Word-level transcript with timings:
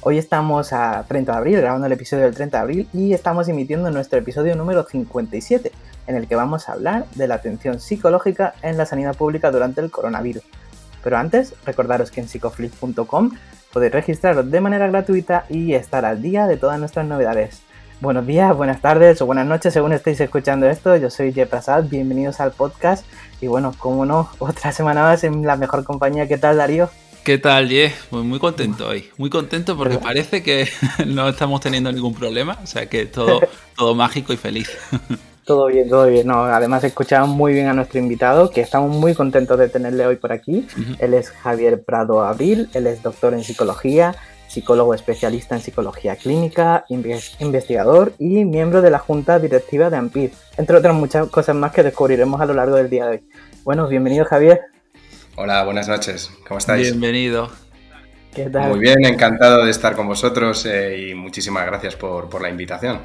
Hoy 0.00 0.16
estamos 0.16 0.72
a 0.72 1.04
30 1.08 1.32
de 1.32 1.38
abril, 1.38 1.60
grabando 1.60 1.86
el 1.86 1.92
episodio 1.92 2.24
del 2.24 2.34
30 2.34 2.56
de 2.56 2.62
abril 2.62 2.88
y 2.92 3.14
estamos 3.14 3.48
emitiendo 3.48 3.90
nuestro 3.90 4.20
episodio 4.20 4.54
número 4.54 4.84
57, 4.84 5.72
en 6.06 6.14
el 6.14 6.28
que 6.28 6.36
vamos 6.36 6.68
a 6.68 6.72
hablar 6.72 7.06
de 7.16 7.26
la 7.26 7.34
atención 7.34 7.80
psicológica 7.80 8.54
en 8.62 8.78
la 8.78 8.86
sanidad 8.86 9.16
pública 9.16 9.50
durante 9.50 9.80
el 9.80 9.90
coronavirus. 9.90 10.44
Pero 11.02 11.16
antes, 11.16 11.52
recordaros 11.66 12.12
que 12.12 12.20
en 12.20 12.28
psicoflix.com 12.28 13.32
podéis 13.72 13.92
registraros 13.92 14.48
de 14.48 14.60
manera 14.60 14.86
gratuita 14.86 15.46
y 15.48 15.74
estar 15.74 16.04
al 16.04 16.22
día 16.22 16.46
de 16.46 16.56
todas 16.56 16.78
nuestras 16.78 17.04
novedades. 17.04 17.62
Buenos 18.00 18.24
días, 18.24 18.56
buenas 18.56 18.80
tardes 18.80 19.20
o 19.20 19.26
buenas 19.26 19.46
noches 19.46 19.72
según 19.74 19.92
estéis 19.92 20.20
escuchando 20.20 20.68
esto. 20.68 20.94
Yo 20.96 21.10
soy 21.10 21.32
Jay 21.32 21.46
Prasad, 21.46 21.84
bienvenidos 21.84 22.38
al 22.38 22.52
podcast. 22.52 23.04
Y 23.40 23.48
bueno, 23.48 23.74
como 23.76 24.06
no, 24.06 24.30
otra 24.38 24.70
semana 24.70 25.02
más 25.02 25.24
en 25.24 25.44
la 25.44 25.56
mejor 25.56 25.82
compañía. 25.82 26.28
¿Qué 26.28 26.38
tal, 26.38 26.58
Darío? 26.58 26.88
¿Qué 27.28 27.36
tal, 27.36 27.68
Jay? 27.68 27.92
Pues 28.08 28.24
muy 28.24 28.38
contento 28.38 28.88
hoy. 28.88 29.10
Muy 29.18 29.28
contento 29.28 29.76
porque 29.76 29.98
parece 29.98 30.42
que 30.42 30.66
no 31.06 31.28
estamos 31.28 31.60
teniendo 31.60 31.92
ningún 31.92 32.14
problema. 32.14 32.56
O 32.64 32.66
sea 32.66 32.86
que 32.86 33.04
todo, 33.04 33.40
todo 33.76 33.94
mágico 33.94 34.32
y 34.32 34.38
feliz. 34.38 34.70
Todo 35.44 35.66
bien, 35.66 35.90
todo 35.90 36.06
bien. 36.06 36.26
No, 36.26 36.44
además 36.44 36.84
escuchamos 36.84 37.28
muy 37.28 37.52
bien 37.52 37.66
a 37.66 37.74
nuestro 37.74 37.98
invitado, 37.98 38.48
que 38.48 38.62
estamos 38.62 38.96
muy 38.96 39.12
contentos 39.12 39.58
de 39.58 39.68
tenerle 39.68 40.06
hoy 40.06 40.16
por 40.16 40.32
aquí. 40.32 40.66
Él 41.00 41.12
es 41.12 41.28
Javier 41.28 41.84
Prado 41.84 42.24
Abril, 42.24 42.70
él 42.72 42.86
es 42.86 43.02
doctor 43.02 43.34
en 43.34 43.44
psicología, 43.44 44.16
psicólogo 44.46 44.94
especialista 44.94 45.54
en 45.54 45.60
psicología 45.60 46.16
clínica, 46.16 46.86
investigador 46.88 48.14
y 48.18 48.46
miembro 48.46 48.80
de 48.80 48.88
la 48.88 49.00
junta 49.00 49.38
directiva 49.38 49.90
de 49.90 49.98
AMPIR, 49.98 50.32
entre 50.56 50.78
otras 50.78 50.94
muchas 50.94 51.28
cosas 51.28 51.54
más 51.54 51.72
que 51.72 51.82
descubriremos 51.82 52.40
a 52.40 52.46
lo 52.46 52.54
largo 52.54 52.76
del 52.76 52.88
día 52.88 53.04
de 53.04 53.10
hoy. 53.10 53.22
Bueno, 53.64 53.86
bienvenido 53.86 54.24
Javier. 54.24 54.62
Hola, 55.40 55.62
buenas 55.62 55.86
noches. 55.86 56.32
¿Cómo 56.48 56.58
estáis? 56.58 56.90
Bienvenido. 56.90 57.48
¿Qué 58.34 58.50
tal? 58.50 58.70
Muy 58.70 58.80
bien, 58.80 59.04
encantado 59.04 59.64
de 59.64 59.70
estar 59.70 59.94
con 59.94 60.08
vosotros 60.08 60.66
eh, 60.66 61.10
y 61.10 61.14
muchísimas 61.14 61.64
gracias 61.64 61.94
por, 61.94 62.28
por 62.28 62.42
la 62.42 62.48
invitación. 62.48 62.98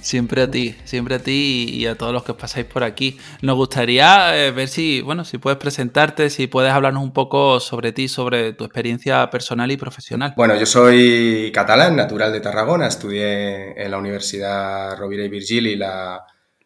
Siempre 0.00 0.40
a 0.40 0.50
ti, 0.50 0.74
siempre 0.84 1.16
a 1.16 1.18
ti 1.18 1.66
y 1.70 1.84
a 1.84 1.94
todos 1.94 2.14
los 2.14 2.24
que 2.24 2.32
pasáis 2.32 2.64
por 2.64 2.84
aquí. 2.84 3.18
Nos 3.42 3.56
gustaría 3.56 4.46
eh, 4.46 4.50
ver 4.50 4.68
si, 4.68 5.02
bueno, 5.02 5.26
si 5.26 5.36
puedes 5.36 5.58
presentarte, 5.58 6.30
si 6.30 6.46
puedes 6.46 6.72
hablarnos 6.72 7.02
un 7.02 7.12
poco 7.12 7.60
sobre 7.60 7.92
ti, 7.92 8.08
sobre 8.08 8.54
tu 8.54 8.64
experiencia 8.64 9.28
personal 9.28 9.70
y 9.70 9.76
profesional. 9.76 10.32
Bueno, 10.38 10.56
yo 10.56 10.64
soy 10.64 11.52
catalán, 11.52 11.96
natural 11.96 12.32
de 12.32 12.40
Tarragona, 12.40 12.86
estudié 12.86 13.78
en 13.78 13.90
la 13.90 13.98
Universidad 13.98 14.96
Rovira 14.96 15.22
y 15.22 15.28
Virgili 15.28 15.76
la, 15.76 16.24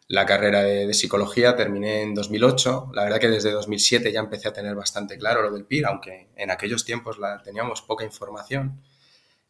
la 0.09 0.25
carrera 0.25 0.63
de, 0.63 0.91
psicología, 0.95 1.55
terminé 1.55 2.01
en 2.01 2.15
2008. 2.15 2.91
La 2.95 3.03
verdad 3.03 3.19
que 3.19 3.29
desde 3.29 3.51
2007 3.51 4.11
ya 4.11 4.19
empecé 4.19 4.47
a 4.47 4.53
tener 4.53 4.73
bastante 4.73 5.19
claro 5.19 5.43
lo 5.43 5.51
del 5.51 5.65
PIR, 5.65 5.85
aunque 5.85 6.29
en 6.35 6.49
aquellos 6.49 6.83
tiempos 6.83 7.19
la, 7.19 7.43
teníamos 7.43 7.83
poca 7.83 8.03
información. 8.03 8.81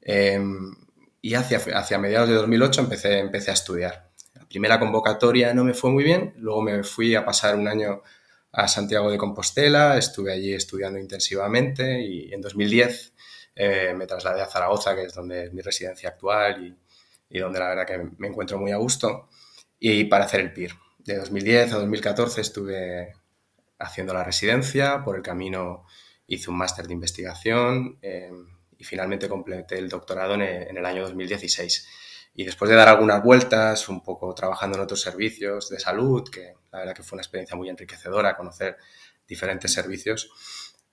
Em, 0.01 0.75
y 1.21 1.35
hacia, 1.35 1.59
hacia 1.75 1.97
mediados 1.97 2.27
de 2.27 2.35
2008 2.35 2.81
empecé, 2.81 3.19
empecé 3.19 3.51
a 3.51 3.53
estudiar. 3.53 4.09
La 4.33 4.45
primera 4.45 4.79
convocatoria 4.79 5.53
no 5.53 5.63
me 5.63 5.73
fue 5.73 5.91
muy 5.91 6.03
bien, 6.03 6.33
luego 6.37 6.61
me 6.61 6.83
fui 6.83 7.15
a 7.15 7.23
pasar 7.23 7.55
un 7.55 7.69
año 7.69 8.03
a 8.51 8.67
Santiago 8.67 9.09
de 9.09 9.17
Compostela, 9.17 9.97
estuve 9.97 10.33
allí 10.33 10.53
estudiando 10.53 10.99
intensivamente 10.99 12.01
y 12.01 12.33
en 12.33 12.41
2010 12.41 13.13
eh, 13.55 13.93
me 13.95 14.07
trasladé 14.07 14.41
a 14.41 14.47
Zaragoza, 14.47 14.93
que 14.93 15.03
es 15.03 15.13
donde 15.13 15.45
es 15.45 15.53
mi 15.53 15.61
residencia 15.61 16.09
actual 16.09 16.65
y, 16.65 17.37
y, 17.37 17.39
donde 17.39 17.59
la 17.59 17.69
verdad 17.69 17.85
que 17.85 17.97
me 18.17 18.27
encuentro 18.27 18.57
muy 18.57 18.71
a 18.71 18.77
gusto, 18.77 19.29
y 19.79 20.05
para 20.05 20.25
hacer 20.25 20.41
el 20.41 20.53
PIR. 20.53 20.73
De 20.99 21.17
2010 21.17 21.73
a 21.73 21.77
2014 21.77 22.41
estuve 22.41 23.13
haciendo 23.79 24.13
la 24.13 24.23
residencia, 24.23 25.03
por 25.03 25.15
el 25.15 25.21
camino 25.21 25.85
hice 26.27 26.49
un 26.49 26.57
máster 26.57 26.87
de 26.87 26.93
investigación. 26.93 27.97
Eh, 28.01 28.31
y 28.79 28.85
finalmente 28.85 29.27
completé 29.27 29.77
el 29.77 29.89
doctorado 29.89 30.35
en 30.35 30.41
el, 30.41 30.85
año 30.85 31.03
2016. 31.03 31.87
Y 32.33 32.45
después 32.45 32.69
de 32.69 32.77
dar 32.77 32.87
algunas 32.87 33.21
vueltas, 33.21 33.89
un 33.89 34.01
poco 34.01 34.33
trabajando 34.33 34.77
en 34.77 34.83
otros 34.85 35.01
servicios 35.01 35.69
de 35.69 35.79
salud, 35.79 36.27
que 36.29 36.53
la 36.71 36.79
verdad 36.79 36.95
que 36.95 37.03
fue 37.03 37.17
una 37.17 37.21
experiencia 37.21 37.57
muy 37.57 37.67
enriquecedora 37.67 38.37
conocer 38.37 38.77
diferentes 39.27 39.73
servicios, 39.73 40.31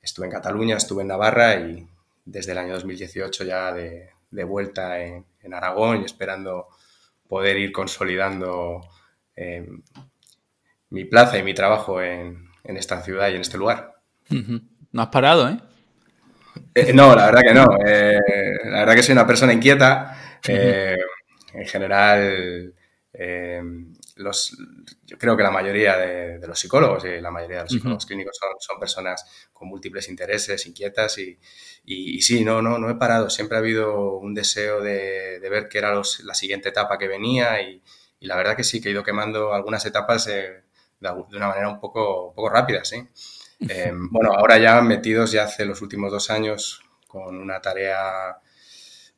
estuve 0.03 0.27
en 0.27 0.33
Cataluña, 0.33 0.77
estuve 0.77 1.03
en 1.03 1.09
Navarra 1.09 1.55
y 1.55 1.89
desde 2.25 2.53
el 2.53 2.59
año 2.59 2.75
2018 2.75 3.45
ya 3.45 3.73
de, 3.73 4.11
de 4.33 4.45
vuelta 4.45 5.01
en, 5.01 5.25
en, 5.41 5.55
Aragón 5.55 6.03
y 6.03 6.07
esperando 6.07 6.67
poder 7.29 7.57
ir 7.57 7.73
consolidando 7.73 8.81
eh, 9.35 9.69
mi 10.91 11.05
plaza 11.05 11.39
y 11.39 11.43
mi 11.43 11.55
trabajo 11.55 12.01
en, 12.01 12.49
en, 12.65 12.77
esta 12.77 13.03
ciudad 13.03 13.29
y 13.31 13.35
en 13.35 13.41
este 13.41 13.59
lugar. 13.59 13.95
No 14.29 15.03
has 15.03 15.09
parado, 15.09 15.49
¿eh? 15.49 15.59
Eh, 16.75 16.93
no, 16.93 17.15
la 17.15 17.27
verdad 17.27 17.43
que 17.43 17.55
no. 17.55 17.67
Eh, 17.87 18.19
la 18.65 18.81
verdad 18.81 18.95
que 18.95 19.03
soy 19.03 19.13
una 19.13 19.27
persona 19.27 19.53
inquieta. 19.53 20.17
En 20.49 21.67
general, 21.67 22.75
los, 24.17 24.57
yo 25.05 25.19
creo 25.19 25.37
que 25.37 25.43
la 25.43 25.51
mayoría 25.51 25.97
de, 25.97 26.47
los 26.47 26.59
psicólogos 26.59 27.05
y 27.05 27.21
la 27.21 27.31
mayoría 27.31 27.59
de 27.59 27.63
los 27.65 27.73
psicólogos 27.73 28.07
clínicos 28.07 28.39
son, 28.59 28.81
personas 28.81 29.49
con 29.53 29.69
múltiples 29.69 30.09
intereses, 30.09 30.67
inquietas 30.67 31.19
y, 31.19 31.39
y, 31.85 32.21
sí, 32.23 32.45
no, 32.45 32.63
no, 32.63 32.79
no 32.79 32.91
he 32.91 32.95
parado. 32.95 33.29
Siempre 33.31 33.57
ha 33.57 33.61
habido 33.61 34.17
un 34.17 34.35
deseo 34.35 34.81
de, 34.81 35.39
ver 35.51 35.69
qué 35.69 35.79
era 35.79 35.95
la 35.95 36.35
siguiente 36.35 36.71
etapa 36.71 36.99
que 36.99 37.09
venía 37.09 37.61
y, 37.61 37.83
y, 38.19 38.27
la 38.27 38.37
verdad 38.37 38.57
que 38.57 38.65
sí, 38.65 38.81
que 38.81 38.89
he 38.89 38.93
ido 38.93 39.05
quemando 39.05 39.53
algunas 39.53 39.85
etapas 39.85 40.25
de, 40.27 40.63
una 41.01 41.49
manera 41.49 41.69
un 41.69 41.79
poco, 41.79 42.29
un 42.29 42.35
poco 42.35 42.49
rápida, 42.49 42.85
sí. 42.85 43.07
Eh, 43.69 43.93
bueno, 43.95 44.33
ahora 44.33 44.59
ya 44.59 44.81
metidos 44.83 45.33
ya 45.33 45.45
hace 45.45 45.65
los 45.65 45.81
últimos 45.83 46.11
dos 46.11 46.31
años 46.31 46.83
con 47.07 47.37
una 47.37 47.61
tarea 47.61 48.39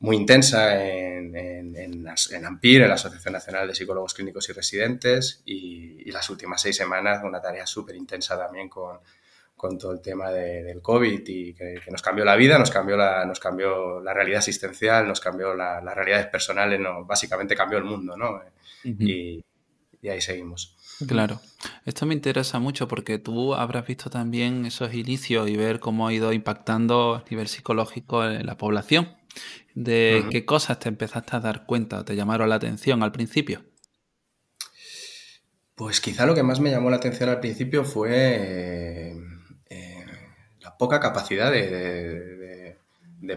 muy 0.00 0.16
intensa 0.16 0.84
en, 0.84 1.34
en, 1.36 1.76
en, 1.76 2.44
AMPIR, 2.47 2.82
en 2.82 2.88
la 2.88 2.94
Asociación 2.94 3.32
Nacional 3.32 3.66
de 3.66 3.75
Psicólogos 3.75 4.14
Clínicos 4.14 4.48
y 4.48 4.53
Residentes, 4.53 5.42
y, 5.44 6.10
las 6.10 6.31
últimas 6.31 6.62
seis 6.62 6.75
semanas 6.75 7.20
una 7.22 7.41
tarea 7.41 7.66
súper 7.66 7.94
intensa 7.94 8.38
también 8.38 8.69
con, 8.70 8.98
con, 9.54 9.76
todo 9.76 9.92
el 9.92 10.00
tema 10.00 10.31
del 10.31 10.81
COVID 10.81 11.22
y 11.26 11.53
que, 11.53 11.81
nos 11.91 12.00
cambió 12.00 12.25
la 12.25 12.34
vida, 12.34 12.59
nos 12.59 12.70
cambió 12.70 12.97
la, 12.97 13.26
nos 13.26 13.38
cambió 13.38 14.00
la 14.00 14.14
realidad 14.14 14.38
asistencial, 14.38 15.06
nos 15.06 15.20
cambió 15.20 15.54
la, 15.54 15.82
las 15.82 15.94
realidades 15.94 16.26
personales, 16.28 16.80
no, 16.80 17.04
básicamente 17.04 17.54
cambió 17.54 17.76
el 17.78 17.84
mundo, 17.84 18.16
¿no? 18.16 18.41
y, 18.84 19.44
y 20.00 20.09
ahí 20.09 20.20
seguimos. 20.20 20.76
Claro, 21.06 21.41
esto 21.84 22.06
me 22.06 22.15
interesa 22.15 22.59
mucho 22.59 22.88
porque 22.88 23.19
tú 23.19 23.54
habrás 23.54 23.86
visto 23.86 24.10
también 24.10 24.65
esos 24.65 24.94
inicios 24.94 25.48
y 25.48 25.56
ver 25.56 25.78
cómo 25.78 26.09
ha 26.09 26.12
ido 26.12 26.32
impactando 26.32 27.16
a 27.16 27.25
nivel 27.30 27.48
psicológico 27.48 28.25
en 28.25 28.47
la 28.47 28.56
población. 28.56 29.16
¿De 29.81 30.27
qué 30.28 30.44
cosas 30.44 30.81
te 30.81 30.89
empezaste 30.89 31.37
a 31.37 31.41
dar 31.41 31.65
cuenta 31.65 32.00
o 32.00 32.05
te 32.05 32.16
llamaron 32.16 32.49
la 32.49 32.56
atención 32.56 33.05
al 33.05 33.12
principio? 33.12 33.62
Pues 35.77 36.00
quizá 36.00 36.27
lo 36.27 36.34
que 36.34 36.43
más 36.43 36.59
me 36.59 36.72
llamó 36.72 36.91
la 36.91 36.97
atención 36.97 37.28
al 37.28 37.39
principio 37.39 37.84
fue 37.84 39.15
eh, 39.71 40.05
la 40.59 40.77
poca 40.77 40.99
capacidad 40.99 41.53
de, 41.53 42.77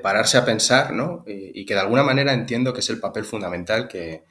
pararse 0.02 0.40
a 0.40 0.44
pensar, 0.44 0.94
¿no? 0.94 1.24
Y, 1.28 1.63
que 1.63 1.75
de 1.75 1.81
alguna 1.81 2.02
manera 2.02 2.34
entiendo 2.34 2.73
que 2.73 2.79
es 2.79 2.90
el 2.90 3.00
papel 3.00 3.23
fundamental 3.23 3.88
que, 3.88 4.23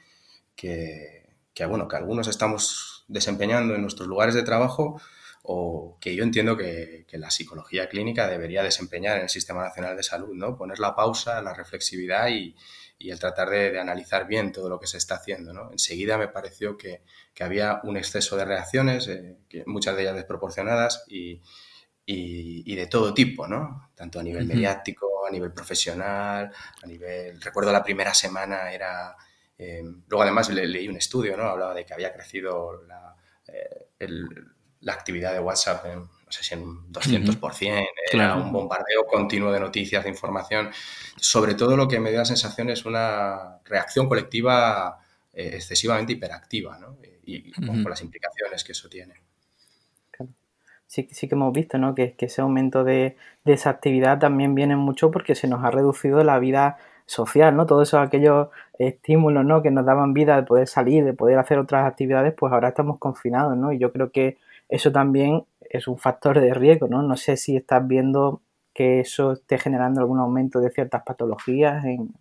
que, 0.57 1.65
bueno, 1.65 1.87
que 1.87 1.95
algunos 1.95 2.27
estamos 2.27 3.05
desempeñando 3.07 3.73
en 3.73 3.83
nuestros 3.83 4.09
lugares 4.09 4.35
de 4.35 4.43
trabajo 4.43 5.01
o 5.43 5.97
que 5.99 6.15
yo 6.15 6.23
entiendo 6.23 6.55
que, 6.57 7.05
la 7.13 7.29
psicología 7.29 7.89
clínica 7.89 8.27
debería 8.27 8.63
desempeñar 8.63 9.17
en 9.17 9.23
el 9.23 9.29
Sistema 9.29 9.63
Nacional 9.63 9.97
de 9.97 10.03
Salud, 10.03 10.33
¿no? 10.33 10.55
Poner 10.55 10.79
la 10.79 10.95
pausa, 10.95 11.41
la 11.41 11.53
reflexividad 11.53 12.29
y, 12.29 12.55
el 12.99 13.19
tratar 13.19 13.49
de, 13.49 13.79
analizar 13.79 14.27
bien 14.27 14.51
todo 14.51 14.69
lo 14.69 14.79
que 14.79 14.87
se 14.87 14.97
está 14.97 15.15
haciendo, 15.15 15.53
¿no? 15.53 15.71
Enseguida 15.71 16.17
me 16.17 16.27
pareció 16.27 16.77
que, 16.77 17.01
había 17.39 17.81
un 17.83 17.97
exceso 17.97 18.37
de 18.37 18.45
reacciones, 18.45 19.07
eh, 19.07 19.37
que 19.49 19.63
muchas 19.65 19.95
de 19.95 20.03
ellas 20.03 20.15
desproporcionadas 20.15 21.03
y, 21.07 21.41
de 22.05 22.87
todo 22.87 23.13
tipo, 23.13 23.47
¿no? 23.47 23.89
Tanto 23.95 24.19
a 24.19 24.23
nivel 24.23 24.45
mediático, 24.45 25.25
a 25.27 25.31
nivel 25.31 25.51
profesional, 25.53 26.51
a 26.83 26.87
nivel... 26.87 27.41
Recuerdo 27.41 27.71
la 27.71 27.83
primera 27.83 28.13
semana 28.13 28.71
era 28.71 29.15
eh, 29.63 29.83
luego 30.07 30.23
además 30.23 30.49
leí 30.49 30.87
un 30.87 30.97
estudio, 30.97 31.37
¿no? 31.37 31.43
Hablaba 31.43 31.75
de 31.75 31.85
que 31.85 31.93
había 31.93 32.11
crecido 32.11 32.81
la, 32.87 33.15
eh, 33.47 33.85
actividad 34.87 35.33
de 35.33 35.39
WhatsApp 35.39 35.85
en 35.85 36.07
no 36.31 36.37
sé 36.37 36.45
si 36.45 36.53
en 36.53 36.61
un 36.61 36.93
200%, 36.93 37.87
era 38.13 38.37
un 38.37 38.53
bombardeo 38.53 39.05
continuo 39.05 39.51
de 39.51 39.59
noticias, 39.59 40.01
de 40.01 40.09
información. 40.09 40.69
Sobre 41.17 41.55
todo 41.55 41.75
lo 41.75 41.89
que 41.89 41.99
me 41.99 42.09
dio 42.09 42.19
la 42.19 42.25
sensación 42.25 42.69
es 42.69 42.85
una 42.85 43.59
reacción 43.65 44.07
colectiva 44.07 44.99
eh, 45.33 45.51
excesivamente 45.55 46.13
hiperactiva, 46.13 46.79
¿no? 46.79 46.95
Y, 47.25 47.51
con, 47.51 47.83
las 47.83 48.01
implicaciones 48.01 48.63
que 48.63 48.71
eso 48.71 48.87
tiene. 48.87 49.15
Sí, 50.87 51.09
sí 51.11 51.27
que 51.27 51.35
hemos 51.35 51.51
visto, 51.51 51.77
¿no? 51.77 51.95
Que, 51.95 52.13
que 52.13 52.27
ese 52.27 52.41
aumento 52.41 52.85
de, 52.85 53.17
de, 53.43 53.53
esa 53.53 53.69
actividad 53.69 54.19
también 54.19 54.55
viene 54.55 54.77
mucho 54.77 55.11
porque 55.11 55.35
se 55.35 55.49
nos 55.49 55.63
ha 55.65 55.71
reducido 55.71 56.23
la 56.23 56.39
vida 56.39 56.77
social, 57.05 57.55
¿no? 57.57 57.65
Todos 57.65 57.89
esos 57.89 57.99
aquellos 57.99 58.47
estímulos, 58.79 59.43
¿no? 59.43 59.61
Que 59.61 59.71
nos 59.71 59.85
daban 59.85 60.13
vida 60.13 60.37
de 60.37 60.43
poder 60.43 60.67
salir, 60.67 61.03
de 61.03 61.13
poder 61.13 61.39
hacer 61.39 61.59
otras 61.59 61.85
actividades, 61.85 62.33
pues 62.33 62.53
ahora 62.53 62.69
estamos 62.69 62.99
confinados, 62.99 63.57
¿no? 63.57 63.73
Y 63.73 63.79
yo 63.79 63.91
creo 63.91 64.11
que 64.11 64.37
eso 64.71 64.91
también 64.91 65.45
es 65.69 65.87
un 65.87 65.99
factor 65.99 66.39
de 66.39 66.53
riesgo, 66.53 66.87
¿no? 66.87 67.03
No 67.03 67.17
sé 67.17 67.35
si 67.35 67.57
estás 67.57 67.85
viendo 67.85 68.41
que 68.73 69.01
eso 69.01 69.33
esté 69.33 69.59
generando 69.59 69.99
algún 69.99 70.19
aumento 70.19 70.61
de 70.61 70.71
ciertas 70.71 71.03
patologías 71.05 71.83
en, 71.85 72.13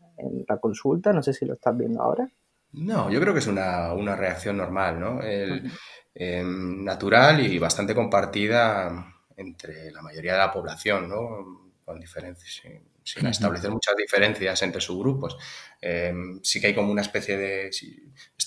la 0.46 0.58
consulta, 0.58 1.14
no 1.14 1.22
sé 1.22 1.32
si 1.32 1.46
lo 1.46 1.54
estás 1.54 1.74
viendo 1.78 2.02
ahora. 2.02 2.28
No, 2.72 3.10
yo 3.10 3.18
creo 3.20 3.32
que 3.32 3.38
es 3.38 3.46
una, 3.46 3.94
reacción 4.16 4.58
normal, 4.58 5.00
¿no? 5.00 5.20
Em, 5.22 6.84
natural 6.84 7.40
y 7.40 7.58
bastante 7.58 7.94
compartida 7.94 9.14
entre 9.36 9.90
la 9.90 10.02
mayoría 10.02 10.32
de 10.32 10.38
la 10.38 10.52
población, 10.52 11.08
¿no? 11.08 11.72
Con 11.82 11.98
diferencias, 11.98 12.60
sin, 13.02 13.26
establecer 13.26 13.70
muchas 13.70 13.96
diferencias 13.96 14.60
entre 14.62 14.82
subgrupos. 14.82 15.38
Em, 15.80 16.40
sí 16.42 16.60
que 16.60 16.66
hay 16.66 16.74
como 16.74 16.92
una 16.92 17.02
especie 17.02 17.38
de... 17.38 17.70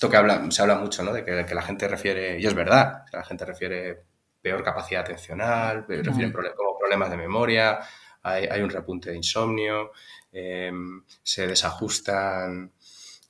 esto 0.04 0.10
que 0.10 0.18
habla, 0.18 0.50
se 0.50 0.60
habla 0.60 0.76
mucho, 0.76 1.02
¿no? 1.02 1.14
De 1.14 1.24
que, 1.24 1.46
que 1.46 1.54
la 1.54 1.62
gente 1.62 1.88
refiere, 1.88 2.38
y 2.38 2.46
es 2.46 2.52
verdad, 2.52 3.04
que 3.10 3.16
la 3.16 3.24
gente 3.24 3.46
refiere 3.46 4.04
peor 4.42 4.62
capacidad 4.62 5.00
atencional, 5.00 5.86
refieren 5.88 6.30
como 6.30 6.78
problemas 6.78 7.10
de 7.10 7.16
memoria, 7.16 7.78
hay, 8.22 8.60
un 8.60 8.68
repunte 8.68 9.10
de 9.10 9.16
insomnio, 9.16 9.92
em, 10.30 11.02
se 11.22 11.46
desajustan 11.46 12.72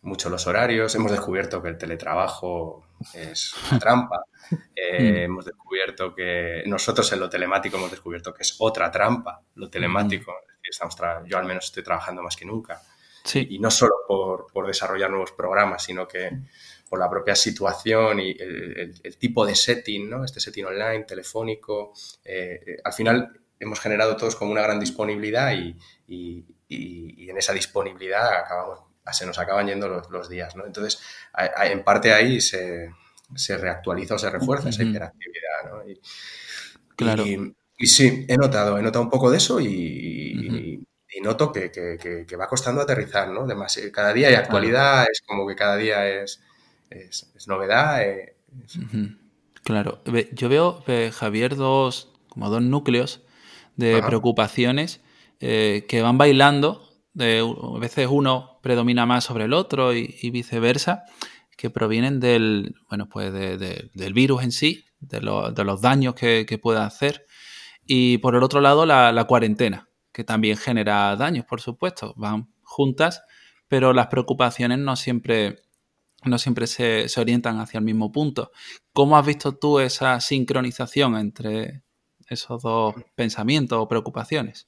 mucho 0.02 0.28
los 0.28 0.46
horarios, 0.48 0.92
hemos 0.96 1.12
descubierto 1.12 1.62
que 1.62 1.68
el 1.68 1.78
teletrabajo 1.78 2.84
es 3.12 3.54
una 3.70 3.78
trampa, 3.78 4.24
eh, 4.74 5.22
hemos 5.24 5.44
descubierto 5.44 6.12
que 6.12 6.64
nosotros 6.66 7.12
en 7.12 7.20
lo 7.20 7.30
telemático 7.30 7.76
hemos 7.76 7.90
descubierto 7.92 8.34
que 8.34 8.42
es 8.42 8.56
otra 8.58 8.90
trampa, 8.90 9.40
lo 9.54 9.70
telemático, 9.70 10.32
estamos 10.62 10.96
yo 11.26 11.38
al 11.38 11.44
menos 11.44 11.66
estoy 11.66 11.84
trabajando 11.84 12.22
más 12.22 12.34
que 12.34 12.44
nunca. 12.44 12.82
Y 13.32 13.58
no 13.58 13.70
solo 13.70 13.94
por, 14.06 14.46
por 14.52 14.66
desarrollar 14.66 15.10
nuevos 15.10 15.32
programas, 15.32 15.82
sino 15.84 16.06
que 16.06 16.30
por 16.88 16.98
la 16.98 17.10
propia 17.10 17.34
situación 17.34 18.20
y 18.20 18.36
el, 18.38 19.16
tipo 19.18 19.44
de 19.44 19.54
setting, 19.54 20.08
¿no? 20.08 20.24
Este 20.24 20.40
setting 20.40 20.66
online, 20.66 21.04
telefónico. 21.04 21.92
Eh, 22.24 22.60
eh, 22.66 22.76
al 22.84 22.92
final 22.92 23.40
hemos 23.58 23.80
generado 23.80 24.16
todos 24.16 24.36
como 24.36 24.52
una 24.52 24.62
gran 24.62 24.78
disponibilidad 24.78 25.52
y, 25.52 25.76
en 26.68 27.38
esa 27.38 27.52
disponibilidad 27.52 28.32
acabamos, 28.38 28.80
se 29.12 29.26
nos 29.26 29.38
acaban 29.38 29.66
yendo 29.66 29.88
los, 29.88 30.28
días, 30.28 30.54
¿no? 30.54 30.66
Entonces, 30.66 31.00
en 31.64 31.82
parte 31.82 32.12
ahí 32.12 32.40
se, 32.40 32.90
reactualiza 33.48 34.14
o 34.14 34.18
se 34.18 34.30
refuerza 34.30 34.68
esa 34.68 34.82
interactividad, 34.82 35.64
¿no? 35.70 35.82
claro. 36.96 37.24
Y, 37.26 37.86
sí, 37.86 38.24
he 38.28 38.36
notado, 38.36 38.78
he 38.78 38.82
notado 38.82 39.02
un 39.04 39.10
poco 39.10 39.30
de 39.30 39.38
eso 39.38 39.60
y, 39.60 40.86
noto 41.20 41.52
que, 41.52 42.26
va 42.38 42.48
costando 42.48 42.80
aterrizar, 42.80 43.28
¿no? 43.28 43.46
cada 43.92 44.12
día 44.12 44.28
hay 44.28 44.34
actualidad, 44.34 45.06
es 45.10 45.22
como 45.26 45.46
que 45.46 45.54
cada 45.54 45.76
día 45.76 46.08
es, 46.08 46.42
es, 46.90 47.46
novedad. 47.46 48.02
Eh, 48.02 48.36
claro, 49.62 50.02
yo 50.32 50.48
veo, 50.48 50.84
Javier, 51.12 51.56
dos, 51.56 52.12
como 52.28 52.50
dos 52.50 52.62
núcleos 52.62 53.22
de 53.76 54.02
preocupaciones 54.02 55.00
eh, 55.40 55.84
que 55.88 56.02
van 56.02 56.18
bailando. 56.18 56.82
De, 57.12 57.38
a 57.40 57.78
veces 57.78 58.08
uno 58.10 58.58
predomina 58.62 59.06
más 59.06 59.24
sobre 59.24 59.44
el 59.44 59.52
otro 59.52 59.94
y, 59.94 60.30
viceversa, 60.30 61.04
que 61.56 61.70
provienen 61.70 62.18
del, 62.18 62.74
bueno, 62.88 63.08
pues 63.08 63.32
del 63.32 64.14
virus 64.14 64.42
en 64.42 64.52
sí, 64.52 64.86
de, 64.98 65.20
los 65.20 65.80
daños 65.80 66.14
que, 66.14 66.44
que, 66.46 66.58
pueda 66.58 66.86
hacer. 66.86 67.26
Y 67.86 68.18
por 68.18 68.34
el 68.34 68.42
otro 68.42 68.60
lado, 68.60 68.86
la, 68.86 69.12
la 69.12 69.24
cuarentena, 69.24 69.88
que 70.14 70.24
también 70.24 70.56
genera 70.56 71.16
daños, 71.16 71.44
por 71.44 71.60
supuesto. 71.60 72.14
Van 72.16 72.48
juntas, 72.62 73.24
pero 73.68 73.92
las 73.92 74.06
preocupaciones 74.06 74.78
no 74.78 74.96
siempre 74.96 75.58
no 76.24 76.38
siempre 76.38 76.66
se, 76.66 77.06
orientan 77.18 77.60
hacia 77.60 77.78
el 77.78 77.84
mismo 77.84 78.10
punto. 78.10 78.50
¿Cómo 78.94 79.18
has 79.18 79.26
visto 79.26 79.58
tú 79.58 79.78
esa 79.78 80.20
sincronización 80.20 81.16
entre 81.16 81.82
esos 82.28 82.62
dos 82.62 82.94
pensamientos 83.14 83.78
o 83.78 83.88
preocupaciones? 83.88 84.66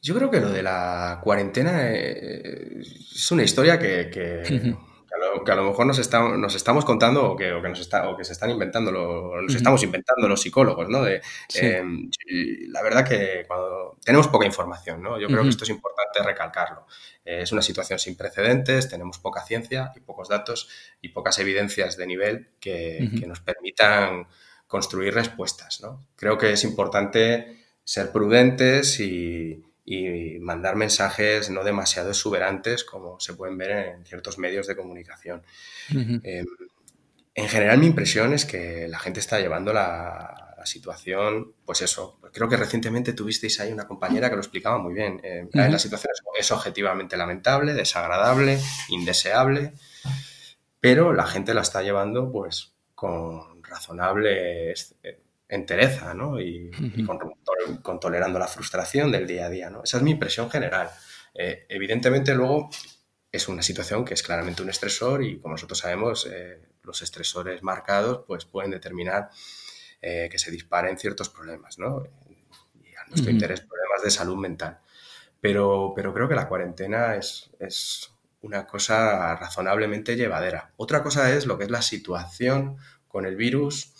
Yo 0.00 0.14
creo 0.14 0.30
que 0.30 0.40
lo 0.40 0.48
de 0.48 0.62
la 0.62 1.20
cuarentena 1.22 1.90
eh, 1.90 2.80
es 2.80 3.30
una 3.30 3.42
historia 3.42 3.78
que, 3.78 4.08
que 4.10 4.74
a 5.46 5.54
lo 5.54 5.64
mejor 5.64 5.86
nos, 5.86 6.10
nos 6.38 6.54
estamos 6.54 6.84
contando 6.84 7.32
o 7.32 7.36
que, 7.36 7.50
nos 7.50 7.80
está, 7.80 8.08
o 8.08 8.16
que 8.16 8.24
se 8.24 8.32
están 8.32 8.50
inventando, 8.50 8.90
nos 8.92 9.54
estamos 9.54 9.82
inventando 9.82 10.28
los 10.28 10.40
psicólogos, 10.40 10.88
¿no? 10.88 11.02
De, 11.02 11.20
em, 11.54 12.10
la 12.68 12.82
verdad 12.82 13.06
que 13.06 13.44
cuando 13.46 13.98
tenemos 14.04 14.28
poca 14.28 14.46
información, 14.46 15.02
¿no? 15.02 15.18
Yo 15.18 15.28
creo 15.28 15.42
que 15.42 15.48
esto 15.48 15.64
es 15.64 15.70
importante 15.70 16.22
recalcarlo. 16.22 16.86
Eh, 17.24 17.42
es 17.42 17.52
una 17.52 17.62
situación 17.62 17.98
sin 17.98 18.16
precedentes, 18.16 18.88
tenemos 18.88 19.18
poca 19.18 19.42
ciencia 19.42 19.92
y 19.96 20.00
pocos 20.00 20.28
datos 20.28 20.68
y 21.00 21.10
pocas 21.10 21.38
evidencias 21.38 21.96
de 21.96 22.06
nivel 22.06 22.48
que, 22.60 23.10
que 23.18 23.26
nos 23.26 23.40
permitan 23.40 24.26
construir 24.66 25.14
respuestas, 25.14 25.80
¿no? 25.80 26.06
Creo 26.16 26.38
que 26.38 26.52
es 26.52 26.64
importante 26.64 27.64
ser 27.84 28.10
prudentes 28.10 28.98
y, 28.98 29.62
y 29.88 30.40
mandar 30.40 30.74
mensajes 30.74 31.48
no 31.48 31.62
demasiado 31.62 32.10
exuberantes 32.10 32.82
como 32.82 33.20
se 33.20 33.34
pueden 33.34 33.56
ver 33.56 33.70
en 33.70 34.04
ciertos 34.04 34.36
medios 34.36 34.66
de 34.66 34.74
comunicación. 34.74 35.44
Em, 35.88 36.44
en 37.34 37.48
general 37.48 37.78
mi 37.78 37.86
impresión 37.86 38.34
es 38.34 38.44
que 38.44 38.88
la 38.88 38.98
gente 38.98 39.20
está 39.20 39.38
llevando 39.38 39.72
la, 39.72 40.42
situación, 40.64 41.52
pues 41.64 41.80
eso, 41.82 42.18
creo 42.32 42.48
que 42.48 42.56
recientemente 42.56 43.12
tuvisteis 43.12 43.60
ahí 43.60 43.72
una 43.72 43.86
compañera 43.86 44.28
que 44.28 44.34
lo 44.34 44.42
explicaba 44.42 44.78
muy 44.78 44.94
bien. 44.94 45.20
Em, 45.22 45.48
la 45.52 45.78
situación 45.78 46.12
es, 46.36 46.50
objetivamente 46.50 47.16
lamentable, 47.16 47.72
desagradable, 47.72 48.58
indeseable, 48.88 49.74
pero 50.80 51.12
la 51.12 51.24
gente 51.24 51.54
la 51.54 51.60
está 51.60 51.82
llevando 51.82 52.32
pues 52.32 52.74
con 52.96 53.62
razonable 53.62 54.74
entereza, 55.48 56.14
¿no? 56.14 56.40
Y, 56.40 56.70
con, 57.82 58.00
tolerando 58.00 58.38
la 58.38 58.48
frustración 58.48 59.12
del 59.12 59.26
día 59.26 59.46
a 59.46 59.50
día, 59.50 59.70
¿no? 59.70 59.82
Esa 59.84 59.98
es 59.98 60.02
mi 60.02 60.12
impresión 60.12 60.50
general. 60.50 60.90
Eh, 61.34 61.66
evidentemente, 61.68 62.34
luego 62.34 62.70
es 63.30 63.48
una 63.48 63.62
situación 63.62 64.04
que 64.04 64.14
es 64.14 64.22
claramente 64.22 64.62
un 64.62 64.70
estresor 64.70 65.22
y, 65.22 65.38
como 65.38 65.54
nosotros 65.54 65.78
sabemos, 65.78 66.28
eh, 66.30 66.60
los 66.82 67.02
estresores 67.02 67.62
marcados 67.62 68.24
pues, 68.26 68.44
pueden 68.44 68.70
determinar 68.70 69.30
eh, 70.00 70.28
que 70.30 70.38
se 70.38 70.50
disparen 70.50 70.98
ciertos 70.98 71.28
problemas, 71.28 71.78
¿no? 71.78 72.04
Y 72.82 72.94
a 72.94 73.04
nuestro 73.08 73.30
interés, 73.30 73.60
problemas 73.60 74.02
de 74.02 74.10
salud 74.10 74.36
mental. 74.36 74.80
Pero, 75.40 75.92
pero 75.94 76.12
creo 76.14 76.28
que 76.28 76.34
la 76.34 76.48
cuarentena 76.48 77.16
es, 77.16 77.50
es 77.60 78.10
una 78.40 78.66
cosa 78.66 79.36
razonablemente 79.36 80.16
llevadera. 80.16 80.72
Otra 80.76 81.02
cosa 81.02 81.32
es 81.34 81.46
lo 81.46 81.58
que 81.58 81.64
es 81.64 81.70
la 81.70 81.82
situación 81.82 82.78
con 83.08 83.26
el 83.26 83.36
virus 83.36 83.92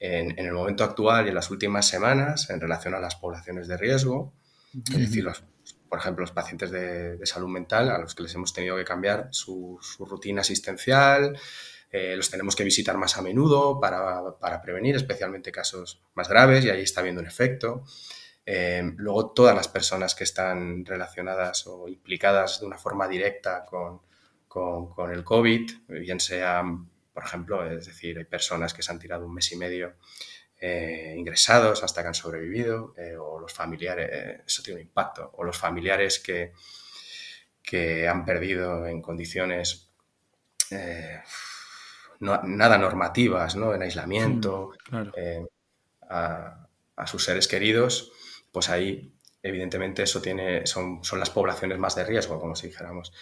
en, 0.00 0.38
el 0.38 0.52
momento 0.52 0.84
actual 0.84 1.26
y 1.26 1.28
en 1.30 1.34
las 1.34 1.50
últimas 1.50 1.86
semanas 1.86 2.50
en 2.50 2.60
relación 2.60 2.94
a 2.94 3.00
las 3.00 3.16
poblaciones 3.16 3.68
de 3.68 3.76
riesgo, 3.76 4.32
es 4.74 4.98
decir, 4.98 5.26
por 5.88 5.98
ejemplo, 5.98 6.22
los 6.22 6.32
pacientes 6.32 6.70
de, 6.70 7.18
salud 7.24 7.48
mental 7.48 7.90
a 7.90 7.98
los 7.98 8.14
que 8.14 8.22
les 8.22 8.34
hemos 8.34 8.52
tenido 8.52 8.76
que 8.76 8.84
cambiar 8.84 9.28
su, 9.32 9.80
rutina 9.98 10.42
asistencial, 10.42 11.38
eh, 11.90 12.14
los 12.16 12.30
tenemos 12.30 12.54
que 12.54 12.64
visitar 12.64 12.96
más 12.98 13.16
a 13.16 13.22
menudo 13.22 13.80
para, 13.80 14.60
prevenir 14.62 14.96
especialmente 14.96 15.50
casos 15.50 16.02
más 16.14 16.28
graves 16.28 16.64
y 16.64 16.70
ahí 16.70 16.82
está 16.82 17.00
habiendo 17.00 17.20
un 17.20 17.26
efecto. 17.26 17.84
Eh, 18.44 18.82
luego, 18.96 19.30
todas 19.32 19.54
las 19.54 19.68
personas 19.68 20.14
que 20.14 20.24
están 20.24 20.84
relacionadas 20.84 21.66
o 21.66 21.88
implicadas 21.88 22.60
de 22.60 22.66
una 22.66 22.78
forma 22.78 23.08
directa 23.08 23.64
con, 23.64 24.00
con, 24.46 24.90
con 24.90 25.10
el 25.10 25.24
COVID, 25.24 25.70
bien 25.88 26.20
sean 26.20 26.88
por 27.18 27.26
ejemplo, 27.26 27.68
es 27.68 27.84
decir, 27.84 28.16
hay 28.16 28.26
personas 28.26 28.72
que 28.72 28.80
se 28.80 28.92
han 28.92 29.00
tirado 29.00 29.26
un 29.26 29.34
mes 29.34 29.50
y 29.50 29.56
medio 29.56 29.96
eh, 30.60 31.16
ingresados 31.18 31.82
hasta 31.82 32.00
que 32.00 32.06
han 32.06 32.14
sobrevivido, 32.14 32.94
eh, 32.96 33.16
o 33.16 33.40
los 33.40 33.52
familiares, 33.52 34.08
eh, 34.12 34.42
eso 34.46 34.62
tiene 34.62 34.78
un 34.82 34.86
impacto, 34.86 35.28
o 35.34 35.42
los 35.42 35.58
familiares 35.58 36.20
que, 36.20 36.52
que 37.60 38.06
han 38.06 38.24
perdido 38.24 38.86
en 38.86 39.02
condiciones 39.02 39.90
nada 42.20 42.78
normativas, 42.78 43.56
¿no? 43.56 43.74
en 43.74 43.82
aislamiento, 43.82 44.74
mm, 44.92 45.44
a, 46.08 46.68
sus 47.04 47.24
seres 47.24 47.48
queridos, 47.48 48.12
pues 48.52 48.68
ahí 48.68 49.12
evidentemente 49.42 50.02
eso 50.02 50.20
tiene, 50.20 50.66
son, 50.66 51.02
son 51.04 51.18
las 51.18 51.30
poblaciones 51.30 51.78
más 51.78 51.94
de 51.94 52.04
riesgo, 52.04 52.40
como 52.40 52.56
si 52.56 52.68
dijéramos. 52.68 53.12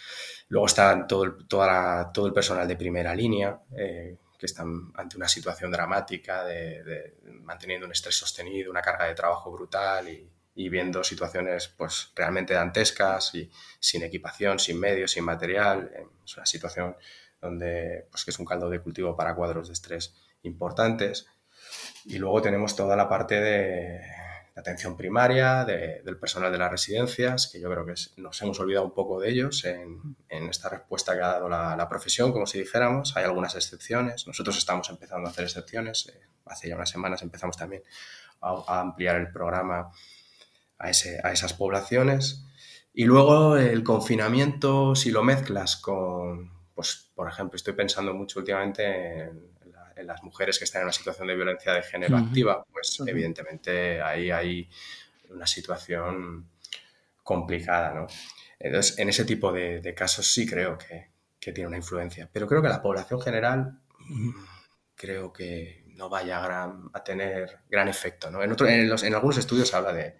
Luego 0.48 0.66
está 0.66 1.06
todo 1.06 1.24
el, 1.24 1.46
toda 1.46 2.12
todo 2.12 2.26
el 2.26 2.32
personal 2.32 2.66
de 2.66 2.76
primera 2.76 3.14
línea, 3.14 3.60
eh, 3.76 4.16
que 4.38 4.46
están 4.46 4.92
ante 4.94 5.16
una 5.16 5.28
situación 5.28 5.70
dramática, 5.70 6.44
de, 6.44 7.16
manteniendo 7.42 7.86
un 7.86 7.92
estrés 7.92 8.16
sostenido, 8.16 8.70
una 8.70 8.82
carga 8.82 9.06
de 9.06 9.14
trabajo 9.14 9.50
brutal 9.50 10.08
y, 10.08 10.30
viendo 10.70 11.04
situaciones 11.04 11.68
pues 11.68 12.12
realmente 12.16 12.54
dantescas 12.54 13.34
y 13.34 13.50
sin 13.78 14.02
equipación, 14.02 14.58
sin 14.58 14.80
medios, 14.80 15.10
sin 15.10 15.22
material. 15.22 15.90
Es 16.24 16.36
una 16.36 16.46
situación 16.46 16.96
donde 17.42 18.06
pues 18.10 18.24
que 18.24 18.30
es 18.30 18.38
un 18.38 18.46
caldo 18.46 18.70
de 18.70 18.80
cultivo 18.80 19.14
para 19.14 19.34
cuadros 19.34 19.68
de 19.68 19.74
estrés 19.74 20.14
importantes. 20.42 21.26
Y 22.06 22.16
luego 22.16 22.40
tenemos 22.40 22.74
toda 22.74 22.96
la 22.96 23.06
parte 23.06 23.38
de, 23.38 24.00
atención 24.56 24.96
primaria, 24.96 25.64
del 25.64 26.18
personal 26.18 26.50
de 26.50 26.58
las 26.58 26.70
residencias, 26.70 27.48
que 27.52 27.60
yo 27.60 27.70
creo 27.70 27.84
que 27.84 27.94
nos 28.16 28.40
hemos 28.40 28.58
olvidado 28.58 28.86
un 28.86 28.94
poco 28.94 29.20
de 29.20 29.30
ellos 29.30 29.64
en, 29.64 30.16
esta 30.28 30.70
respuesta 30.70 31.14
que 31.14 31.22
ha 31.22 31.28
dado 31.28 31.48
la, 31.48 31.88
profesión, 31.88 32.32
como 32.32 32.46
si 32.46 32.58
dijéramos. 32.58 33.16
Hay 33.16 33.24
algunas 33.24 33.54
excepciones. 33.54 34.26
Nosotros 34.26 34.56
estamos 34.56 34.88
empezando 34.88 35.28
a 35.28 35.30
hacer 35.30 35.44
excepciones. 35.44 36.08
Eh, 36.08 36.20
hace 36.46 36.68
ya 36.68 36.76
unas 36.76 36.88
semanas 36.88 37.22
empezamos 37.22 37.56
también 37.56 37.82
a, 38.40 38.80
ampliar 38.80 39.16
el 39.16 39.30
programa 39.30 39.90
a, 40.78 40.90
esas 40.90 41.52
poblaciones. 41.52 42.46
Y 42.94 43.04
luego 43.04 43.58
el 43.58 43.84
confinamiento, 43.84 44.94
si 44.94 45.10
lo 45.10 45.22
mezclas 45.22 45.76
con, 45.76 46.50
pues, 46.74 47.10
por 47.14 47.28
ejemplo, 47.28 47.56
estoy 47.56 47.74
pensando 47.74 48.14
mucho 48.14 48.38
últimamente 48.38 49.24
en 49.24 49.55
en 49.96 50.06
las 50.06 50.22
mujeres 50.22 50.58
que 50.58 50.64
están 50.64 50.82
en 50.82 50.86
una 50.86 50.92
situación 50.92 51.26
de 51.26 51.34
violencia 51.34 51.72
de 51.72 51.82
género 51.82 52.16
activa, 52.16 52.64
pues 52.70 53.02
evidentemente 53.06 54.00
ahí 54.00 54.30
hay 54.30 54.68
una 55.30 55.46
situación 55.46 56.48
complicada, 57.22 57.94
¿no? 57.94 58.06
Entonces, 58.58 58.98
en 58.98 59.08
ese 59.08 59.24
tipo 59.24 59.52
de, 59.52 59.94
casos 59.94 60.32
sí 60.32 60.46
creo 60.46 60.78
que, 60.78 61.10
que, 61.40 61.52
tiene 61.52 61.68
una 61.68 61.76
influencia, 61.76 62.28
pero 62.32 62.46
creo 62.46 62.62
que 62.62 62.68
la 62.68 62.82
población 62.82 63.20
general 63.20 63.80
creo 64.94 65.32
que 65.32 65.85
no 65.96 66.08
vaya 66.08 66.44
a, 66.92 67.04
tener 67.04 67.58
gran 67.70 67.88
efecto. 67.88 68.30
¿no? 68.30 68.42
En, 68.42 68.54
en, 68.68 69.14
algunos 69.14 69.38
estudios 69.38 69.72
habla 69.74 69.92
de, 69.92 70.14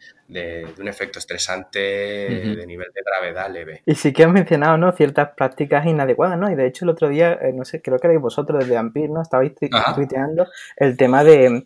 un 0.79 0.89
efecto 0.89 1.19
estresante 1.19 1.79
de 1.79 2.67
nivel 2.67 2.89
de 2.95 3.03
gravedad 3.05 3.51
leve. 3.51 3.83
Y 3.85 3.95
sí 3.95 4.13
que 4.13 4.25
has 4.25 4.33
mencionado 4.33 4.77
¿no? 4.79 4.93
ciertas 4.93 5.31
prácticas 5.37 5.87
inadecuadas, 5.87 6.39
¿no? 6.39 6.51
Y 6.51 6.55
de 6.55 6.67
hecho 6.67 6.85
el 6.85 6.91
otro 6.91 7.09
día, 7.09 7.39
eh, 7.41 7.53
no 7.53 7.65
sé, 7.65 7.83
creo 7.83 7.99
que 7.99 8.07
erais 8.07 8.21
vosotros 8.21 8.61
desde 8.61 8.77
Ampir, 8.77 9.11
¿no? 9.11 9.23
Estabais 9.23 9.53
tuiteando 9.95 10.47
el 10.77 10.97
tema 10.97 11.23
de, 11.23 11.65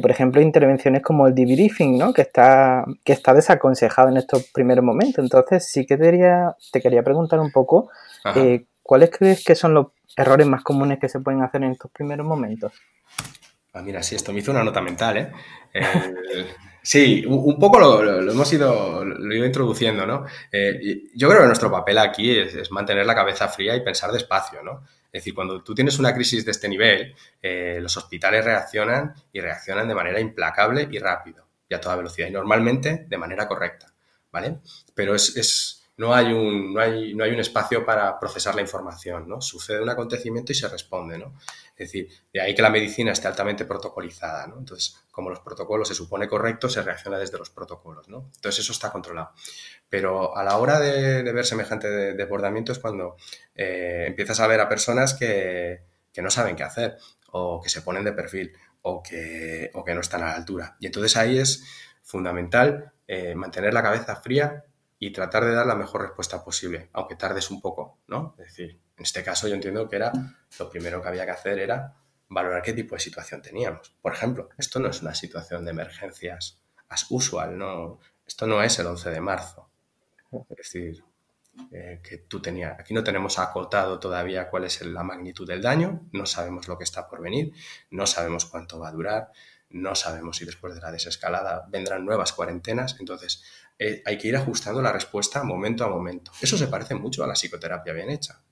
por 0.00 0.10
ejemplo, 0.10 0.40
intervenciones 0.40 1.02
como 1.02 1.26
el 1.26 1.34
debriefing, 1.34 1.98
¿no? 1.98 2.12
Que 2.12 2.22
está, 2.22 2.84
que 3.04 3.12
está 3.12 3.34
desaconsejado 3.34 4.10
en 4.10 4.18
estos 4.18 4.50
primeros 4.52 4.84
momentos. 4.84 5.24
Entonces 5.24 5.66
sí 5.66 5.86
que 5.86 5.96
te 5.96 6.04
quería, 6.04 6.54
te 6.72 6.80
quería 6.80 7.02
preguntar 7.02 7.40
un 7.40 7.50
poco 7.50 7.90
eh, 8.34 8.66
¿cuáles 8.82 9.10
crees 9.10 9.44
que 9.44 9.54
son 9.54 9.74
los 9.74 9.86
errores 10.16 10.46
más 10.46 10.62
comunes 10.62 10.98
que 10.98 11.08
se 11.08 11.20
pueden 11.20 11.42
hacer 11.42 11.62
en 11.62 11.72
estos 11.72 11.90
primeros 11.90 12.26
momentos? 12.26 12.72
Ah, 13.76 13.82
mira, 13.82 14.02
sí, 14.02 14.14
esto 14.14 14.32
me 14.32 14.38
hizo 14.38 14.52
una 14.52 14.64
nota 14.64 14.80
mental, 14.80 15.18
¿eh? 15.18 15.32
eh 15.74 16.46
sí, 16.80 17.24
un 17.26 17.58
poco 17.58 17.78
lo, 17.78 18.30
hemos 18.30 18.50
ido, 18.50 19.04
lo 19.04 19.34
ido 19.34 19.44
introduciendo, 19.44 20.06
¿no? 20.06 20.24
Eh, 20.50 21.02
yo 21.14 21.28
creo 21.28 21.42
que 21.42 21.46
nuestro 21.46 21.70
papel 21.70 21.98
aquí 21.98 22.38
es, 22.38 22.70
mantener 22.70 23.04
la 23.04 23.14
cabeza 23.14 23.48
fría 23.48 23.76
y 23.76 23.82
pensar 23.82 24.12
despacio, 24.12 24.62
¿no? 24.62 24.82
Es 25.12 25.20
decir, 25.20 25.34
cuando 25.34 25.62
tú 25.62 25.74
tienes 25.74 25.98
una 25.98 26.14
crisis 26.14 26.46
de 26.46 26.52
este 26.52 26.70
nivel, 26.70 27.14
eh, 27.42 27.78
los 27.82 27.94
hospitales 27.98 28.46
reaccionan 28.46 29.14
y 29.30 29.40
reaccionan 29.40 29.86
de 29.88 29.94
manera 29.94 30.20
implacable 30.20 30.88
y 30.90 30.98
rápido 30.98 31.46
y 31.68 31.74
a 31.74 31.80
toda 31.80 31.96
velocidad 31.96 32.28
y 32.28 32.30
normalmente 32.30 33.04
de 33.06 33.18
manera 33.18 33.46
correcta, 33.46 33.92
¿vale? 34.32 34.60
Pero 34.94 35.14
es 35.14 35.76
no 35.98 36.14
hay 36.14 36.32
un, 36.32 36.74
no 36.74 36.80
hay, 36.80 37.14
no 37.14 37.24
hay 37.24 37.30
un 37.30 37.40
espacio 37.40 37.84
para 37.84 38.18
procesar 38.18 38.54
la 38.54 38.60
información, 38.60 39.28
¿no? 39.28 39.40
Sucede 39.40 39.82
un 39.82 39.88
acontecimiento 39.88 40.52
y 40.52 40.54
se 40.54 40.68
responde, 40.68 41.18
¿no? 41.18 41.34
Es 41.76 41.88
decir, 41.92 42.08
de 42.32 42.40
ahí 42.40 42.54
que 42.54 42.62
la 42.62 42.70
medicina 42.70 43.12
esté 43.12 43.28
altamente 43.28 43.66
protocolizada, 43.66 44.46
¿no? 44.46 44.58
Entonces, 44.58 44.96
como 45.10 45.28
los 45.28 45.40
protocolos 45.40 45.88
se 45.88 45.94
supone 45.94 46.26
correctos, 46.26 46.72
se 46.72 46.82
reacciona 46.82 47.18
desde 47.18 47.36
los 47.36 47.50
protocolos, 47.50 48.08
¿no? 48.08 48.30
Entonces, 48.34 48.60
eso 48.64 48.72
está 48.72 48.90
controlado. 48.90 49.32
Pero 49.90 50.34
a 50.36 50.42
la 50.42 50.56
hora 50.56 50.80
de, 50.80 51.22
ver 51.22 51.44
semejante 51.44 51.88
desbordamiento 52.14 52.72
es 52.72 52.78
cuando 52.78 53.16
eh, 53.54 54.04
empiezas 54.06 54.40
a 54.40 54.46
ver 54.46 54.60
a 54.60 54.68
personas 54.70 55.12
que, 55.12 55.82
no 56.16 56.30
saben 56.30 56.56
qué 56.56 56.62
hacer 56.62 56.96
o 57.30 57.60
que 57.60 57.68
se 57.68 57.82
ponen 57.82 58.02
de 58.02 58.12
perfil 58.12 58.52
o 58.80 59.02
que, 59.02 59.70
o 59.74 59.84
que 59.84 59.94
no 59.94 60.00
están 60.00 60.22
a 60.22 60.28
la 60.28 60.34
altura. 60.34 60.76
Y 60.80 60.86
entonces 60.86 61.14
ahí 61.18 61.38
es 61.38 61.62
fundamental 62.02 62.92
eh, 63.06 63.34
mantener 63.34 63.74
la 63.74 63.82
cabeza 63.82 64.16
fría 64.16 64.64
y 64.98 65.12
tratar 65.12 65.44
de 65.44 65.52
dar 65.52 65.66
la 65.66 65.74
mejor 65.74 66.02
respuesta 66.02 66.42
posible, 66.42 66.88
aunque 66.94 67.16
tardes 67.16 67.50
un 67.50 67.60
poco, 67.60 67.98
¿no? 68.06 68.34
Es 68.38 68.46
decir, 68.46 68.80
en 68.96 69.02
este 69.02 69.22
caso 69.22 69.48
yo 69.48 69.54
entiendo 69.54 69.88
que 69.88 69.96
era 69.96 70.12
lo 70.58 70.70
primero 70.70 71.02
que 71.02 71.08
había 71.08 71.24
que 71.24 71.32
hacer 71.32 71.58
era 71.58 71.94
valorar 72.28 72.62
qué 72.62 72.72
tipo 72.72 72.94
de 72.94 73.00
situación 73.00 73.42
teníamos. 73.42 73.94
Por 74.00 74.12
ejemplo, 74.12 74.48
esto 74.58 74.80
no 74.80 74.88
es 74.88 75.02
una 75.02 75.14
situación 75.14 75.64
de 75.64 75.70
emergencias 75.70 76.60
as 76.88 77.06
usual, 77.10 77.58
no, 77.58 77.98
esto 78.26 78.46
no 78.46 78.62
es 78.62 78.78
el 78.78 78.86
11 78.86 79.10
de 79.10 79.20
marzo. 79.20 79.68
Es 80.50 80.56
decir, 80.56 81.04
eh, 81.72 82.00
que 82.02 82.18
tú 82.18 82.40
tenías, 82.40 82.78
aquí 82.78 82.94
no 82.94 83.02
tenemos 83.02 83.38
acotado 83.38 83.98
todavía 83.98 84.48
cuál 84.50 84.64
es 84.64 84.82
la 84.82 85.02
magnitud 85.02 85.46
del 85.46 85.62
daño, 85.62 86.08
no 86.12 86.26
sabemos 86.26 86.68
lo 86.68 86.76
que 86.76 86.84
está 86.84 87.08
por 87.08 87.22
venir, 87.22 87.52
no 87.90 88.06
sabemos 88.06 88.44
cuánto 88.46 88.78
va 88.78 88.88
a 88.88 88.92
durar, 88.92 89.32
no 89.70 89.94
sabemos 89.94 90.36
si 90.36 90.44
después 90.44 90.74
de 90.74 90.80
la 90.80 90.92
desescalada 90.92 91.66
vendrán 91.68 92.04
nuevas 92.04 92.32
cuarentenas, 92.32 92.96
entonces 93.00 93.42
eh, 93.78 94.02
hay 94.04 94.18
que 94.18 94.28
ir 94.28 94.36
ajustando 94.36 94.82
la 94.82 94.92
respuesta 94.92 95.42
momento 95.42 95.84
a 95.84 95.88
momento. 95.88 96.30
Eso 96.40 96.56
se 96.56 96.68
parece 96.68 96.94
mucho 96.94 97.24
a 97.24 97.26
la 97.26 97.34
psicoterapia 97.34 97.92
bien 97.92 98.10
hecha. 98.10 98.42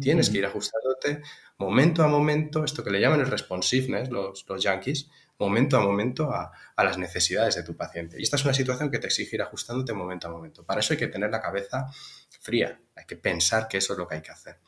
Tienes 0.00 0.30
que 0.30 0.38
ir 0.38 0.46
ajustándote 0.46 1.22
momento 1.56 2.02
a 2.02 2.08
momento, 2.08 2.64
esto 2.64 2.84
que 2.84 2.90
le 2.90 3.00
llaman 3.00 3.20
el 3.20 3.26
responsiveness, 3.26 4.10
los, 4.10 4.44
los 4.48 4.62
yankees, 4.62 5.08
momento 5.38 5.76
a 5.76 5.80
momento 5.80 6.32
a, 6.32 6.52
las 6.76 6.98
necesidades 6.98 7.54
de 7.54 7.62
tu 7.62 7.76
paciente. 7.76 8.16
Y 8.18 8.22
esta 8.22 8.36
es 8.36 8.44
una 8.44 8.54
situación 8.54 8.90
que 8.90 8.98
te 8.98 9.06
exige 9.06 9.36
ir 9.36 9.42
ajustándote 9.42 9.92
momento 9.92 10.28
a 10.28 10.30
momento. 10.30 10.64
Para 10.64 10.80
eso 10.80 10.94
hay 10.94 10.98
que 10.98 11.06
tener 11.06 11.30
la 11.30 11.40
cabeza 11.40 11.86
fría, 12.40 12.80
hay 12.94 13.04
que 13.04 13.16
pensar 13.16 13.68
que 13.68 13.78
eso 13.78 13.92
es 13.92 13.98
lo 13.98 14.06
que 14.06 14.16
hay 14.16 14.22
que 14.22 14.32
hacer. 14.32 14.58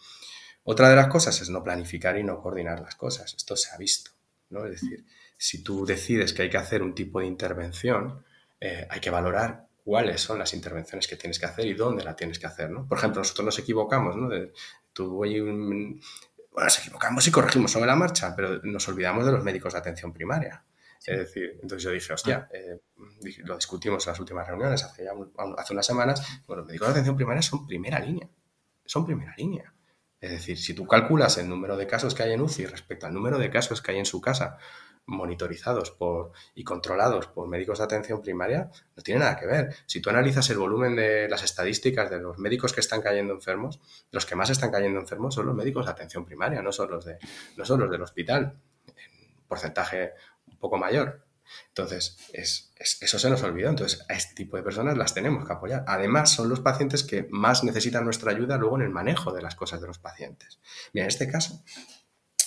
Otra 0.62 0.88
de 0.88 0.96
las 0.96 1.08
cosas 1.08 1.40
es 1.40 1.50
no 1.50 1.62
planificar 1.62 2.18
y 2.18 2.22
no 2.22 2.40
coordinar 2.40 2.80
las 2.80 2.94
cosas. 2.94 3.34
Esto 3.34 3.56
se 3.56 3.72
ha 3.72 3.76
visto, 3.78 4.12
¿no? 4.50 4.64
Es 4.66 4.80
decir, 4.80 5.04
si 5.36 5.62
tú 5.62 5.86
decides 5.86 6.32
que 6.32 6.42
hay 6.42 6.50
que 6.50 6.58
hacer 6.58 6.82
un 6.82 6.94
tipo 6.94 7.20
de 7.20 7.26
intervención, 7.26 8.24
eh, 8.60 8.86
hay 8.90 9.00
que 9.00 9.10
valorar 9.10 9.68
cuáles 9.82 10.20
son 10.20 10.38
las 10.38 10.52
intervenciones 10.52 11.08
que 11.08 11.16
tienes 11.16 11.38
que 11.38 11.46
hacer 11.46 11.66
y 11.66 11.74
dónde 11.74 12.04
la 12.04 12.14
tienes 12.14 12.38
que 12.38 12.46
hacer, 12.46 12.70
¿no? 12.70 12.86
Por 12.86 12.98
ejemplo, 12.98 13.20
nosotros 13.20 13.46
nos 13.46 13.58
equivocamos, 13.58 14.16
¿no? 14.16 14.28
Tú, 14.92 15.08
bueno, 15.10 15.98
nos 16.52 16.78
equivocamos 16.78 17.26
y 17.26 17.30
corregimos 17.30 17.70
sobre 17.70 17.86
la 17.86 17.96
marcha, 17.96 18.34
pero 18.34 18.60
nos 18.62 18.88
olvidamos 18.88 19.24
de 19.24 19.32
los 19.32 19.44
médicos 19.44 19.72
de 19.72 19.78
atención 19.78 20.12
primaria. 20.12 20.64
Es 21.06 21.18
decir, 21.18 21.58
entonces 21.62 21.82
yo 21.82 21.90
dije, 21.90 22.12
hostia, 22.12 22.48
ah. 22.50 22.54
eh, 22.54 22.80
lo 23.44 23.56
discutimos 23.56 24.06
en 24.06 24.12
las 24.12 24.20
últimas 24.20 24.46
reuniones 24.46 24.84
hace, 24.84 25.04
ya 25.04 25.12
hace 25.56 25.72
unas 25.72 25.86
semanas, 25.86 26.42
bueno, 26.46 26.60
los 26.60 26.66
médicos 26.66 26.88
de 26.88 26.92
atención 26.92 27.16
primaria 27.16 27.42
son 27.42 27.66
primera 27.66 27.98
línea, 27.98 28.28
son 28.84 29.06
primera 29.06 29.34
línea. 29.36 29.72
Es 30.20 30.30
decir, 30.32 30.58
si 30.58 30.74
tú 30.74 30.86
calculas 30.86 31.38
el 31.38 31.48
número 31.48 31.78
de 31.78 31.86
casos 31.86 32.14
que 32.14 32.22
hay 32.22 32.32
en 32.32 32.42
UCI 32.42 32.66
respecto 32.66 33.06
al 33.06 33.14
número 33.14 33.38
de 33.38 33.48
casos 33.48 33.80
que 33.80 33.92
hay 33.92 33.98
en 33.98 34.04
su 34.04 34.20
casa 34.20 34.58
monitorizados 35.10 35.90
por, 35.90 36.32
y 36.54 36.64
controlados 36.64 37.26
por 37.26 37.48
médicos 37.48 37.78
de 37.78 37.84
atención 37.84 38.22
primaria, 38.22 38.70
no 38.96 39.02
tiene 39.02 39.20
nada 39.20 39.36
que 39.36 39.46
ver. 39.46 39.74
Si 39.86 40.00
tú 40.00 40.08
analizas 40.10 40.48
el 40.50 40.58
volumen 40.58 40.96
de 40.96 41.28
las 41.28 41.42
estadísticas 41.42 42.10
de 42.10 42.20
los 42.20 42.38
médicos 42.38 42.72
que 42.72 42.80
están 42.80 43.02
cayendo 43.02 43.34
enfermos, 43.34 43.80
los 44.12 44.24
que 44.24 44.36
más 44.36 44.50
están 44.50 44.70
cayendo 44.70 45.00
enfermos 45.00 45.34
son 45.34 45.46
los 45.46 45.54
médicos 45.54 45.86
de 45.86 45.92
atención 45.92 46.24
primaria, 46.24 46.62
no 46.62 46.72
son 46.72 46.90
los, 46.90 47.04
de, 47.04 47.18
no 47.56 47.64
son 47.64 47.80
los 47.80 47.90
del 47.90 48.02
hospital, 48.02 48.56
en 48.86 49.42
porcentaje 49.48 50.12
un 50.46 50.58
poco 50.58 50.78
mayor. 50.78 51.24
Entonces, 51.68 52.16
es, 52.32 52.72
eso 52.78 53.18
se 53.18 53.28
nos 53.28 53.42
olvidó. 53.42 53.70
Entonces, 53.70 54.06
a 54.08 54.14
este 54.14 54.34
tipo 54.34 54.56
de 54.56 54.62
personas 54.62 54.96
las 54.96 55.14
tenemos 55.14 55.44
que 55.44 55.52
apoyar. 55.52 55.84
Además, 55.88 56.30
son 56.30 56.48
los 56.48 56.60
pacientes 56.60 57.02
que 57.02 57.26
más 57.30 57.64
necesitan 57.64 58.04
nuestra 58.04 58.30
ayuda 58.30 58.56
luego 58.56 58.76
en 58.76 58.82
el 58.82 58.90
manejo 58.90 59.32
de 59.32 59.42
las 59.42 59.56
cosas 59.56 59.80
de 59.80 59.88
los 59.88 59.98
pacientes. 59.98 60.60
Mira, 60.92 61.04
en 61.04 61.08
este 61.08 61.28
caso, 61.28 61.64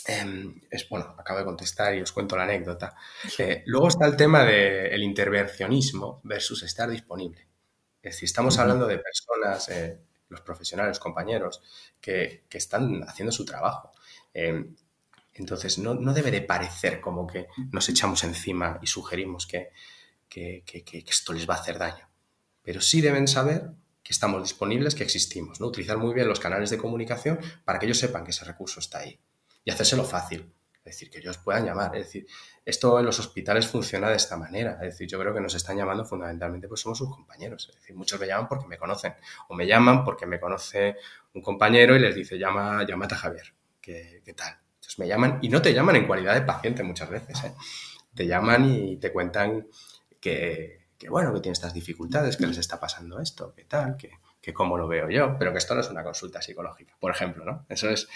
Em, 0.06 0.60
es, 0.70 0.88
bueno, 0.90 1.16
acabo 1.18 1.40
de 1.40 1.46
contestar 1.46 1.96
y 1.96 2.02
os 2.02 2.12
cuento 2.12 2.36
la 2.36 2.44
anécdota. 2.44 2.96
Eh, 3.38 3.64
luego 3.66 3.88
está 3.88 4.06
el 4.06 4.18
tema 4.18 4.44
del 4.44 5.02
intervencionismo 5.02 6.20
versus 6.24 6.64
estar 6.64 6.90
disponible. 6.90 7.48
Es 8.02 8.16
decir, 8.16 8.26
estamos 8.26 8.58
hablando 8.60 8.86
de 8.86 9.00
personas, 9.00 9.70
eh, 9.70 10.02
los 10.28 10.42
profesionales, 10.42 11.00
compañeros, 11.00 11.62
que, 12.02 12.44
están 12.52 13.04
haciendo 13.08 13.32
su 13.32 13.46
trabajo. 13.46 13.94
Em, 14.34 14.76
entonces, 15.36 15.78
no, 15.80 15.96
debe 16.14 16.32
de 16.32 16.42
parecer 16.42 17.00
como 17.00 17.26
que 17.26 17.48
nos 17.72 17.88
echamos 17.90 18.24
encima 18.24 18.80
y 18.82 18.88
sugerimos 18.88 19.48
que, 19.48 19.72
que, 20.30 20.64
esto 21.08 21.34
les 21.34 21.50
va 21.50 21.56
a 21.56 21.60
hacer 21.60 21.78
daño. 21.78 22.10
Pero 22.62 22.82
sí 22.82 23.02
deben 23.02 23.28
saber 23.28 23.72
que 24.04 24.12
estamos 24.12 24.44
disponibles, 24.44 24.96
que 24.96 25.04
existimos, 25.04 25.62
¿no? 25.62 25.68
Utilizar 25.68 25.98
muy 25.98 26.14
bien 26.14 26.28
los 26.28 26.40
canales 26.40 26.70
de 26.70 26.78
comunicación 26.78 27.40
para 27.64 27.80
que 27.80 27.86
ellos 27.86 28.00
sepan 28.00 28.26
que 28.26 28.32
ese 28.32 28.44
recurso 28.44 28.80
está 28.82 29.00
ahí 29.00 29.20
y 29.64 29.72
hacérselo 29.72 30.04
fácil. 30.04 30.54
Es 30.86 30.96
decir, 30.96 31.10
que 31.10 31.20
ellos 31.20 31.38
puedan 31.38 31.66
llamar. 31.66 31.96
Es 31.96 32.08
decir, 32.08 32.28
esto 32.66 33.00
en 33.00 33.06
los 33.06 33.18
hospitales 33.18 33.68
funciona 33.68 34.10
de 34.10 34.18
esta 34.18 34.36
manera. 34.36 34.74
Es 34.82 34.94
decir, 34.94 35.08
yo 35.08 35.18
creo 35.18 35.34
que 35.34 35.40
nos 35.40 35.56
están 35.56 35.78
llamando 35.78 36.04
fundamentalmente 36.04 36.68
pues 36.68 36.82
somos 36.82 36.98
sus 36.98 37.10
compañeros. 37.10 37.70
Es 37.70 37.76
decir, 37.76 37.96
muchos 37.96 38.20
me 38.20 38.28
llaman 38.28 38.50
porque 38.50 38.68
me 38.68 38.78
conocen. 38.78 39.16
O 39.48 39.56
me 39.56 39.66
llaman 39.66 40.04
porque 40.04 40.26
me 40.26 40.42
conoce 40.42 40.98
un 41.34 41.42
compañero 41.42 41.96
y 41.96 42.00
les 42.00 42.16
dice, 42.16 42.38
llama, 42.38 42.86
llámate 42.86 43.16
a 43.16 43.18
Javier. 43.18 43.54
¿Qué, 43.80 44.22
tal? 44.36 44.58
Entonces 44.76 45.00
me 45.00 45.08
llaman, 45.08 45.40
y 45.42 45.50
no 45.50 45.62
te 45.62 45.74
llaman 45.74 45.96
en 45.96 46.08
cualidad 46.08 46.34
de 46.34 46.42
paciente 46.42 46.84
muchas 46.84 47.10
veces, 47.10 47.44
¿eh? 47.44 47.54
te 48.14 48.26
llaman 48.26 48.66
y 48.66 48.98
te 48.98 49.12
cuentan 49.12 49.68
que, 50.22 50.88
que, 50.98 51.10
bueno, 51.10 51.34
que 51.34 51.42
tiene 51.42 51.54
estas 51.54 51.74
dificultades, 51.74 52.38
que 52.38 52.48
les 52.48 52.58
está 52.58 52.80
pasando 52.80 53.20
esto, 53.20 53.54
que 53.54 53.66
tal, 53.66 53.98
que, 53.98 54.12
que 54.42 54.54
cómo 54.54 54.78
lo 54.78 54.88
veo 54.88 55.10
yo, 55.10 55.38
pero 55.38 55.52
que 55.52 55.58
esto 55.58 55.74
no 55.76 55.82
es 55.82 55.90
una 55.90 56.04
consulta 56.04 56.42
psicológica, 56.42 56.96
por 57.00 57.12
ejemplo, 57.12 57.46
¿no? 57.46 57.66
Eso 57.70 57.90
es, 57.90 58.08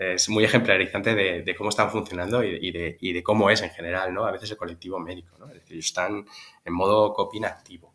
es 0.00 0.30
muy 0.30 0.44
ejemplarizante 0.44 1.14
de, 1.14 1.54
cómo 1.54 1.68
están 1.68 1.90
funcionando 1.90 2.42
y, 2.42 2.70
de, 2.70 3.22
cómo 3.22 3.50
es 3.50 3.60
en 3.60 3.68
general, 3.68 4.14
¿no? 4.14 4.24
A 4.24 4.32
veces 4.32 4.50
el 4.50 4.56
colectivo 4.56 4.98
médico, 4.98 5.36
¿no? 5.38 5.46
Es 5.48 5.60
decir, 5.60 5.78
están 5.78 6.24
en 6.64 6.72
modo 6.72 7.12
copina 7.12 7.48
activo. 7.48 7.92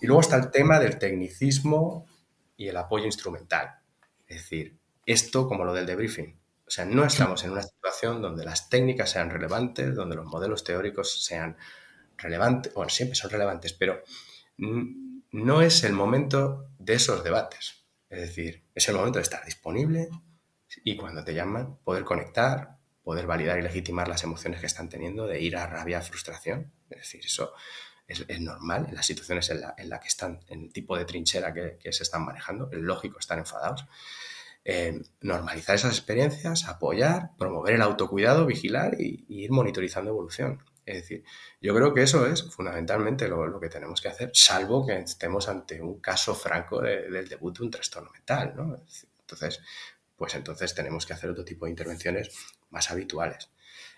Y 0.00 0.06
luego 0.06 0.22
está 0.22 0.36
el 0.36 0.50
tema 0.50 0.80
del 0.80 0.98
tecnicismo 0.98 2.06
y 2.56 2.68
el 2.68 2.76
apoyo 2.78 3.04
instrumental. 3.04 3.80
Es 4.26 4.38
decir, 4.38 4.78
esto 5.04 5.46
como 5.46 5.66
lo 5.66 5.74
del 5.74 5.84
debriefing. 5.84 6.40
O 6.66 6.70
sea, 6.70 6.86
no 6.86 7.04
estamos 7.04 7.44
en 7.44 7.50
una 7.50 7.62
situación 7.62 8.22
donde 8.22 8.46
las 8.46 8.70
técnicas 8.70 9.10
sean 9.10 9.28
relevantes, 9.28 9.94
donde 9.94 10.16
los 10.16 10.24
modelos 10.24 10.64
teóricos 10.64 11.22
sean 11.22 11.58
relevantes, 12.16 12.72
bueno, 12.72 12.88
siempre 12.88 13.14
son 13.14 13.30
relevantes, 13.30 13.74
pero 13.74 14.02
no 14.56 15.60
es 15.60 15.84
el 15.84 15.92
momento 15.92 16.70
de 16.78 16.94
esos 16.94 17.22
debates. 17.22 17.84
Es 18.08 18.20
decir, 18.20 18.64
es 18.74 18.88
el 18.88 18.96
momento 18.96 19.18
de 19.18 19.24
estar 19.24 19.44
disponible, 19.44 20.08
y 20.84 20.96
cuando 20.96 21.24
te 21.24 21.34
llaman, 21.34 21.78
poder 21.84 22.04
conectar, 22.04 22.78
poder 23.02 23.26
validar 23.26 23.58
y 23.58 23.62
legitimar 23.62 24.08
las 24.08 24.24
emociones 24.24 24.60
que 24.60 24.66
están 24.66 24.88
teniendo 24.88 25.26
de 25.26 25.40
ira, 25.40 25.66
rabia, 25.66 26.00
frustración. 26.00 26.72
Es 26.90 26.98
decir, 26.98 27.24
eso 27.24 27.52
es, 28.06 28.40
normal 28.40 28.86
en 28.88 28.94
las 28.94 29.06
situaciones 29.06 29.50
en 29.50 29.60
la, 29.60 29.74
en 29.76 29.88
la, 29.88 30.00
que 30.00 30.08
están, 30.08 30.40
en 30.48 30.62
el 30.62 30.72
tipo 30.72 30.96
de 30.96 31.04
trinchera 31.04 31.52
que, 31.52 31.78
que 31.80 31.92
se 31.92 32.02
están 32.02 32.24
manejando. 32.24 32.70
Es 32.70 32.78
lógico 32.78 33.18
estar 33.18 33.38
enfadados. 33.38 33.86
Eh, 34.64 35.02
normalizar 35.20 35.74
esas 35.74 35.98
experiencias, 35.98 36.68
apoyar, 36.68 37.30
promover 37.36 37.74
el 37.74 37.82
autocuidado, 37.82 38.46
vigilar 38.46 39.00
y, 39.00 39.24
y, 39.28 39.44
ir 39.44 39.50
monitorizando 39.50 40.10
evolución. 40.10 40.62
Es 40.86 40.96
decir, 40.96 41.24
yo 41.60 41.74
creo 41.74 41.94
que 41.94 42.02
eso 42.02 42.26
es 42.26 42.44
fundamentalmente 42.50 43.28
lo, 43.28 43.46
lo, 43.46 43.60
que 43.60 43.68
tenemos 43.68 44.00
que 44.00 44.08
hacer, 44.08 44.30
salvo 44.34 44.86
que 44.86 44.98
estemos 44.98 45.48
ante 45.48 45.80
un 45.80 46.00
caso 46.00 46.34
franco 46.34 46.80
de, 46.80 47.10
del 47.10 47.28
debut 47.28 47.58
de 47.58 47.64
un 47.64 47.70
trastorno 47.70 48.10
mental. 48.12 48.54
¿no? 48.56 48.82
Entonces, 49.20 49.60
pues 50.22 50.36
entonces 50.36 50.72
tenemos 50.72 51.04
que 51.04 51.14
hacer 51.14 51.30
otro 51.30 51.44
tipo 51.44 51.64
de 51.64 51.72
intervenciones 51.72 52.30
más 52.70 52.92
habituales. 52.92 53.50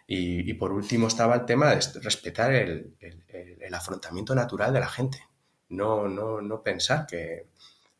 Y, 0.07 0.50
y 0.50 0.54
por 0.54 0.73
último 0.73 1.09
estaba 1.09 1.35
el 1.35 1.45
tema 1.45 1.69
de 1.69 1.81
respetar 2.00 2.50
el, 2.54 2.97
el, 2.99 3.59
el, 3.61 3.75
afrontamiento 3.75 4.35
natural 4.35 4.73
de 4.73 4.81
la 4.81 4.88
gente. 4.88 5.23
No, 5.69 6.09
no, 6.09 6.40
no 6.40 6.62
pensar 6.62 7.07
que, 7.07 7.50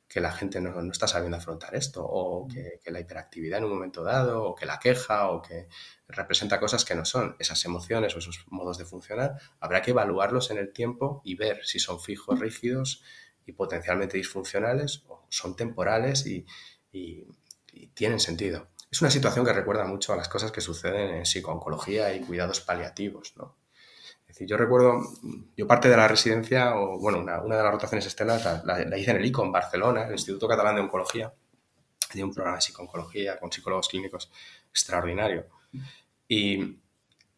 que 0.09 0.23
la 0.23 0.33
gente 0.33 0.59
no, 0.59 0.81
no, 0.81 0.91
está 0.91 1.07
sabiendo 1.07 1.37
afrontar 1.37 1.75
esto, 1.75 2.03
o 2.03 2.49
que, 2.49 2.81
que, 2.83 2.91
la 2.91 3.01
hiperactividad 3.01 3.59
en 3.59 3.67
un 3.67 3.73
momento 3.73 4.03
dado, 4.03 4.43
o 4.43 4.55
que 4.55 4.65
la 4.65 4.79
queja, 4.79 5.29
o 5.29 5.43
que 5.43 5.69
representa 6.09 6.59
cosas 6.59 6.87
que 6.87 6.95
no 6.95 7.05
son. 7.05 7.37
Esas 7.39 7.63
emociones 7.67 8.17
o 8.17 8.21
esos 8.21 8.47
modos 8.49 8.79
de 8.79 8.87
funcionar, 8.87 9.39
habrá 9.61 9.83
que 9.83 9.91
evaluarlos 9.91 10.51
en 10.51 10.57
el 10.57 10.73
tiempo 10.73 11.21
y 11.27 11.35
ver 11.35 11.63
si 11.67 11.79
son 11.79 12.01
fijos, 12.01 12.41
rígidos 12.41 13.03
y 13.45 13.53
potencialmente 13.53 14.17
disfuncionales, 14.17 15.05
o 15.09 15.27
son 15.29 15.57
temporales 15.57 16.27
y, 16.27 16.47
y 16.91 17.27
y 17.75 17.89
tienen 17.89 18.21
sentido. 18.21 18.69
Es 18.91 19.03
una 19.03 19.11
situación 19.11 19.45
que 19.45 19.53
recuerda 19.53 19.85
mucho 19.85 20.13
a 20.13 20.17
las 20.17 20.29
cosas 20.29 20.53
que 20.53 20.61
suceden 20.61 21.15
en 21.15 21.27
psicooncología 21.27 22.15
y 22.15 22.21
cuidados 22.21 22.61
paliativos, 22.61 23.35
¿no? 23.37 23.57
Es 24.21 24.29
decir, 24.29 24.49
yo 24.49 24.57
recuerdo, 24.57 25.01
yo 25.57 25.67
parte 25.67 25.89
de 25.89 25.97
la 25.97 26.09
residencia, 26.09 26.77
o 26.77 26.99
bueno, 26.99 27.19
una, 27.19 27.41
una 27.41 27.57
de 27.57 27.63
las 27.63 27.73
rotaciones 27.73 28.05
externas 28.05 28.65
la, 28.65 28.99
hice 28.99 29.11
en 29.11 29.19
el 29.19 29.25
ICO, 29.27 29.45
en 29.45 29.53
Barcelona, 29.53 30.07
el 30.07 30.13
Instituto 30.13 30.49
Catalán 30.49 30.77
de 30.77 30.81
Oncología, 30.83 31.33
de 32.13 32.25
un 32.25 32.33
programa 32.33 32.57
de 32.57 32.63
psicooncología 32.63 33.39
con 33.39 33.53
psicólogos 33.53 33.89
clínicos 33.89 34.31
extraordinario. 34.71 35.47
Y 36.27 36.79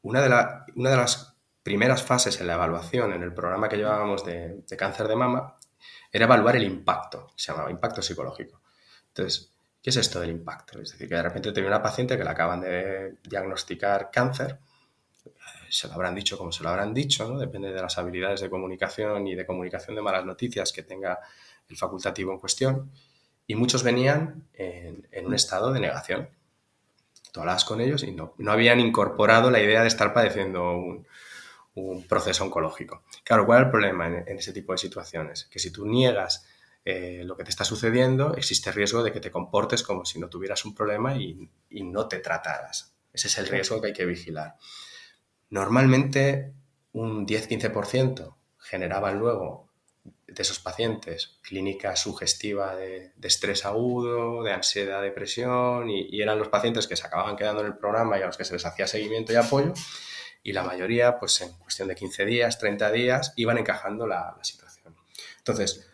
una 0.02 0.23
de, 0.23 0.28
la, 0.28 0.66
una 0.75 0.90
de 0.90 0.97
las 0.97 1.37
primeras 1.62 2.02
fases 2.02 2.40
en 2.40 2.47
la 2.47 2.55
evaluación, 2.55 3.12
en 3.12 3.23
el 3.23 3.35
programa 3.35 3.69
que 3.69 3.76
llevábamos 3.76 4.25
de 4.25 4.62
cáncer 4.78 5.09
de 5.09 5.16
mama, 5.16 5.57
era 6.12 6.25
evaluar 6.25 6.57
el 6.57 6.64
impacto, 6.64 7.33
se 7.37 7.52
llamaba 7.52 7.71
impacto 7.71 8.00
psicológico. 8.00 8.61
Entonces, 9.09 9.55
¿Qué 9.87 9.90
es 9.90 9.99
esto 9.99 10.19
del 10.19 10.31
impacto? 10.31 10.81
Es 10.81 10.90
decir, 10.90 11.09
que 11.09 11.14
de 11.14 11.23
repente 11.23 11.52
tengo 11.52 11.69
una 11.69 11.81
paciente 11.81 12.19
que 12.19 12.25
le 12.25 12.31
acaban 12.31 12.61
de 12.61 13.19
diagnosticar 13.23 14.11
cáncer, 14.11 14.59
se 15.68 15.87
lo 15.87 15.94
habrán 15.94 16.12
dicho 16.12 16.37
como 16.37 16.51
se 16.51 16.64
lo 16.64 16.70
habrán 16.70 16.92
dicho, 16.92 17.29
¿no? 17.29 17.38
depende 17.38 17.70
de 17.70 17.81
las 17.81 17.96
habilidades 17.96 18.40
de 18.40 18.51
comunicación 18.51 19.29
y 19.29 19.37
de 19.37 19.46
comunicación 19.46 19.94
de 19.94 20.03
malas 20.03 20.25
noticias 20.25 20.72
que 20.72 20.83
tenga 20.83 21.20
el 21.68 21.77
facultativo 21.77 22.33
en 22.33 22.40
cuestión, 22.40 22.90
y 23.46 23.55
muchos 23.55 23.85
venían 23.85 24.49
en, 24.55 25.07
en 25.12 25.25
un 25.25 25.35
estado 25.35 25.72
de 25.72 25.79
negación. 25.79 26.31
Tú 27.31 27.38
hablabas 27.38 27.64
con 27.64 27.81
ellos 27.81 28.03
y 28.03 28.11
no, 28.11 28.35
no 28.38 28.51
habían 28.51 28.81
incorporado 28.81 29.53
la 29.53 29.62
idea 29.62 29.83
de 29.83 29.87
estar 29.87 30.12
padeciendo 30.12 30.68
un, 30.72 31.07
un 31.77 32.03
proceso 32.09 32.42
oncológico. 32.42 33.05
Claro, 33.22 33.46
¿cuál 33.46 33.61
es 33.61 33.64
el 33.66 33.70
problema 33.70 34.09
en, 34.09 34.25
en 34.27 34.38
ese 34.38 34.53
tipo 34.53 34.72
de 34.72 34.79
situaciones? 34.79 35.44
Que 35.44 35.61
si 35.61 35.70
tú 35.70 35.87
niegas 35.87 36.44
eh, 36.88 37.25
lo 37.25 37.37
que 37.37 37.42
te 37.42 37.51
está 37.51 37.64
sucediendo, 37.64 38.37
existe 38.37 38.70
riesgo 38.70 39.03
de 39.03 39.11
que 39.11 39.18
te 39.18 39.33
comportes 39.33 39.83
como 39.83 40.05
si 40.05 40.20
no 40.20 40.29
tuvieras 40.29 40.64
un 40.64 40.72
problema 40.72 41.16
y, 41.16 41.51
y 41.68 41.83
no 41.83 42.07
te 42.07 42.20
trataras. 42.20 42.94
Ese 43.12 43.27
es 43.27 43.38
el 43.38 43.49
riesgo 43.49 43.81
que 43.81 43.88
hay 43.88 43.92
que 43.92 44.07
vigilar. 44.07 44.55
Normalmente 45.51 46.53
un 46.92 47.27
10-15% 47.27 48.37
generaban 48.61 49.18
luego 49.18 49.68
de 50.29 50.40
esos 50.40 50.61
pacientes 50.61 51.40
clínica 51.42 51.96
sugestiva 51.96 52.77
de, 52.77 53.11
de, 53.16 53.29
estrés 53.29 53.64
agudo, 53.64 54.44
de 54.44 54.53
ansiedad, 54.53 55.03
depresión, 55.03 55.90
y, 55.90 56.07
y, 56.09 56.22
eran 56.22 56.38
los 56.38 56.49
pacientes 56.49 56.87
que 56.87 56.94
se 56.94 57.05
acababan 57.05 57.35
quedando 57.35 57.62
en 57.62 57.66
el 57.66 57.79
programa 57.79 58.16
y 58.16 58.22
a 58.22 58.27
los 58.27 58.37
que 58.37 58.44
se 58.44 58.53
les 58.53 58.64
hacía 58.64 58.87
seguimiento 58.87 59.33
y 59.33 59.37
apoyo, 59.37 59.72
y 60.44 60.53
la 60.53 60.62
mayoría, 60.62 61.18
pues 61.18 61.40
en 61.40 61.53
cuestión 61.55 61.88
de 61.88 61.96
15 61.96 62.25
días, 62.27 62.61
30 62.61 62.92
días, 62.92 63.33
iban 63.35 63.59
encajando 63.59 64.07
la, 64.07 64.37
la 64.38 64.44
situación. 64.44 64.94
Entonces, 65.38 65.88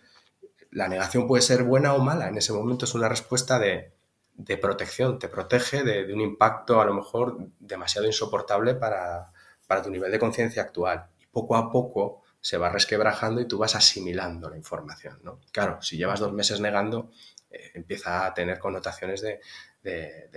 la 0.73 0.89
negación 0.89 1.27
puede 1.27 1.43
ser 1.43 1.63
buena 1.63 1.95
o 1.95 1.99
mala. 1.99 2.29
En 2.29 2.37
ese 2.37 2.53
momento 2.53 2.87
es 2.87 2.95
una 2.95 3.09
respuesta 3.09 3.59
de, 3.59 3.93
de 4.35 4.57
protección, 4.57 5.19
te 5.19 5.29
protege 5.29 5.85
de, 5.85 6.07
de, 6.07 6.15
un 6.15 6.21
impacto 6.21 6.81
a 6.81 6.85
lo 6.85 6.95
mejor 6.95 7.39
demasiado 7.61 8.07
insoportable 8.07 8.75
para, 8.75 9.33
para 9.67 9.83
tu 9.83 9.91
nivel 9.91 10.11
de 10.11 10.19
conciencia 10.19 10.63
actual. 10.63 11.09
Y 11.21 11.27
poco 11.27 11.57
a 11.57 11.71
poco 11.71 12.23
se 12.41 12.57
va 12.57 12.71
resquebrajando 12.71 13.41
y 13.41 13.47
tú 13.47 13.59
vas 13.59 13.77
asimilando 13.77 14.49
la 14.51 14.57
información. 14.57 15.21
¿no? 15.23 15.41
Claro, 15.53 15.81
si 15.83 15.97
llevas 15.97 16.21
dos 16.21 16.33
meses 16.33 16.59
negando, 16.61 17.11
eh, 17.51 17.71
empieza 17.75 18.27
a 18.27 18.35
tener 18.35 18.59
connotaciones 18.59 19.21
de, 19.21 19.41
de, 19.83 20.29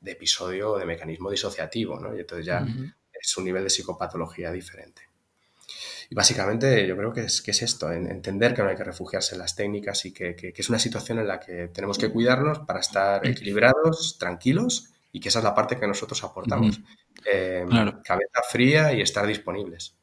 de, 0.00 0.10
episodio 0.10 0.72
o 0.72 0.78
de 0.78 0.86
mecanismo 0.86 1.30
disociativo, 1.30 2.00
¿no? 2.00 2.16
y 2.16 2.20
entonces 2.20 2.46
ya 2.46 2.62
uh 2.62 2.66
-huh. 2.66 2.94
es 3.12 3.36
un 3.36 3.44
nivel 3.44 3.64
de 3.64 3.70
psicopatología 3.70 4.50
diferente. 4.50 5.07
Y 6.10 6.14
básicamente 6.14 6.86
yo 6.86 6.96
creo 6.96 7.12
que 7.12 7.22
es, 7.22 7.42
que 7.42 7.50
es 7.50 7.62
esto, 7.62 7.92
en, 7.92 8.10
entender 8.10 8.54
que 8.54 8.62
no 8.62 8.68
hay 8.68 8.76
que 8.76 8.84
refugiarse 8.84 9.34
en 9.34 9.40
las 9.40 9.54
técnicas 9.54 10.04
y 10.06 10.12
que, 10.12 10.34
que, 10.34 10.52
que, 10.52 10.62
es 10.62 10.68
una 10.68 10.78
situación 10.78 11.18
en 11.18 11.28
la 11.28 11.40
que 11.40 11.68
tenemos 11.68 11.98
que 11.98 12.10
cuidarnos 12.10 12.60
para 12.60 12.80
estar 12.80 13.26
equilibrados, 13.26 14.16
tranquilos 14.18 14.90
y 15.12 15.20
que 15.20 15.28
esa 15.28 15.40
es 15.40 15.44
la 15.44 15.54
parte 15.54 15.78
que 15.78 15.86
nosotros 15.86 16.22
aportamos. 16.24 16.80
Eh, 17.30 17.64
claro. 17.68 18.00
Cabeza 18.04 18.40
fría 18.48 18.92
y 18.92 19.00
estar 19.00 19.26
disponibles. 19.26 19.94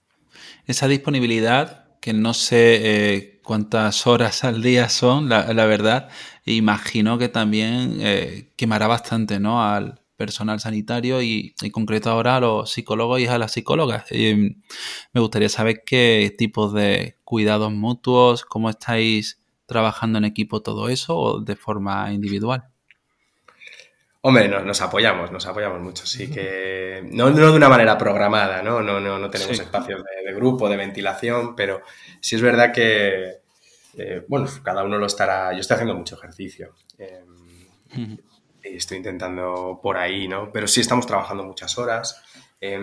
Esa 0.66 0.88
disponibilidad, 0.88 1.98
que 2.00 2.14
no 2.14 2.34
sé 2.34 2.80
eh, 2.84 3.40
cuántas 3.44 4.06
horas 4.08 4.44
al 4.44 4.62
día 4.62 4.90
son, 4.90 5.30
la, 5.30 5.54
la 5.54 5.66
verdad, 5.66 6.10
imagino 6.46 7.18
que 7.18 7.30
también 7.30 7.98
eh, 8.02 8.52
quemará 8.56 8.88
bastante 8.88 9.40
¿no? 9.40 9.64
al, 9.64 10.02
personal 10.16 10.60
sanitario 10.60 11.22
y 11.22 11.54
en 11.62 11.72
concreto 11.72 12.10
ahora 12.10 12.38
a 12.38 12.40
los 12.40 12.72
psicólogos 12.72 13.20
y 13.20 13.28
a 13.28 13.38
las 13.38 13.52
psicólogas. 13.52 14.06
Eh, 14.10 14.56
me 15.14 15.22
gustaría 15.22 15.50
saber 15.50 15.84
qué 15.86 16.34
tipos 16.38 16.74
de 16.74 17.18
cuidados 17.24 17.72
mutuos, 17.72 18.46
cómo 18.46 18.70
estáis 18.70 19.42
trabajando 19.66 20.18
en 20.18 20.26
equipo 20.26 20.62
todo 20.62 20.90
eso 20.90 21.18
o 21.18 21.40
de 21.42 21.56
forma 21.56 22.12
individual. 22.14 22.66
Hombre, 24.22 24.48
no, 24.48 24.62
nos 24.62 24.82
apoyamos, 24.82 25.32
nos 25.32 25.46
apoyamos 25.46 25.80
mucho, 25.82 26.08
sí 26.08 26.32
que 26.32 27.08
no, 27.12 27.30
no 27.30 27.52
de 27.52 27.58
una 27.58 27.70
manera 27.70 27.96
programada, 27.96 28.64
¿no? 28.64 28.82
No, 28.82 29.00
no, 29.00 29.20
no 29.20 29.30
tenemos 29.30 29.56
sí. 29.56 29.62
espacios 29.62 30.02
de, 30.04 30.28
de, 30.28 30.36
grupo, 30.36 30.68
de 30.68 30.78
ventilación, 30.78 31.56
pero 31.56 31.82
sí 32.22 32.36
es 32.36 32.42
verdad 32.42 32.74
que, 32.74 33.42
eh, 33.98 34.26
bueno, 34.28 34.48
cada 34.64 34.84
uno 34.84 34.98
lo 34.98 35.06
estará, 35.06 35.54
yo 35.54 35.60
estoy 35.60 35.76
haciendo 35.76 35.94
mucho 35.94 36.16
ejercicio. 36.16 36.74
Eh, 36.98 37.24
uh 37.92 37.98
-huh 37.98 38.20
y 38.28 38.35
estoy 38.66 38.98
intentando 38.98 39.80
por 39.82 39.98
ahí, 39.98 40.28
¿no? 40.28 40.52
Pero 40.52 40.68
sí 40.68 40.82
estamos 40.82 41.06
trabajando 41.06 41.44
muchas 41.44 41.78
horas. 41.78 42.22
Eh, 42.60 42.80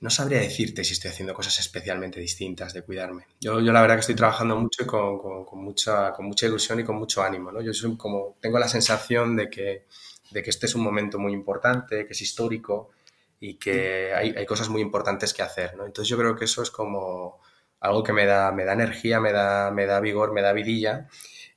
no 0.00 0.08
sabría 0.08 0.40
decirte 0.40 0.82
si 0.82 0.94
estoy 0.94 1.10
haciendo 1.10 1.34
cosas 1.34 1.58
especialmente 1.60 2.20
distintas 2.20 2.72
de 2.72 2.82
cuidarme. 2.82 3.26
Yo, 3.38 3.60
yo 3.60 3.72
la 3.72 3.82
verdad 3.82 3.96
que 3.96 4.00
estoy 4.00 4.14
trabajando 4.14 4.56
mucho 4.56 4.82
y 4.82 4.86
con, 4.86 5.18
con, 5.18 5.44
con, 5.44 5.62
mucha, 5.62 6.12
con 6.12 6.24
mucha 6.24 6.46
ilusión 6.46 6.80
y 6.80 6.84
con 6.84 6.96
mucho 6.96 7.22
ánimo, 7.22 7.52
¿no? 7.52 7.60
Yo 7.60 7.74
soy 7.74 7.96
como, 7.96 8.36
tengo 8.40 8.58
la 8.58 8.68
sensación 8.68 9.36
de 9.36 9.50
que, 9.50 9.84
de 10.30 10.42
que 10.42 10.50
este 10.50 10.66
es 10.66 10.74
un 10.74 10.82
momento 10.82 11.18
muy 11.18 11.32
importante, 11.32 12.06
que 12.06 12.12
es 12.14 12.22
histórico 12.22 12.90
y 13.38 13.54
que 13.58 14.14
hay, 14.14 14.34
hay 14.36 14.46
cosas 14.46 14.70
muy 14.70 14.80
importantes 14.80 15.34
que 15.34 15.42
hacer, 15.42 15.76
¿no? 15.76 15.84
Entonces 15.84 16.08
yo 16.08 16.16
creo 16.16 16.34
que 16.34 16.46
eso 16.46 16.62
es 16.62 16.70
como 16.70 17.38
algo 17.80 18.02
que 18.02 18.14
me 18.14 18.24
da, 18.24 18.52
me 18.52 18.64
da 18.64 18.72
energía, 18.72 19.20
me 19.20 19.32
da, 19.32 19.70
me 19.70 19.84
da 19.84 20.00
vigor, 20.00 20.32
me 20.32 20.40
da 20.40 20.54
vidilla 20.54 21.08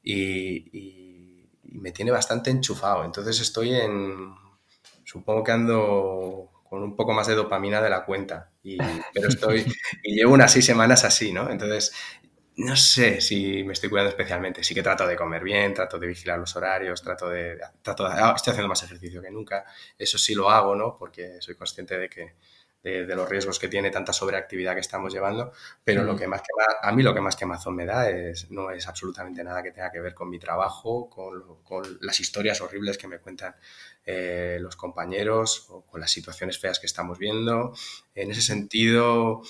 y, 0.02 0.70
y 0.78 1.03
y 1.74 1.80
me 1.80 1.92
tiene 1.92 2.12
bastante 2.12 2.52
enchufado. 2.52 3.04
Entonces 3.04 3.40
estoy 3.42 3.74
en 3.76 4.34
supongo 5.04 5.44
que 5.44 5.52
ando 5.52 6.50
con 6.70 6.82
un 6.82 6.96
poco 6.96 7.14
más 7.14 7.28
de 7.28 7.36
dopamina 7.36 7.82
de 7.82 7.90
la 7.90 8.06
cuenta. 8.06 8.52
Y, 8.64 8.78
pero 9.14 9.28
estoy, 9.28 9.66
y 10.04 10.16
llevo 10.16 10.34
unas 10.34 10.52
seis 10.52 10.66
semanas 10.66 11.04
así, 11.04 11.32
¿no? 11.32 11.50
Entonces, 11.50 11.94
no 12.56 12.76
sé 12.76 13.22
si 13.22 13.64
me 13.64 13.74
estoy 13.74 13.90
cuidando 13.90 14.10
especialmente. 14.10 14.64
Sí 14.64 14.74
que 14.74 14.84
trato 14.84 15.06
de 15.08 15.16
comer 15.16 15.44
bien, 15.44 15.74
trato 15.74 16.00
de 16.00 16.08
vigilar 16.08 16.40
los 16.40 16.56
horarios, 16.56 17.02
trato 17.02 17.30
de, 17.30 17.60
trato 17.82 18.06
ah, 18.06 18.34
estoy 18.36 18.52
haciendo 18.52 18.70
más 18.70 18.84
ejercicio 18.84 19.22
que 19.22 19.32
nunca. 19.32 19.66
Eso 19.98 20.18
sí 20.18 20.36
lo 20.36 20.50
hago, 20.50 20.76
¿no? 20.76 20.96
Porque 20.98 21.42
soy 21.42 21.56
consciente 21.56 21.98
de 21.98 22.10
que 22.10 22.36
de, 22.84 23.16
los 23.16 23.30
riesgos 23.30 23.60
que 23.60 23.70
tiene 23.70 23.92
tanta 23.92 24.12
sobreactividad 24.12 24.74
que 24.74 24.82
estamos 24.82 25.14
llevando, 25.14 25.54
pero 25.84 26.04
lo 26.04 26.18
que 26.18 26.28
más 26.28 26.42
a 26.82 26.92
mí 26.92 27.02
lo 27.02 27.14
que 27.14 27.22
más 27.22 27.38
quemazón 27.38 27.76
me 27.76 27.86
da 27.86 28.10
es, 28.10 28.52
no 28.52 28.72
es 28.72 28.88
absolutamente 28.88 29.44
nada 29.44 29.64
que 29.64 29.72
tenga 29.72 29.90
que 29.90 30.02
ver 30.02 30.14
con 30.14 30.30
mi 30.30 30.38
trabajo, 30.38 31.10
con, 31.10 31.64
con 31.64 31.84
las 32.02 32.20
historias 32.20 32.60
horribles 32.60 32.98
que 32.98 33.08
me 33.08 33.20
cuentan 33.20 33.56
eh, 34.06 34.58
los 34.60 34.76
compañeros 34.76 35.68
o 35.70 35.86
con 35.86 36.02
las 36.02 36.12
situaciones 36.12 36.60
feas 36.60 36.80
que 36.80 36.88
estamos 36.88 37.18
viendo. 37.18 37.74
En 38.16 38.32
ese 38.32 38.42
sentido, 38.42 39.42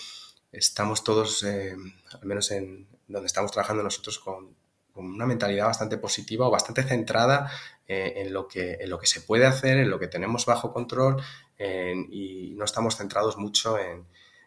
estamos 0.51 1.03
todos, 1.03 1.43
eh, 1.43 1.75
al 2.11 2.25
menos 2.25 2.51
en 2.51 2.87
donde 3.07 3.25
estamos 3.25 3.51
trabajando 3.51 3.81
nosotros, 3.81 4.19
con, 4.19 4.55
con 4.93 5.07
una 5.07 5.25
mentalidad 5.25 5.65
bastante 5.65 5.97
positiva 5.97 6.47
o 6.47 6.51
bastante 6.51 6.83
centrada 6.83 7.51
eh, 7.87 8.13
en, 8.17 8.31
lo 8.31 8.47
que, 8.47 8.77
en 8.79 8.89
lo 8.89 8.99
que 8.99 9.07
se 9.07 9.21
puede 9.21 9.45
hacer, 9.45 9.77
en 9.77 9.89
lo 9.89 9.99
que 9.99 10.07
tenemos 10.07 10.45
bajo 10.45 10.71
control 10.71 11.21
y 11.59 12.53
no 12.55 12.65
estamos 12.65 12.97
centrados 12.97 13.37
mucho 13.37 13.77
en, 13.79 14.05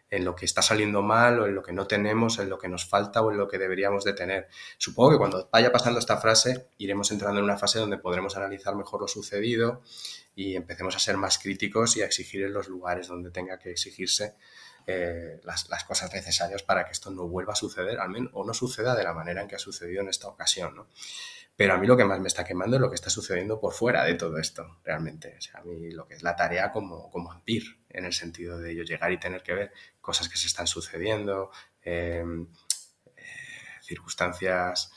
en, 0.09 0.25
lo 0.25 0.35
que 0.35 0.45
está 0.45 0.61
saliendo 0.61 1.01
mal 1.01 1.39
o 1.39 1.47
en 1.47 1.55
lo 1.55 1.63
que 1.63 1.73
no 1.73 1.87
tenemos, 1.87 2.39
en 2.39 2.49
lo 2.49 2.57
que 2.57 2.67
nos 2.67 2.85
falta 2.85 3.21
o 3.21 3.31
en 3.31 3.37
lo 3.37 3.47
que 3.47 3.57
deberíamos 3.57 4.03
de 4.03 4.13
tener. 4.13 4.47
Supongo 4.77 5.11
que 5.11 5.17
cuando 5.17 5.49
vaya 5.51 5.71
pasando 5.71 5.99
esta 5.99 6.17
frase 6.17 6.67
iremos 6.77 7.11
entrando 7.11 7.39
en 7.39 7.45
una 7.45 7.57
fase 7.57 7.79
donde 7.79 7.97
podremos 7.97 8.37
analizar 8.37 8.75
mejor 8.75 9.01
lo 9.01 9.07
sucedido 9.07 9.81
y 10.35 10.55
empecemos 10.55 10.95
a 10.95 10.99
ser 10.99 11.17
más 11.17 11.39
críticos 11.39 11.97
y 11.97 12.01
a 12.01 12.05
exigir 12.05 12.43
en 12.43 12.53
los 12.53 12.67
lugares 12.67 13.07
donde 13.07 13.31
tenga 13.31 13.57
que 13.57 13.71
exigirse 13.71 14.35
eh, 14.89 15.41
las, 15.43 15.67
las, 15.67 15.83
cosas 15.83 16.13
necesarias 16.13 16.63
para 16.63 16.85
que 16.85 16.91
esto 16.91 17.11
no 17.11 17.27
vuelva 17.27 17.51
a 17.51 17.55
suceder, 17.57 17.99
al 17.99 18.07
menos, 18.07 18.31
o 18.33 18.45
no 18.45 18.53
suceda 18.53 18.95
de 18.95 19.03
la 19.03 19.13
manera 19.13 19.41
en 19.41 19.47
que 19.49 19.55
ha 19.55 19.59
sucedido 19.59 20.01
en 20.01 20.07
esta 20.07 20.29
ocasión. 20.29 20.75
¿no? 20.75 20.87
Pero 21.57 21.73
a 21.73 21.77
mí 21.79 21.87
lo 21.87 21.97
que 21.97 22.05
más 22.05 22.19
me 22.19 22.27
está 22.27 22.45
quemando 22.45 22.75
es 22.75 22.81
lo 22.81 22.89
que 22.89 22.95
está 22.95 23.09
sucediendo 23.09 23.59
por 23.59 23.73
fuera 23.73 24.03
de 24.05 24.13
todo 24.13 24.37
esto, 24.37 24.79
realmente. 24.83 25.35
O 25.39 25.41
sea, 25.41 25.59
a 25.59 25.63
mí 25.63 25.89
lo 25.89 26.07
que 26.07 26.13
es 26.13 26.21
la 26.21 26.35
tarea 26.35 26.71
como, 26.71 27.09
como 27.09 27.31
ampir, 27.31 27.79
en 27.89 28.05
el 28.05 28.13
sentido 28.13 28.59
de 28.59 28.75
yo 28.75 28.83
llegar 28.83 29.11
y 29.11 29.19
tener 29.19 29.41
que 29.41 29.55
ver 29.55 29.73
cosas 29.99 30.29
que 30.29 30.37
se 30.37 30.45
están 30.45 30.67
sucediendo, 30.67 31.49
em, 31.81 32.47
eh, 33.15 33.23
circunstancias, 33.81 34.91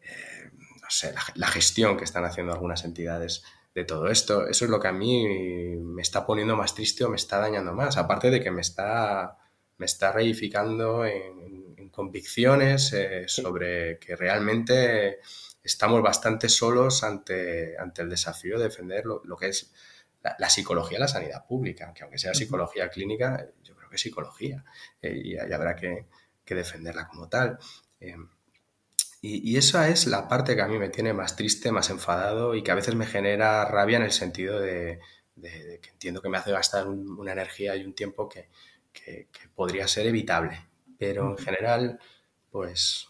eh, 0.00 0.50
no 0.80 0.88
sé, 0.88 1.14
la, 1.34 1.46
gestión 1.48 1.98
que 1.98 2.04
están 2.04 2.24
haciendo 2.24 2.54
algunas 2.54 2.84
entidades 2.84 3.44
de 3.74 3.84
todo 3.84 4.08
esto. 4.08 4.46
Eso 4.48 4.64
es 4.64 4.70
lo 4.70 4.80
que 4.80 4.88
a 4.88 4.92
mí 4.92 5.76
me 5.76 6.00
está 6.00 6.24
poniendo 6.24 6.56
más 6.56 6.74
triste 6.74 7.04
o 7.04 7.10
me 7.10 7.16
está 7.16 7.38
dañando 7.38 7.74
más, 7.74 7.98
aparte 7.98 8.30
de 8.30 8.40
que 8.40 8.50
me 8.50 8.62
está, 8.62 9.36
me 9.76 9.84
está 9.84 10.10
reificando 10.10 11.04
en, 11.04 11.74
en 11.76 11.90
convicciones 11.90 12.94
eh, 12.94 13.24
sobre 13.28 13.98
que 13.98 14.16
realmente 14.16 15.18
estamos 15.62 16.02
bastante 16.02 16.48
solos 16.48 17.04
ante, 17.04 17.78
ante 17.78 18.02
el 18.02 18.10
desafío 18.10 18.58
de 18.58 18.64
defender 18.64 19.06
lo, 19.06 19.22
lo 19.24 19.36
que 19.36 19.48
es 19.48 19.72
la, 20.22 20.36
la, 20.38 20.50
psicología 20.50 20.98
la 20.98 21.08
sanidad 21.08 21.46
pública, 21.46 21.92
que 21.94 22.02
aunque 22.02 22.18
sea 22.18 22.34
psicología 22.34 22.88
clínica, 22.88 23.48
yo 23.62 23.74
creo 23.76 23.88
que 23.88 23.96
es 23.96 24.02
psicología 24.02 24.64
eh, 25.00 25.20
y, 25.24 25.34
y, 25.34 25.38
habrá 25.38 25.76
que, 25.76 26.06
que, 26.44 26.54
defenderla 26.54 27.08
como 27.08 27.28
tal. 27.28 27.58
Eh, 28.00 28.16
y, 29.20 29.52
y, 29.52 29.56
esa 29.56 29.88
es 29.88 30.06
la 30.06 30.28
parte 30.28 30.56
que 30.56 30.62
a 30.62 30.68
mí 30.68 30.78
me 30.78 30.88
tiene 30.88 31.12
más 31.12 31.36
triste, 31.36 31.70
más 31.70 31.90
enfadado 31.90 32.54
y 32.54 32.62
que 32.62 32.72
a 32.72 32.76
veces 32.76 32.94
me 32.94 33.06
genera 33.06 33.64
rabia 33.64 33.98
en 33.98 34.02
el 34.02 34.12
sentido 34.12 34.60
de, 34.60 35.00
de, 35.36 35.64
de 35.64 35.80
que 35.80 35.90
entiendo 35.90 36.20
que 36.20 36.28
me 36.28 36.38
hace 36.38 36.50
gastar 36.50 36.88
un, 36.88 37.18
una 37.18 37.32
energía 37.32 37.76
y 37.76 37.84
un 37.84 37.94
tiempo 37.94 38.28
que, 38.28 38.48
que, 38.92 39.28
que, 39.32 39.48
podría 39.54 39.86
ser 39.86 40.06
evitable. 40.06 40.66
Pero 40.98 41.30
en 41.30 41.38
general, 41.38 42.00
pues 42.50 43.08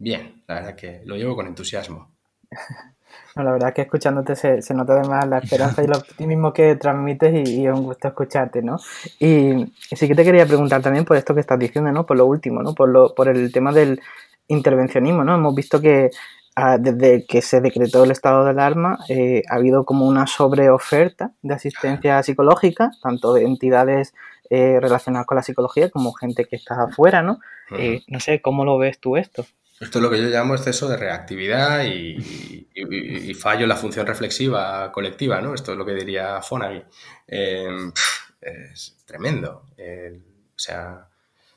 bien, 0.00 0.42
la 0.48 0.56
verdad 0.56 0.74
que 0.74 1.02
lo 1.04 1.16
llevo 1.16 1.36
con 1.36 1.46
entusiasmo. 1.46 2.10
No, 3.34 3.44
la 3.44 3.52
verdad 3.52 3.72
que 3.72 3.82
escuchándote 3.82 4.34
se, 4.34 4.60
se, 4.60 4.74
nota 4.74 4.94
además 4.94 5.26
la 5.26 5.38
esperanza 5.38 5.82
y 5.82 5.84
el 5.84 5.94
optimismo 5.94 6.52
que 6.52 6.74
transmites 6.76 7.48
y, 7.48 7.60
y, 7.60 7.66
es 7.66 7.72
un 7.72 7.84
gusto 7.84 8.08
escucharte, 8.08 8.60
¿no? 8.60 8.76
Y, 9.20 9.52
y, 9.62 9.96
sí 9.96 10.08
que 10.08 10.14
te 10.16 10.24
quería 10.24 10.46
preguntar 10.46 10.82
también 10.82 11.04
por 11.04 11.16
esto 11.16 11.34
que 11.34 11.40
estás 11.40 11.58
diciendo, 11.58 11.90
¿no? 11.92 12.06
Por 12.06 12.16
lo 12.16 12.26
último, 12.26 12.62
¿no? 12.62 12.74
Por, 12.74 12.88
lo, 12.88 13.14
por 13.14 13.28
el 13.28 13.52
tema 13.52 13.72
del, 13.72 14.00
intervencionismo, 14.50 15.24
¿no? 15.24 15.34
Hemos 15.34 15.54
visto 15.54 15.80
que 15.80 16.10
ah, 16.56 16.76
desde 16.78 17.24
que 17.26 17.40
se 17.40 17.60
decretó 17.60 18.04
el 18.04 18.10
estado 18.10 18.44
de 18.44 18.50
alarma 18.50 18.98
eh, 19.08 19.42
ha 19.48 19.54
habido 19.54 19.84
como 19.84 20.06
una 20.06 20.26
sobreoferta 20.26 21.32
de 21.42 21.54
asistencia 21.54 22.22
psicológica, 22.22 22.90
tanto 23.02 23.32
de 23.32 23.44
entidades 23.44 24.12
eh, 24.50 24.78
relacionadas 24.80 25.26
con 25.26 25.36
la 25.36 25.42
psicología 25.42 25.90
como 25.90 26.12
gente 26.12 26.44
que 26.44 26.56
está 26.56 26.82
afuera, 26.82 27.22
¿no? 27.22 27.38
Eh, 27.78 28.02
no 28.08 28.18
sé, 28.18 28.42
¿cómo 28.42 28.64
lo 28.64 28.78
ves 28.78 28.98
tú 28.98 29.16
esto? 29.16 29.46
Esto 29.80 29.98
es 29.98 30.02
lo 30.02 30.10
que 30.10 30.18
yo 30.18 30.28
llamo 30.28 30.54
exceso 30.54 30.88
de 30.88 30.98
reactividad 30.98 31.84
y, 31.84 32.66
y, 32.74 33.30
y 33.30 33.34
fallo 33.34 33.62
en 33.62 33.70
la 33.70 33.76
función 33.76 34.06
reflexiva 34.06 34.92
colectiva, 34.92 35.40
¿no? 35.40 35.54
Esto 35.54 35.72
es 35.72 35.78
lo 35.78 35.86
que 35.86 35.94
diría 35.94 36.42
Fonagy. 36.42 36.82
Eh, 37.26 37.90
es 38.40 38.96
tremendo. 39.06 39.64
o 39.76 40.58
sea, 40.58 41.08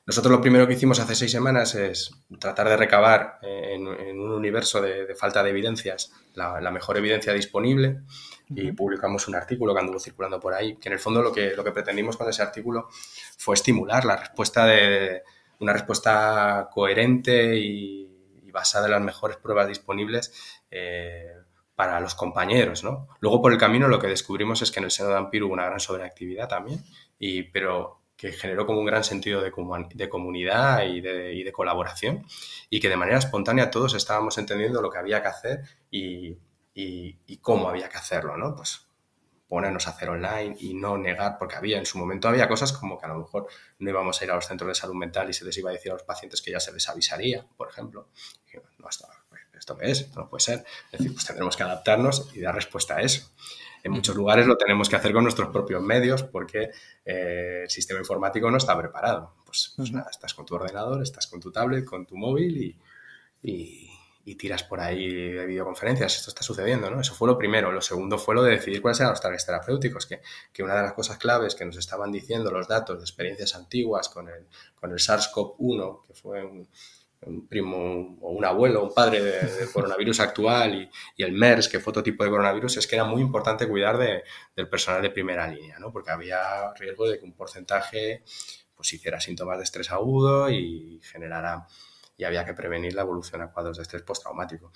nosotros 0.05 0.31
lo 0.31 0.41
primero 0.41 0.67
que 0.67 0.73
hicimos 0.73 0.99
hace 0.99 1.15
seis 1.15 1.31
semanas 1.31 1.75
es 1.75 2.11
tratar 2.39 2.67
de 2.67 2.77
recabar 2.77 3.39
en, 3.41 3.87
en 3.87 4.19
un 4.19 4.31
universo 4.31 4.81
de, 4.81 5.05
de, 5.05 5.15
falta 5.15 5.41
de 5.43 5.49
evidencias 5.49 6.11
la, 6.35 6.59
la, 6.59 6.71
mejor 6.71 6.97
evidencia 6.97 7.31
disponible 7.31 8.01
y 8.49 8.71
publicamos 8.73 9.27
un 9.27 9.35
artículo 9.35 9.73
que 9.73 9.79
anduvo 9.79 9.99
circulando 9.99 10.39
por 10.39 10.53
ahí, 10.53 10.75
que 10.75 10.89
en 10.89 10.93
el 10.93 10.99
fondo 10.99 11.21
lo 11.21 11.31
que, 11.31 11.55
lo 11.55 11.63
que 11.63 11.71
pretendimos 11.71 12.17
con 12.17 12.27
ese 12.27 12.41
artículo 12.41 12.89
fue 13.37 13.55
estimular 13.55 14.03
la 14.03 14.17
respuesta 14.17 14.65
de 14.65 15.23
una 15.59 15.71
respuesta 15.71 16.69
coherente 16.71 17.57
y 17.57 18.12
basada 18.53 18.85
en 18.85 18.91
las 18.91 19.01
mejores 19.01 19.35
pruebas 19.35 19.67
disponibles 19.67 20.33
eh, 20.71 21.33
para 21.75 21.99
los 21.99 22.15
compañeros, 22.15 22.83
¿no? 22.83 23.09
Luego 23.19 23.41
por 23.41 23.51
el 23.51 23.57
camino 23.57 23.89
lo 23.89 23.99
que 23.99 24.07
descubrimos 24.07 24.61
es 24.61 24.71
que 24.71 24.79
en 24.79 24.85
el 24.85 24.91
seno 24.91 25.09
de 25.09 25.17
Ampir 25.17 25.43
hubo 25.43 25.53
una 25.53 25.65
gran 25.65 25.79
sobreactividad 25.79 26.47
también, 26.47 26.81
y, 27.19 27.43
pero 27.43 27.99
que 28.15 28.31
generó 28.31 28.65
como 28.65 28.79
un 28.79 28.85
gran 28.85 29.03
sentido 29.03 29.41
de, 29.41 29.51
comunidad 29.51 30.85
y 30.85 31.01
de, 31.01 31.51
colaboración 31.51 32.25
y 32.69 32.79
que 32.79 32.87
de 32.87 32.95
manera 32.95 33.17
espontánea 33.17 33.71
todos 33.71 33.95
estábamos 33.95 34.37
entendiendo 34.37 34.81
lo 34.81 34.89
que 34.89 34.99
había 34.99 35.21
que 35.21 35.27
hacer 35.27 35.61
y, 35.91 36.37
y, 36.73 37.19
y, 37.25 37.37
cómo 37.37 37.67
había 37.67 37.89
que 37.89 37.97
hacerlo, 37.97 38.37
¿no? 38.37 38.55
Pues 38.55 38.87
ponernos 39.53 39.85
a 39.85 39.91
hacer 39.91 40.09
online 40.09 40.55
y 40.59 40.73
no 40.73 40.97
negar, 40.97 41.37
porque 41.37 41.55
había 41.55 41.77
en 41.77 41.85
su 41.85 41.99
momento 41.99 42.27
había 42.27 42.47
cosas 42.47 42.73
como 42.73 42.99
que 42.99 43.05
a 43.05 43.09
lo 43.09 43.19
mejor 43.19 43.45
no 43.77 43.87
íbamos 43.87 44.19
a 44.19 44.25
ir 44.25 44.31
a 44.31 44.35
los 44.35 44.47
centros 44.47 44.67
de 44.67 44.73
salud 44.73 44.95
mental 44.95 45.29
y 45.29 45.33
se 45.33 45.45
les 45.45 45.55
iba 45.59 45.69
a 45.69 45.73
decir 45.73 45.91
a 45.91 45.93
los 45.93 46.01
pacientes 46.01 46.41
que 46.41 46.49
ya 46.49 46.59
se 46.59 46.71
les 46.73 46.89
avisaría, 46.89 47.45
por 47.55 47.69
ejemplo. 47.69 48.09
Y, 48.51 48.57
no, 48.81 48.89
esto, 48.89 49.05
¿esto 49.55 49.77
qué 49.77 49.91
es? 49.91 50.01
Esto 50.01 50.21
no 50.21 50.27
puede 50.27 50.41
ser. 50.41 50.65
Es 50.91 50.97
decir, 50.97 51.13
pues 51.13 51.27
tendremos 51.27 51.55
que 51.55 51.61
adaptarnos 51.61 52.31
y 52.33 52.41
dar 52.41 52.55
respuesta 52.55 52.95
a 52.95 53.01
eso. 53.01 53.29
En 53.83 53.91
muchos 53.91 54.15
lugares 54.15 54.47
lo 54.47 54.57
tenemos 54.57 54.89
que 54.89 54.95
hacer 54.95 55.13
con 55.13 55.21
nuestros 55.21 55.49
propios 55.49 55.83
medios 55.83 56.23
porque 56.23 56.71
eh, 57.05 57.59
el 57.65 57.69
sistema 57.69 57.99
informático 57.99 58.49
no 58.49 58.57
está 58.57 58.75
preparado. 58.75 59.35
Pues, 59.45 59.71
pues, 59.75 59.91
nada, 59.91 60.09
estás 60.09 60.33
con 60.33 60.47
tu 60.47 60.55
ordenador, 60.55 61.03
estás 61.03 61.27
con 61.27 61.39
tu 61.39 61.51
tablet, 61.51 61.85
con 61.85 62.07
tu 62.07 62.17
móvil 62.17 62.57
y, 62.57 62.79
y, 63.43 63.92
y, 64.23 64.35
tiras 64.35 64.63
por 64.63 64.79
ahí 64.79 65.31
de 65.33 65.45
videoconferencias. 65.45 66.15
Esto 66.15 66.29
está 66.29 66.43
sucediendo, 66.43 66.89
¿no? 66.89 67.01
Eso 67.01 67.13
fue 67.13 67.27
lo 67.27 67.37
primero. 67.37 67.71
Lo 67.71 67.81
segundo 67.81 68.17
fue 68.17 68.35
lo 68.35 68.43
de 68.43 68.51
decidir 68.51 68.81
cuáles 68.81 68.99
eran 68.99 69.11
los 69.11 69.21
targets 69.21 69.45
terapéuticos, 69.45 70.05
que, 70.05 70.21
que 70.51 70.63
una 70.63 70.75
de 70.75 70.83
las 70.83 70.93
cosas 70.93 71.17
claves 71.17 71.55
que 71.55 71.65
nos 71.65 71.77
estaban 71.77 72.11
diciendo 72.11 72.51
los 72.51 72.67
datos 72.67 72.97
de 72.97 73.03
experiencias 73.03 73.55
antiguas 73.55 74.09
con 74.09 74.29
el, 74.29 74.47
con 74.75 74.91
el 74.91 74.97
SARS-CoV-1, 74.97 76.05
que 76.07 76.13
fue 76.13 76.43
un, 76.43 76.67
primo 77.47 78.17
o 78.21 78.31
un 78.31 78.43
abuelo, 78.43 78.83
un 78.83 78.93
padre 78.93 79.23
de, 79.23 79.39
de 79.39 79.71
coronavirus 79.71 80.19
actual 80.19 80.75
y, 80.75 80.89
y, 81.15 81.23
el 81.23 81.31
MERS, 81.31 81.69
que 81.69 81.79
fue 81.79 81.91
otro 81.91 82.03
tipo 82.03 82.23
de 82.23 82.29
coronavirus, 82.29 82.77
es 82.77 82.87
que 82.87 82.95
era 82.95 83.05
muy 83.05 83.21
importante 83.21 83.65
cuidar 83.65 83.97
de, 83.97 84.23
del 84.55 84.67
personal 84.67 85.01
de 85.01 85.09
primera 85.09 85.47
línea, 85.47 85.79
¿no? 85.79 85.91
porque 85.93 86.11
había 86.11 86.73
riesgo 86.73 87.07
de 87.07 87.19
que 87.19 87.23
un 87.23 87.31
porcentaje 87.31 88.23
pues, 88.83 88.93
hiciera 88.93 89.21
síntomas 89.21 89.57
de 89.57 89.63
estrés 89.63 89.91
agudo 89.91 90.49
y 90.49 90.99
generara, 91.03 91.65
y 92.17 92.23
había 92.23 92.45
que 92.45 92.53
prevenir 92.53 92.93
la 92.93 93.01
evolución 93.01 93.41
a 93.41 93.51
cuadros 93.51 93.77
de 93.77 93.83
estrés 93.83 94.03
postraumático. 94.03 94.71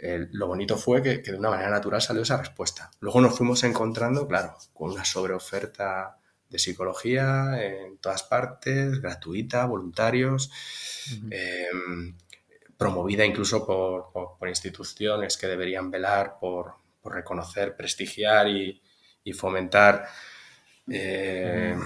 Eh, 0.00 0.28
lo 0.32 0.46
bonito 0.46 0.76
fue 0.76 1.02
que, 1.02 1.22
que 1.22 1.32
de 1.32 1.38
una 1.38 1.50
manera 1.50 1.70
natural 1.70 2.00
salió 2.00 2.22
esa 2.22 2.36
respuesta. 2.36 2.90
Luego 3.00 3.20
nos 3.20 3.36
fuimos 3.36 3.64
encontrando, 3.64 4.28
claro, 4.28 4.56
con 4.72 4.90
una 4.90 5.04
sobreoferta 5.04 6.18
de 6.48 6.58
psicología 6.58 7.62
en 7.62 7.98
todas 7.98 8.22
partes, 8.22 9.00
gratuita, 9.00 9.66
voluntarios, 9.66 10.48
uh 10.48 11.14
-huh. 11.14 11.28
eh, 11.30 11.68
promovida 12.76 13.24
incluso 13.24 13.66
por, 13.66 14.12
por, 14.12 14.38
por, 14.38 14.48
instituciones 14.48 15.36
que 15.36 15.46
deberían 15.46 15.90
velar 15.90 16.38
por, 16.40 16.74
por 17.02 17.14
reconocer, 17.14 17.76
prestigiar 17.76 18.48
y, 18.48 18.80
y, 19.24 19.32
fomentar 19.32 20.06
eh, 20.90 21.76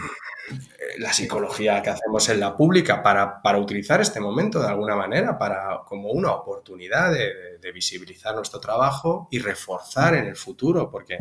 la 0.99 1.13
psicología 1.13 1.83
que 1.83 1.91
hacemos 1.91 2.29
en 2.29 2.41
la 2.41 2.57
pública 2.57 3.03
para, 3.03 3.59
utilizar 3.59 4.01
este 4.01 4.21
momento 4.21 4.61
de 4.61 4.69
alguna 4.69 4.97
manera, 4.97 5.39
para, 5.39 5.81
como 5.87 6.11
una 6.11 6.33
oportunidad 6.33 7.13
de, 7.13 7.59
de, 7.59 7.73
visibilizar 7.73 8.35
nuestro 8.35 8.61
trabajo 8.61 9.29
y 9.31 9.39
reforzar 9.39 10.15
en 10.15 10.27
el 10.27 10.37
futuro, 10.37 10.91
porque 10.91 11.19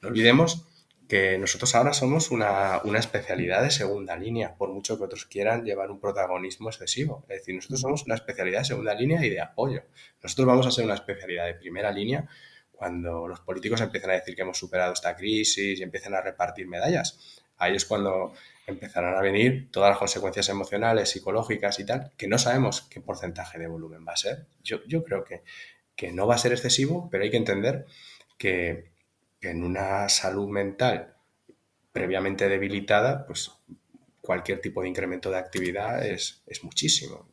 no 0.00 0.08
olvidemos 0.08 0.66
que 1.08 1.38
nosotros 1.38 1.74
ahora 1.74 1.92
somos 1.92 2.30
una, 2.30 2.80
especialidad 2.98 3.62
de 3.62 3.70
segunda 3.70 4.16
línea, 4.16 4.56
por 4.56 4.72
mucho 4.72 4.98
que 4.98 5.04
otros 5.04 5.26
quieran 5.26 5.64
llevar 5.64 5.90
un 5.90 6.00
protagonismo 6.00 6.68
excesivo. 6.68 7.24
Es 7.28 7.38
decir, 7.38 7.54
nosotros 7.54 7.80
somos 7.80 8.04
una 8.04 8.16
especialidad 8.16 8.60
de 8.60 8.64
segunda 8.64 8.94
línea 8.94 9.24
y 9.24 9.30
de 9.30 9.40
apoyo. 9.40 9.82
Nosotros 10.22 10.46
vamos 10.46 10.66
a 10.66 10.70
ser 10.70 10.84
una 10.84 10.94
especialidad 10.94 11.46
de 11.46 11.54
primera 11.54 11.90
línea 11.92 12.28
cuando 12.76 13.26
los 13.26 13.40
políticos 13.40 13.80
empiezan 13.80 14.10
a 14.10 14.14
decir 14.14 14.36
que 14.36 14.42
hemos 14.42 14.58
superado 14.58 14.92
esta 14.92 15.16
crisis 15.16 15.78
y 15.78 15.82
empiezan 15.82 16.14
a 16.14 16.20
repartir 16.20 16.68
medallas. 16.68 17.42
Ahí 17.58 17.74
es 17.74 17.86
cuando 17.86 18.34
empezarán 18.66 19.14
a 19.14 19.22
venir 19.22 19.70
todas 19.70 19.90
las 19.90 19.98
consecuencias 19.98 20.48
emocionales, 20.48 21.10
psicológicas 21.10 21.80
y 21.80 21.86
tal, 21.86 22.12
que 22.16 22.28
no 22.28 22.38
sabemos 22.38 22.82
qué 22.82 23.00
porcentaje 23.00 23.58
de 23.58 23.66
volumen 23.66 24.04
va 24.06 24.12
a 24.12 24.16
ser. 24.16 24.46
Yo, 24.62 25.04
creo 25.04 25.24
que, 25.24 25.42
que 25.94 26.12
no 26.12 26.26
va 26.26 26.34
a 26.34 26.38
ser 26.38 26.52
excesivo, 26.52 27.08
pero 27.10 27.24
hay 27.24 27.30
que 27.30 27.38
entender 27.38 27.86
que 28.36 28.92
en 29.40 29.64
una 29.64 30.08
salud 30.08 30.48
mental 30.48 31.14
previamente 31.92 32.48
debilitada, 32.48 33.26
pues 33.26 33.50
cualquier 34.20 34.60
tipo 34.60 34.82
de 34.82 34.88
incremento 34.88 35.30
de 35.30 35.38
actividad 35.38 36.04
es, 36.04 36.42
muchísimo. 36.62 37.30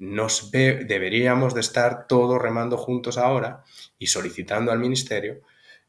Nos 0.00 0.50
deberíamos 0.50 1.54
de 1.54 1.60
estar 1.60 2.08
todos 2.08 2.40
remando 2.40 2.76
juntos 2.76 3.16
ahora 3.16 3.62
y 3.98 4.08
solicitando 4.08 4.72
al 4.72 4.80
Ministerio 4.80 5.42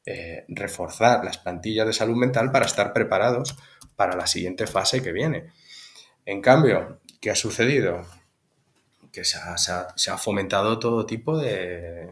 eh, 0.05 0.45
reforzar 0.49 1.25
las 1.25 1.39
plantillas 1.39 1.87
de 1.87 1.93
salud 1.93 2.15
mental 2.15 2.51
para 2.51 2.65
estar 2.65 2.93
preparados 2.93 3.55
para 3.95 4.15
la 4.15 4.27
siguiente 4.27 4.67
fase 4.67 5.01
que 5.01 5.11
viene. 5.11 5.51
En 6.25 6.41
cambio, 6.41 6.99
¿qué 7.19 7.31
ha 7.31 7.35
sucedido? 7.35 8.05
Que 9.11 9.23
se 9.23 9.37
ha 10.11 10.17
fomentado 10.17 10.77
todo 10.77 11.05
tipo 11.05 11.37
de, 11.37 12.11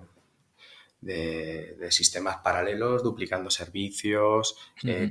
de, 1.02 1.92
sistemas 1.92 2.38
paralelos, 2.38 3.04
duplicando 3.04 3.50
servicios, 3.50 4.58
eh, 4.84 5.10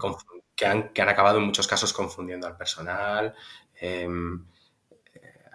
que, 0.55 0.66
han, 0.66 0.92
que, 0.92 1.03
han, 1.03 1.09
acabado 1.09 1.38
en 1.38 1.44
muchos 1.44 1.66
casos 1.66 1.92
confundiendo 1.92 2.46
al 2.46 2.57
personal, 2.57 3.35
em, 3.81 4.44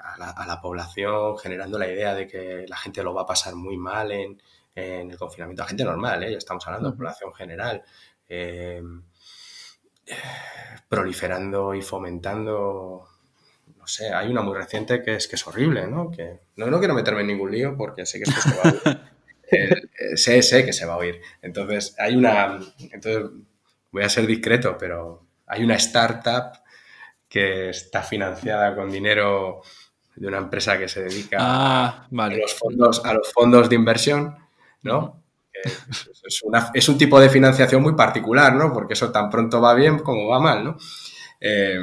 a, 0.04 0.46
la, 0.46 0.62
población, 0.62 1.38
generando 1.38 1.80
la 1.80 1.88
idea 1.88 2.13
de 2.13 2.28
que 2.28 2.66
la 2.68 2.78
gente 2.78 3.02
lo 3.04 3.13
va 3.13 3.22
a 3.22 3.26
pasar 3.26 3.56
muy 3.56 3.78
mal 3.78 4.12
en, 4.12 4.39
el 4.76 5.18
confinamiento. 5.18 5.63
La 5.63 5.70
gente 5.70 5.84
normal, 5.84 6.24
¿eh? 6.24 6.36
estamos 6.36 6.66
hablando 6.68 6.92
de 6.92 6.98
población 6.98 7.34
general. 7.34 7.84
Em, 8.28 9.04
proliferando 10.89 11.74
y 11.74 11.82
fomentando 11.82 13.08
no 13.84 13.88
sé, 13.88 14.13
hay 14.13 14.30
una 14.30 14.42
muy 14.42 14.56
reciente 14.56 15.04
que 15.04 15.16
es 15.16 15.28
que 15.28 15.36
es 15.36 15.46
horrible, 15.46 15.88
¿no? 15.88 16.10
Que 16.10 16.39
no, 16.56 16.68
no 16.68 16.80
quiero 16.80 16.94
meterme 16.94 17.20
en 17.20 17.28
ningún 17.28 17.52
lío 17.52 17.76
porque 17.76 18.06
sé 18.06 18.18
que 18.18 18.30
esto 18.30 18.39
se 18.42 18.56
va 18.56 18.92
a 18.92 19.13
sé, 20.16 20.42
sé 20.42 20.66
que 20.66 20.72
se 20.72 20.86
va 20.86 20.94
a 20.94 20.98
oír. 20.98 21.22
Entonces, 21.42 21.94
hay 22.00 22.16
una. 22.16 22.60
Entonces, 22.92 23.30
voy 23.92 24.04
a 24.04 24.10
ser 24.10 24.26
discreto, 24.26 24.78
pero 24.78 25.28
hay 25.46 25.63
una 25.63 25.76
startup 25.76 26.60
que 27.28 27.70
está 27.70 28.04
financiada 28.04 28.74
con 28.74 28.89
dinero 28.89 29.62
de 30.15 30.28
una 30.28 30.38
empresa 30.38 30.78
que 30.78 30.88
se 30.88 31.04
dedica 31.04 31.38
ah, 31.39 32.08
a, 32.12 32.30
los 32.30 32.54
fondos, 32.54 33.04
a 33.06 33.13
los 33.13 33.32
fondos 33.32 33.69
de 33.69 33.76
inversión, 33.76 34.38
¿no? 34.84 35.21
Es, 36.73 36.89
un 36.89 36.97
tipo 36.97 37.19
de 37.19 37.30
financiación 37.30 37.82
muy 37.82 37.95
particular, 37.95 38.54
¿no? 38.56 38.73
Porque 38.73 38.93
eso 38.93 39.12
tan 39.12 39.30
pronto 39.30 39.62
va 39.62 39.73
bien 39.73 39.99
como 39.99 40.28
va 40.28 40.39
mal, 40.39 40.63
¿no? 40.63 40.78
Eh, 41.39 41.80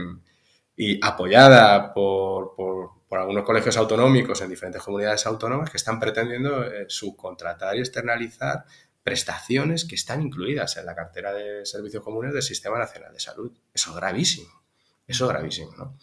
y 0.77 0.99
apoyada 1.05 1.93
por, 1.93 2.55
por 3.11 3.19
algunos 3.19 3.45
colegios 3.45 3.77
autonómicos 3.77 4.41
en 4.41 4.51
diferentes 4.51 4.81
comunidades 4.85 5.27
autónomas 5.27 5.69
que 5.69 5.79
están 5.79 5.99
pretendiendo 5.99 6.63
eh, 6.63 6.85
subcontratar 6.87 7.75
y 7.75 7.81
externalizar 7.81 8.65
prestaciones 9.03 9.85
que 9.85 9.97
están 9.97 10.23
incluidas 10.23 10.77
en 10.77 10.87
la 10.87 10.95
cartera 10.95 11.33
de 11.33 11.67
servicios 11.67 12.05
comunes 12.05 12.33
del 12.33 12.43
Sistema 12.43 12.79
Nacional 12.79 13.13
de 13.13 13.19
Salud. 13.19 13.51
Eso 13.75 13.91
es 13.91 13.97
gravísimo, 13.97 14.63
eso 15.09 15.25
es 15.25 15.31
gravísimo, 15.31 15.73
¿no? 15.77 15.99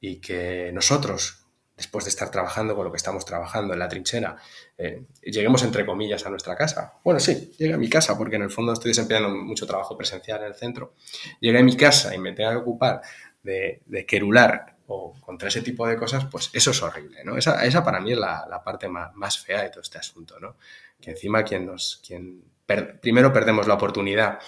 Y 0.00 0.20
que 0.20 0.70
nosotros, 0.74 1.46
después 1.80 2.04
de 2.04 2.10
estar 2.10 2.30
trabajando 2.30 2.76
con 2.76 2.84
lo 2.84 2.90
que 2.90 2.98
estamos 2.98 3.24
trabajando 3.24 3.72
en 3.72 3.78
la 3.78 3.88
trinchera, 3.88 4.36
eh, 4.76 5.04
lleguemos 5.22 5.62
entre 5.62 5.86
comillas 5.86 6.26
a 6.26 6.28
nuestra 6.28 6.54
casa. 6.54 6.92
Bueno, 7.02 7.18
sí, 7.20 7.52
llegué 7.58 7.72
a 7.72 7.78
mi 7.78 7.88
casa 7.88 8.18
porque 8.18 8.36
en 8.36 8.42
el 8.42 8.50
fondo 8.50 8.74
estoy 8.74 8.90
desempeñando 8.90 9.30
mucho 9.30 9.66
trabajo 9.66 9.96
presencial 9.96 10.40
en 10.40 10.48
el 10.48 10.54
centro. 10.54 10.92
Llegué 11.40 11.58
a 11.58 11.62
mi 11.62 11.74
casa 11.78 12.14
y 12.14 12.18
me 12.18 12.32
tenga 12.32 12.50
que 12.50 12.58
ocupar 12.58 13.00
de, 13.42 13.80
querular 14.06 14.76
o 14.88 15.14
contra 15.22 15.48
ese 15.48 15.62
tipo 15.62 15.86
de 15.86 15.96
cosas, 15.96 16.26
pues 16.26 16.50
eso 16.52 16.72
es 16.72 16.82
horrible, 16.82 17.24
¿no? 17.24 17.38
Esa, 17.38 17.64
esa 17.64 17.82
para 17.82 17.98
mí 17.98 18.12
es 18.12 18.18
la, 18.18 18.60
parte 18.62 18.86
más, 18.90 19.38
fea 19.38 19.62
de 19.62 19.70
todo 19.70 19.80
este 19.80 19.96
asunto, 19.96 20.38
¿no? 20.38 20.56
Que 21.00 21.12
encima 21.12 21.44
quien 21.44 21.64
nos, 21.64 22.02
quien 22.06 22.44
primero 23.00 23.32
perdemos 23.32 23.66
la 23.66 23.74
oportunidad 23.74 24.38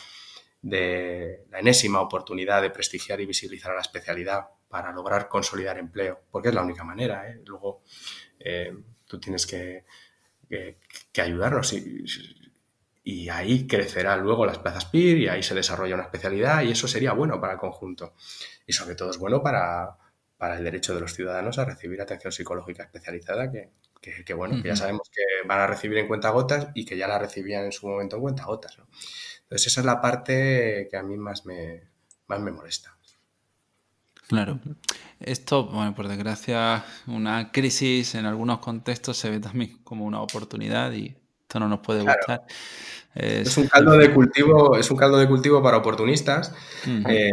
de, 0.62 1.44
la 1.50 1.58
enésima 1.58 2.00
oportunidad 2.00 2.62
de 2.62 2.70
prestigiar 2.70 3.20
y 3.20 3.26
visibilizar 3.26 3.72
a 3.72 3.74
la 3.74 3.80
especialidad 3.80 4.46
para 4.68 4.92
lograr 4.92 5.28
consolidar 5.28 5.78
empleo, 5.78 6.22
porque 6.30 6.48
es 6.48 6.54
la 6.54 6.62
única 6.62 6.84
manera, 6.84 7.28
¿eh? 7.28 7.42
Luego 7.44 7.82
eh, 8.38 8.72
tú 9.06 9.20
tienes 9.20 9.46
que, 9.46 9.84
que, 10.48 11.20
ayudarnos 11.20 11.72
y, 11.74 12.04
y 13.04 13.28
ahí 13.28 13.66
crecerá 13.66 14.16
luego 14.16 14.46
las 14.46 14.58
plazas 14.58 14.84
PIR 14.86 15.18
y 15.18 15.28
ahí 15.28 15.42
se 15.42 15.54
desarrolla 15.54 15.94
una 15.94 16.04
especialidad 16.04 16.62
y 16.62 16.70
eso 16.70 16.86
sería 16.86 17.12
bueno 17.12 17.40
para 17.40 17.54
el 17.54 17.58
conjunto. 17.58 18.14
Y 18.66 18.72
sobre 18.72 18.94
todo 18.94 19.10
es 19.10 19.18
bueno 19.18 19.42
para, 19.42 19.98
para 20.42 20.56
el 20.56 20.64
derecho 20.64 20.92
de 20.92 21.00
los 21.00 21.14
ciudadanos 21.14 21.58
a 21.58 21.64
recibir 21.64 22.00
atención 22.00 22.32
psicológica 22.32 22.82
especializada 22.82 23.50
que, 23.50 24.34
bueno, 24.34 24.60
que 24.60 24.70
ya 24.70 24.74
sabemos 24.74 25.08
que 25.08 25.22
van 25.46 25.60
a 25.60 25.68
recibir 25.68 25.98
en 25.98 26.08
cuenta 26.08 26.30
gotas 26.30 26.66
y 26.74 26.84
que 26.84 26.96
ya 26.96 27.06
la 27.06 27.18
recibían 27.18 27.64
en 27.64 27.70
su 27.70 27.86
momento 27.86 28.16
en 28.16 28.22
cuenta 28.22 28.44
gotas. 28.44 28.76
Entonces 29.52 29.70
esa 29.70 29.82
es 29.82 29.84
la 29.84 30.00
parte 30.00 30.88
que 30.90 30.96
a 30.96 31.02
mí 31.02 31.18
más 31.18 31.44
me, 31.44 31.82
más 32.26 32.40
me 32.40 32.52
molesta. 32.52 32.96
Claro. 34.26 34.58
Esto, 35.20 35.66
bueno, 35.66 35.94
por 35.94 36.08
desgracia, 36.08 36.82
una 37.06 37.52
crisis 37.52 38.14
en 38.14 38.24
algunos 38.24 38.60
contextos 38.60 39.18
se 39.18 39.28
ve 39.28 39.40
también 39.40 39.82
como 39.84 40.06
una 40.06 40.22
oportunidad 40.22 40.90
y 40.92 41.14
esto 41.42 41.60
no 41.60 41.68
nos 41.68 41.80
puede 41.80 42.00
gustar. 42.00 42.46
Es, 43.14 43.54
un 43.58 43.66
caldo 43.66 43.92
de 43.92 44.14
cultivo, 44.14 44.78
es 44.78 44.90
un 44.90 44.96
caldo 44.96 45.18
de 45.18 45.28
cultivo 45.28 45.62
para 45.62 45.76
oportunistas, 45.76 46.54
eh, 47.06 47.30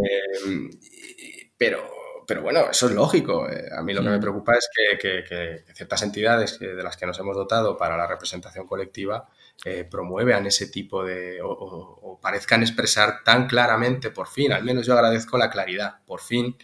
pero 1.58 2.00
pero 2.30 2.44
bueno, 2.44 2.70
eso 2.70 2.86
es 2.86 2.92
lógico. 2.92 3.50
Eh, 3.50 3.70
a 3.76 3.82
mí 3.82 3.92
lo 3.92 4.04
que 4.04 4.10
me 4.10 4.20
preocupa 4.20 4.54
es 4.54 4.70
que, 5.02 5.64
ciertas 5.74 6.04
entidades 6.04 6.60
de 6.60 6.84
las 6.84 6.96
que 6.96 7.08
nos 7.08 7.18
hemos 7.18 7.36
dotado 7.36 7.76
para 7.76 7.98
la 7.98 8.06
representación 8.06 8.68
colectiva 8.68 9.28
eh, 9.66 9.84
promuevan 9.90 10.46
ese 10.46 10.68
tipo 10.68 11.04
de, 11.04 11.40
o, 11.44 12.20
parezcan 12.22 12.62
expresar 12.62 13.24
tan 13.24 13.48
claramente, 13.48 14.12
por 14.12 14.28
fin, 14.28 14.54
al 14.54 14.64
menos 14.64 14.86
yo 14.86 14.94
agradezco 14.94 15.38
la 15.38 15.50
claridad, 15.50 16.04
por 16.06 16.22
fin 16.22 16.56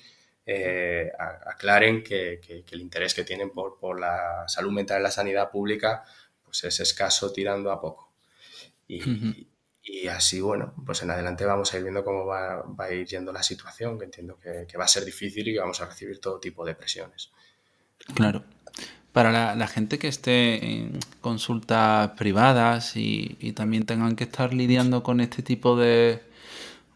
eh, 0.45 1.11
aclaren 1.45 2.03
que, 2.03 2.39
el 2.71 2.81
interés 2.81 3.13
que 3.13 3.23
tienen 3.23 3.51
por, 3.51 3.99
la 3.99 4.45
salud 4.47 4.71
mental 4.71 4.99
y 4.99 5.03
la 5.03 5.11
sanidad 5.11 5.49
pública 5.49 6.03
pues 6.43 6.63
es 6.63 6.79
escaso 6.79 7.31
tirando 7.31 7.71
a 7.71 7.81
poco. 7.81 8.13
Y, 8.87 9.01
y 9.85 10.07
así, 10.07 10.41
bueno, 10.41 10.73
pues 10.83 11.03
en 11.03 11.11
adelante 11.11 11.45
vamos 11.45 11.71
a 11.71 11.77
ir 11.77 11.83
viendo 11.83 12.03
cómo 12.03 12.25
va, 12.25 12.63
a 12.77 12.91
ir 12.91 13.05
yendo 13.05 13.31
la 13.31 13.43
situación, 13.43 13.99
que 13.99 14.05
entiendo 14.05 14.39
que, 14.39 14.65
va 14.77 14.85
a 14.85 14.87
ser 14.87 15.05
difícil 15.05 15.47
y 15.47 15.53
que 15.53 15.59
vamos 15.59 15.79
a 15.79 15.85
recibir 15.85 16.19
todo 16.19 16.39
tipo 16.39 16.65
de 16.65 16.73
presiones. 16.73 17.31
Claro. 18.15 18.43
Para 19.15 19.55
la, 19.55 19.67
gente 19.67 19.97
que 19.97 20.09
esté 20.09 20.73
en 20.73 20.99
consultas 21.21 22.09
privadas 22.17 22.97
y, 22.97 23.53
también 23.55 23.85
tengan 23.85 24.17
que 24.17 24.25
estar 24.25 24.53
lidiando 24.53 25.03
con 25.03 25.21
este 25.21 25.41
tipo 25.41 25.77
de, 25.77 26.21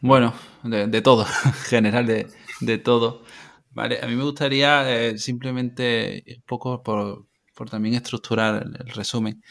bueno, 0.01 0.34
de, 0.63 1.01
todo, 1.01 1.25
en 1.45 1.53
general 1.69 2.05
de, 2.05 2.77
todo, 2.79 3.23
¿vale? 3.71 3.99
A 4.03 4.08
mí 4.08 4.15
me 4.15 4.25
gustaría 4.25 4.84
eh, 4.93 5.17
simplemente, 5.17 6.25
un 6.27 6.43
poco 6.45 6.84
por, 6.84 7.25
también 7.71 7.95
estructurar 7.95 8.63
el, 8.63 8.89
resumen, 8.89 9.41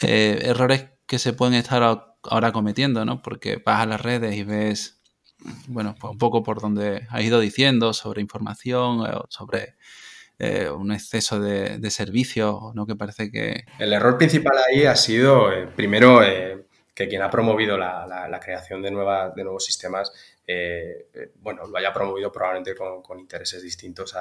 eh, 0.00 0.38
errores 0.42 0.88
que 1.06 1.18
se 1.18 1.34
pueden 1.34 1.52
estar 1.52 1.82
ahora 2.22 2.50
cometiendo, 2.50 3.04
¿no? 3.04 3.20
Porque 3.20 3.62
vas 3.62 3.82
a 3.82 3.86
las 3.86 4.00
redes 4.00 4.34
y 4.36 4.42
ves, 4.42 5.02
bueno, 5.66 5.94
pues 6.00 6.12
un 6.12 6.18
poco 6.18 6.42
por 6.42 6.62
donde 6.62 7.06
has 7.10 7.22
ido 7.22 7.40
diciendo 7.40 7.92
sobre 7.92 8.22
información, 8.22 9.04
eh, 9.06 9.18
sobre 9.28 9.74
eh, 10.38 10.68
un 10.70 10.92
exceso 10.92 11.40
de, 11.40 11.78
de 11.78 11.90
servicios, 11.90 12.74
¿no? 12.74 12.86
Que 12.86 12.96
parece 12.96 13.30
que... 13.30 13.64
El 13.78 13.92
error 13.92 14.18
principal 14.18 14.56
ahí 14.68 14.84
ha 14.84 14.96
sido, 14.96 15.52
eh, 15.52 15.66
primero, 15.66 16.20
que 16.94 17.08
quien 17.08 17.22
ha 17.22 17.30
promovido 17.30 17.76
la, 17.78 18.40
creación 18.42 18.82
de, 18.82 18.90
de 18.90 19.44
nuevos 19.44 19.64
sistemas, 19.64 20.12
bueno, 21.36 21.66
lo 21.66 21.76
haya 21.76 21.92
promovido 21.92 22.30
probablemente 22.32 22.74
con, 22.74 23.18
intereses 23.18 23.62
distintos 23.62 24.14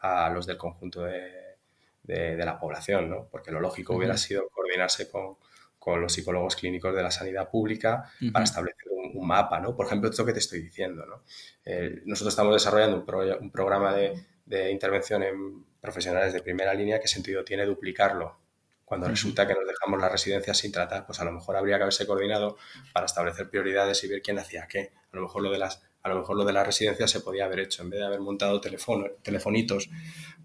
a, 0.00 0.30
los 0.30 0.46
del 0.46 0.56
conjunto 0.56 1.02
de, 1.04 1.56
la 2.04 2.58
población, 2.58 3.08
¿no? 3.08 3.28
Porque 3.30 3.50
lo 3.50 3.60
lógico 3.60 3.94
hubiera 3.94 4.16
sido 4.16 4.48
coordinarse 4.48 5.10
con, 5.10 5.36
con 5.80 6.00
los 6.00 6.12
psicólogos 6.12 6.56
clínicos 6.56 6.94
de 6.94 7.02
la 7.02 7.10
sanidad 7.10 7.50
pública 7.50 8.04
para 8.32 8.44
establecer 8.44 8.84
un, 8.92 9.26
mapa, 9.26 9.60
¿no? 9.60 9.74
Por 9.74 9.86
ejemplo, 9.86 10.08
esto 10.08 10.24
que 10.24 10.32
te 10.32 10.38
estoy 10.38 10.62
diciendo, 10.62 11.04
¿no? 11.06 11.22
Eh, 11.64 12.02
nosotros 12.04 12.32
estamos 12.32 12.54
desarrollando 12.54 13.04
un, 13.40 13.50
programa 13.50 13.94
de, 13.94 14.12
de, 14.50 14.70
intervención 14.70 15.22
en 15.22 15.64
profesionales 15.80 16.32
de 16.32 16.42
primera 16.42 16.74
línea, 16.74 17.00
¿qué 17.00 17.08
sentido 17.08 17.44
tiene 17.44 17.64
duplicarlo? 17.64 18.38
Cuando 18.84 19.06
resulta 19.06 19.46
que 19.46 19.54
nos 19.54 19.66
dejamos 19.66 20.00
las 20.00 20.10
residencias 20.10 20.58
sin 20.58 20.72
tratar, 20.72 21.06
pues 21.06 21.20
a 21.20 21.24
lo 21.24 21.30
mejor 21.30 21.56
habría 21.56 21.76
que 21.76 21.84
haberse 21.84 22.06
coordinado 22.06 22.56
para 22.92 23.06
establecer 23.06 23.48
prioridades 23.48 24.02
y 24.02 24.08
ver 24.08 24.20
quién 24.20 24.38
hacía 24.40 24.66
qué. 24.68 24.92
A 25.12 25.16
lo 25.16 25.22
mejor 25.22 25.42
lo 25.42 25.52
de 25.52 25.58
las, 25.58 25.82
a 26.02 26.08
lo 26.08 26.16
mejor 26.16 26.36
lo 26.36 26.44
de 26.44 26.52
las 26.52 26.66
residencias 26.66 27.08
se 27.08 27.20
podía 27.20 27.44
haber 27.44 27.60
hecho 27.60 27.82
en 27.82 27.90
vez 27.90 28.00
de 28.00 28.06
haber 28.06 28.20
montado 28.20 28.60
teléfono, 28.60 29.06
telefonitos 29.22 29.88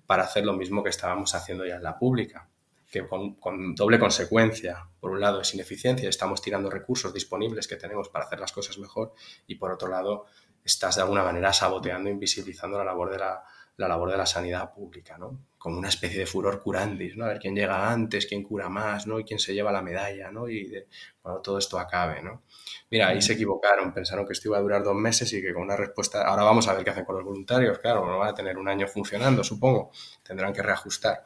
para 0.06 0.24
hacer 0.24 0.46
lo 0.46 0.54
mismo 0.54 0.84
que 0.84 0.92
estábamos 0.92 1.34
haciendo 1.34 1.66
ya 1.66 1.78
en 1.78 1.84
la 1.84 1.98
pública 1.98 2.48
que 2.92 3.06
con, 3.08 3.76
doble 3.76 4.00
consecuencia. 4.00 4.88
Por 5.02 5.12
un 5.12 5.20
lado 5.20 5.42
es 5.42 5.54
ineficiencia, 5.54 6.08
estamos 6.08 6.42
tirando 6.42 6.70
recursos 6.70 7.14
disponibles 7.14 7.68
que 7.68 7.76
tenemos 7.76 8.08
para 8.08 8.26
hacer 8.26 8.40
las 8.40 8.54
cosas 8.54 8.78
mejor 8.78 9.14
y 9.48 9.56
por 9.56 9.72
otro 9.72 9.90
lado 9.90 10.28
estás 10.64 10.96
de 10.96 11.02
alguna 11.02 11.24
manera 11.24 11.52
saboteando, 11.52 12.10
invisibilizando 12.10 12.78
la 12.78 12.86
labor 12.86 13.12
de 13.12 13.18
la, 13.18 13.44
labor 13.78 14.12
de 14.12 14.18
la 14.18 14.26
sanidad 14.26 14.74
pública, 14.74 15.18
¿no? 15.18 15.40
Como 15.58 15.78
una 15.78 15.90
especie 15.90 16.20
de 16.20 16.26
furor 16.26 16.62
curandis, 16.62 17.18
¿no? 17.18 17.26
A 17.26 17.30
ver 17.30 17.40
quién 17.40 17.56
llega 17.56 17.92
antes, 17.92 18.26
quién 18.26 18.44
cura 18.44 18.70
más, 18.70 19.08
¿no? 19.08 19.20
Y 19.20 19.24
quién 19.24 19.40
se 19.40 19.54
lleva 19.54 19.72
la 19.72 19.82
medalla, 19.82 20.32
¿no? 20.32 20.48
Y 20.50 20.86
cuando 21.22 21.42
todo 21.42 21.58
esto 21.58 21.80
acabe, 21.80 22.22
¿no? 22.22 22.44
Mira, 22.90 23.10
ahí 23.10 23.22
se 23.22 23.34
equivocaron, 23.34 23.94
pensaron 23.94 24.26
que 24.26 24.34
esto 24.34 24.48
iba 24.48 24.58
a 24.58 24.62
durar 24.62 24.84
dos 24.84 24.96
meses 24.96 25.32
y 25.34 25.42
que 25.42 25.54
con 25.54 25.64
una 25.64 25.76
respuesta... 25.76 26.24
Ahora 26.26 26.44
vamos 26.44 26.68
a 26.68 26.74
ver 26.74 26.84
qué 26.84 26.92
hacen 26.92 27.06
con 27.06 27.16
los 27.16 27.26
voluntarios, 27.26 27.80
claro, 27.80 28.06
no 28.06 28.20
van 28.20 28.30
a 28.30 28.36
tener 28.36 28.58
un 28.58 28.68
año 28.68 28.88
funcionando, 28.88 29.44
supongo, 29.44 29.92
tendrán 30.24 30.54
que 30.54 30.62
reajustar. 30.62 31.26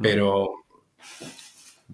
Pero, 0.00 0.64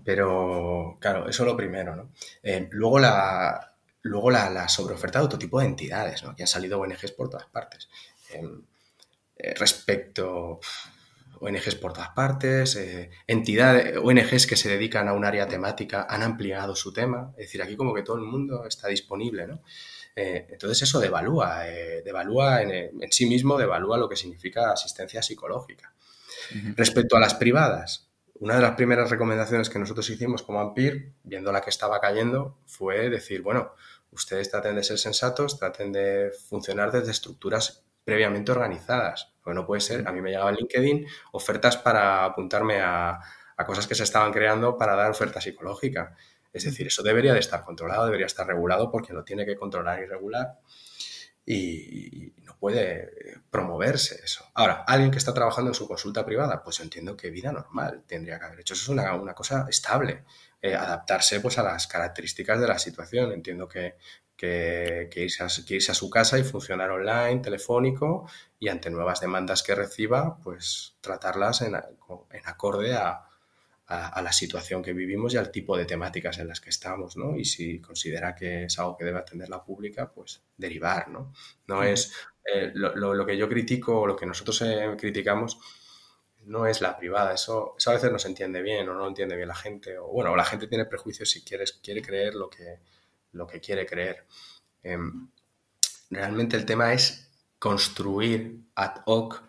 pero, 0.05 0.97
claro, 1.01 1.29
eso 1.29 1.43
es 1.43 1.47
lo 1.49 1.57
primero, 1.57 1.95
¿no? 1.95 2.11
Eh, 2.43 2.69
luego 2.73 2.99
la, 2.99 3.75
luego 4.03 4.31
la, 4.31 4.69
sobreoferta 4.69 5.19
de 5.19 5.27
otro 5.27 5.39
tipo 5.39 5.61
de 5.61 5.67
entidades, 5.67 6.23
¿no? 6.23 6.35
Que 6.35 6.45
han 6.45 6.49
salido 6.49 6.81
ONGs 6.81 7.13
por 7.13 7.29
todas 7.29 7.47
partes. 7.47 7.89
Em, 8.31 8.63
eh, 9.39 9.55
respecto 9.55 10.61
ONGs 11.41 11.77
por 11.77 11.93
todas 11.93 12.11
partes, 12.11 12.75
eh, 12.77 13.11
entidades, 13.27 13.97
ONGs 14.03 14.47
que 14.47 14.57
se 14.57 14.69
dedican 14.69 15.09
a 15.09 15.13
un 15.13 15.25
área 15.25 15.47
temática 15.47 16.07
han 16.09 16.23
ampliado 16.23 16.75
su 16.75 16.93
tema. 16.93 17.33
Es 17.37 17.47
decir, 17.47 17.63
aquí 17.63 17.77
como 17.77 17.95
que 17.95 18.03
todo 18.03 18.17
el 18.17 18.25
mundo 18.25 18.67
está 18.67 18.89
disponible, 18.89 19.47
¿no? 19.47 19.63
entonces 20.21 20.83
eso 20.83 20.99
devalúa, 20.99 21.61
devalúa 22.05 22.61
en, 22.63 23.13
sí 23.13 23.27
mismo, 23.27 23.57
devalúa 23.57 23.99
lo 23.99 24.09
que 24.09 24.17
significa 24.17 24.73
asistencia 24.73 25.23
psicológica. 25.23 25.95
Respecto 26.75 27.17
a 27.17 27.21
las 27.21 27.35
privadas, 27.35 28.09
una 28.41 28.57
de 28.57 28.63
las 28.63 28.75
primeras 28.75 29.11
recomendaciones 29.11 29.69
que 29.69 29.79
nosotros 29.79 30.09
hicimos 30.11 30.43
como 30.43 30.61
AMPIR, 30.61 31.13
viendo 31.25 31.53
la 31.53 31.61
que 31.61 31.71
estaba 31.71 32.01
cayendo, 32.01 32.59
fue 32.67 33.11
decir, 33.11 33.43
bueno, 33.43 33.75
ustedes 34.13 34.51
traten 34.51 34.77
de 34.77 34.85
ser 34.85 34.99
sensatos, 34.99 35.59
traten 35.59 35.93
de 35.93 36.31
funcionar 36.49 36.93
desde 36.93 37.11
estructuras 37.11 37.85
previamente 38.09 38.53
organizadas. 38.53 39.35
Porque 39.45 39.55
no 39.55 39.67
puede 39.67 39.83
ser, 39.83 40.09
a 40.09 40.13
mí 40.13 40.23
me 40.23 40.31
llegaba 40.31 40.49
en 40.49 40.57
LinkedIn 40.57 41.07
ofertas 41.33 41.77
para 41.77 42.25
apuntarme 42.25 42.81
a, 42.81 43.21
a 43.55 43.67
cosas 43.67 43.87
que 43.87 43.95
se 43.95 44.05
estaban 44.05 44.33
creando 44.33 44.79
para 44.79 44.97
dar 44.97 45.11
oferta 45.11 45.43
psicológica. 45.43 46.17
Es 46.51 46.65
decir, 46.65 46.87
eso 46.87 47.03
debería 47.03 47.35
de 47.35 47.41
estar 47.41 47.63
controlado, 47.63 48.07
debería 48.07 48.25
estar 48.25 48.47
regulado 48.47 48.91
porque 48.91 49.13
lo 49.13 49.25
tiene 49.25 49.45
que 49.45 49.57
controlar 49.57 50.03
y 50.03 50.07
regular 50.07 50.57
y, 51.45 52.33
no 52.45 52.57
puede 52.59 53.43
promoverse 53.51 54.21
eso. 54.25 54.47
Ahora, 54.55 54.85
alguien 54.87 55.11
que 55.11 55.19
está 55.19 55.35
trabajando 55.35 55.71
en 55.71 55.75
su 55.75 55.87
consulta 55.87 56.25
privada, 56.25 56.63
pues 56.63 56.81
entiendo 56.81 57.15
que 57.15 57.29
vida 57.29 57.53
normal 57.53 58.05
tendría 58.07 58.39
que 58.39 58.47
haber 58.47 58.61
hecho. 58.61 58.73
Eso 58.73 58.85
es 58.85 58.89
una, 58.89 59.15
una 59.17 59.35
cosa 59.35 59.67
estable, 59.69 60.25
eh, 60.63 60.75
adaptarse 60.75 61.41
pues 61.41 61.59
a 61.59 61.63
las 61.63 61.87
características 61.87 62.59
de 62.59 62.69
la 62.69 62.79
situación. 62.79 63.33
Entiendo 63.33 63.69
que, 63.69 63.97
que, 64.39 65.09
que, 65.11 65.25
irse 65.25 65.43
a, 65.43 65.49
que, 65.67 65.75
irse 65.75 65.93
a, 65.93 65.95
su 65.95 66.09
casa 66.09 66.39
y 66.39 66.45
funcionar 66.45 66.91
online, 66.93 67.41
telefónico, 67.41 68.31
y 68.61 68.69
ante 68.69 68.89
nuevas 68.89 69.21
demandas 69.21 69.63
que 69.65 69.75
reciba, 69.75 70.39
pues 70.39 70.95
tratarlas 71.01 71.61
en, 71.63 71.75
en 71.75 72.43
acorde 72.47 72.95
a, 72.95 73.29
a, 73.89 74.21
la 74.23 74.33
situación 74.33 74.83
que 74.83 74.93
vivimos 74.93 75.33
y 75.35 75.39
al 75.39 75.51
tipo 75.51 75.77
de 75.77 75.87
temáticas 75.87 76.39
en 76.39 76.49
las 76.49 76.61
que 76.61 76.71
estamos, 76.71 77.17
¿no? 77.17 77.37
Y 77.37 77.45
si 77.45 77.81
considera 77.81 78.35
que 78.35 78.65
es 78.65 78.79
algo 78.79 78.97
que 78.97 79.05
debe 79.05 79.19
atender 79.19 79.49
la 79.49 79.65
pública, 79.65 80.13
pues 80.13 80.43
derivar, 80.57 81.09
¿no? 81.09 81.33
No 81.67 81.83
es 81.83 82.13
eh, 82.45 82.71
lo, 82.75 83.27
que 83.27 83.37
yo 83.37 83.49
critico 83.49 84.01
o 84.01 84.07
lo 84.07 84.15
que 84.15 84.27
nosotros 84.27 84.61
eh, 84.63 84.95
criticamos 84.99 85.59
no 86.45 86.67
es 86.67 86.81
la 86.81 86.97
privada, 86.97 87.35
eso, 87.35 87.75
eso 87.77 87.91
a 87.91 87.95
veces 87.95 88.13
no 88.13 88.19
se 88.19 88.29
entiende 88.29 88.63
bien 88.63 88.89
o 88.89 88.95
no 88.95 89.01
lo 89.01 89.09
entiende 89.09 89.37
bien 89.37 89.49
la 89.49 89.55
gente, 89.55 89.99
o 89.99 90.07
bueno, 90.09 90.37
la 90.37 90.45
gente 90.45 90.67
tiene 90.67 90.85
prejuicios 90.85 91.29
si 91.31 91.43
quieres, 91.43 91.73
quiere 91.83 92.01
creer 92.01 92.35
lo 92.35 92.49
que, 92.49 92.81
lo 93.39 93.47
que 93.47 93.61
quiere 93.61 93.87
creer. 93.87 94.27
Em, 94.83 95.31
realmente 96.11 96.57
el 96.57 96.67
tema 96.67 96.93
es 96.93 97.31
construir 97.59 98.61
ad 98.75 99.03
hoc 99.07 99.43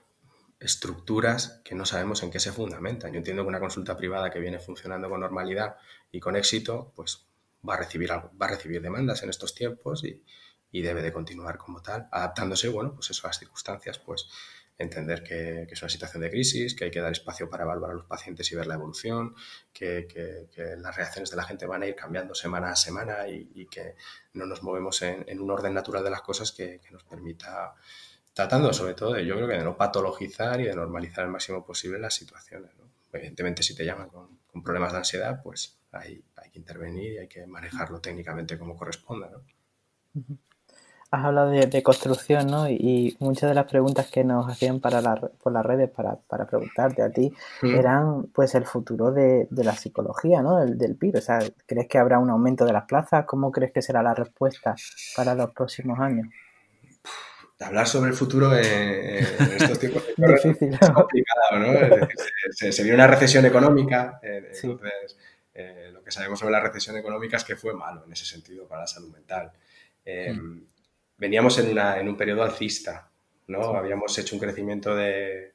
estructuras 0.60 1.62
que 1.64 1.76
no 1.76 1.86
sabemos 1.86 2.22
en 2.24 2.32
qué 2.32 2.40
se 2.40 2.52
fundamentan. 2.52 3.12
Yo 3.12 3.18
entiendo 3.18 3.44
que 3.44 3.50
una 3.50 3.60
consulta 3.60 3.96
privada 3.96 4.30
que 4.30 4.40
viene 4.40 4.60
funcionando 4.60 5.10
con 5.10 5.22
normalidad 5.22 5.78
y 6.12 6.20
con 6.20 6.36
éxito, 6.36 6.92
pues 6.96 7.26
va 7.68 7.76
a 7.76 7.78
recibir, 7.78 8.12
va 8.12 8.46
a 8.46 8.48
recibir 8.48 8.82
demandas 8.82 9.24
en 9.24 9.30
estos 9.30 9.56
tiempos 9.56 10.04
y, 10.04 10.24
debe 10.72 11.02
de 11.02 11.12
continuar 11.12 11.58
como 11.58 11.82
tal, 11.82 12.08
adaptándose, 12.12 12.70
bueno, 12.70 12.94
pues 12.94 13.10
eso 13.10 13.26
a 13.26 13.30
las 13.30 13.40
circunstancias, 13.40 13.98
pues 13.98 14.28
entender 14.80 15.24
que, 15.24 15.68
es 15.70 15.82
una 15.82 15.90
situación 15.90 16.24
de 16.24 16.32
crisis, 16.32 16.74
que 16.74 16.86
hay 16.86 16.92
que 16.92 17.02
dar 17.02 17.12
espacio 17.12 17.50
para 17.50 17.66
evaluar 17.66 17.92
a 17.92 17.94
los 17.96 18.06
pacientes 18.06 18.50
y 18.52 18.56
ver 18.56 18.66
la 18.66 18.76
evolución, 18.76 19.36
que, 19.74 20.08
las 20.78 20.96
reacciones 20.96 21.30
de 21.30 21.36
la 21.36 21.44
gente 21.44 21.66
van 21.66 21.84
a 21.84 21.86
ir 21.86 21.96
cambiando 21.96 22.34
semana 22.34 22.72
a 22.72 22.76
semana 22.76 23.28
y, 23.28 23.68
que 23.68 23.96
no 24.34 24.46
nos 24.46 24.64
movemos 24.64 25.02
en, 25.02 25.40
un 25.40 25.52
orden 25.52 25.74
natural 25.74 26.04
de 26.04 26.10
las 26.10 26.22
cosas 26.22 26.54
que, 26.54 26.80
nos 26.92 27.04
permita 27.04 27.76
tratando 28.34 28.72
sobre 28.72 28.94
todo 28.94 29.14
de, 29.14 29.26
yo 29.26 29.36
creo 29.36 29.48
que 29.50 29.56
de 29.56 29.64
no 29.64 29.76
patologizar 29.76 30.62
y 30.62 30.64
de 30.64 30.74
normalizar 30.74 31.26
al 31.26 31.32
máximo 31.32 31.66
posible 31.66 32.00
las 32.00 32.14
situaciones. 32.14 32.72
Evidentemente, 33.12 33.64
si 33.64 33.76
te 33.76 33.84
llaman 33.84 34.10
con, 34.10 34.40
problemas 34.64 34.94
de 34.94 35.00
ansiedad, 35.00 35.42
pues 35.44 35.78
hay, 35.92 36.24
hay, 36.38 36.50
que 36.52 36.60
intervenir 36.60 37.14
y 37.14 37.18
hay 37.18 37.28
que 37.28 37.46
manejarlo 37.46 38.00
técnicamente 38.00 38.58
como 38.58 38.78
corresponda. 38.78 39.30
Has 41.12 41.26
hablado 41.26 41.50
de, 41.50 41.84
construcción, 41.84 42.48
¿no? 42.48 42.70
Y, 42.70 43.18
muchas 43.20 43.50
de 43.50 43.56
las 43.56 43.66
preguntas 43.66 44.12
que 44.12 44.24
nos 44.24 44.48
hacían 44.48 44.80
para 44.80 45.02
por 45.42 45.52
las 45.52 45.66
redes 45.66 45.90
para, 45.90 46.18
para 46.28 46.46
preguntarte 46.46 47.02
a 47.02 47.10
ti 47.10 47.34
eran, 47.64 48.28
pues, 48.34 48.54
el 48.54 48.66
futuro 48.66 49.12
de, 49.12 49.48
de 49.50 49.64
la 49.64 49.76
psicología, 49.76 50.42
¿no? 50.42 50.60
Del, 50.60 50.78
del 50.78 50.96
PIR. 50.96 51.18
O 51.18 51.22
sea, 51.22 51.40
¿crees 51.66 51.88
que 51.88 51.98
habrá 51.98 52.20
un 52.20 52.30
aumento 52.30 52.64
de 52.66 52.74
las 52.74 52.86
plazas? 52.86 53.26
¿Cómo 53.26 53.52
crees 53.52 53.72
que 53.72 53.82
será 53.82 54.04
la 54.04 54.14
respuesta 54.14 54.76
para 55.16 55.34
los 55.34 55.52
próximos 55.52 56.00
años? 56.00 56.28
hablar 57.66 57.88
sobre 57.88 58.12
el 58.12 58.16
futuro 58.16 58.56
en, 58.56 58.64
estos 58.66 59.80
tiempos 59.80 60.04
es 60.08 60.16
complicado, 60.94 61.60
¿no? 61.60 61.74
Es 61.74 61.90
decir, 62.52 62.74
se, 62.74 62.84
vio 62.84 62.94
una 62.94 63.08
recesión 63.08 63.46
económica, 63.46 64.20
eh, 64.24 64.52
entonces 64.54 65.18
eh, 65.54 65.90
lo 65.92 66.04
que 66.04 66.12
sabemos 66.12 66.40
sobre 66.40 66.54
la 66.54 66.62
recesión 66.62 66.96
económica 66.98 67.38
es 67.38 67.44
que 67.44 67.56
fue 67.56 67.74
malo 67.74 68.06
en 68.06 68.14
ese 68.14 68.26
sentido 68.26 68.68
para 68.68 68.82
la 68.82 68.88
salud 68.88 69.12
mental. 69.12 69.52
Eh, 70.06 70.34
mm. 70.34 70.68
Veníamos 71.20 71.60
en, 71.60 71.70
una, 71.70 72.00
en 72.00 72.10
un 72.10 72.18
periodo 72.18 72.44
alcista, 72.44 73.12
¿no? 73.48 73.76
Habíamos 73.76 74.18
hecho 74.18 74.36
un 74.36 74.40
crecimiento 74.40 74.96
de 74.96 75.52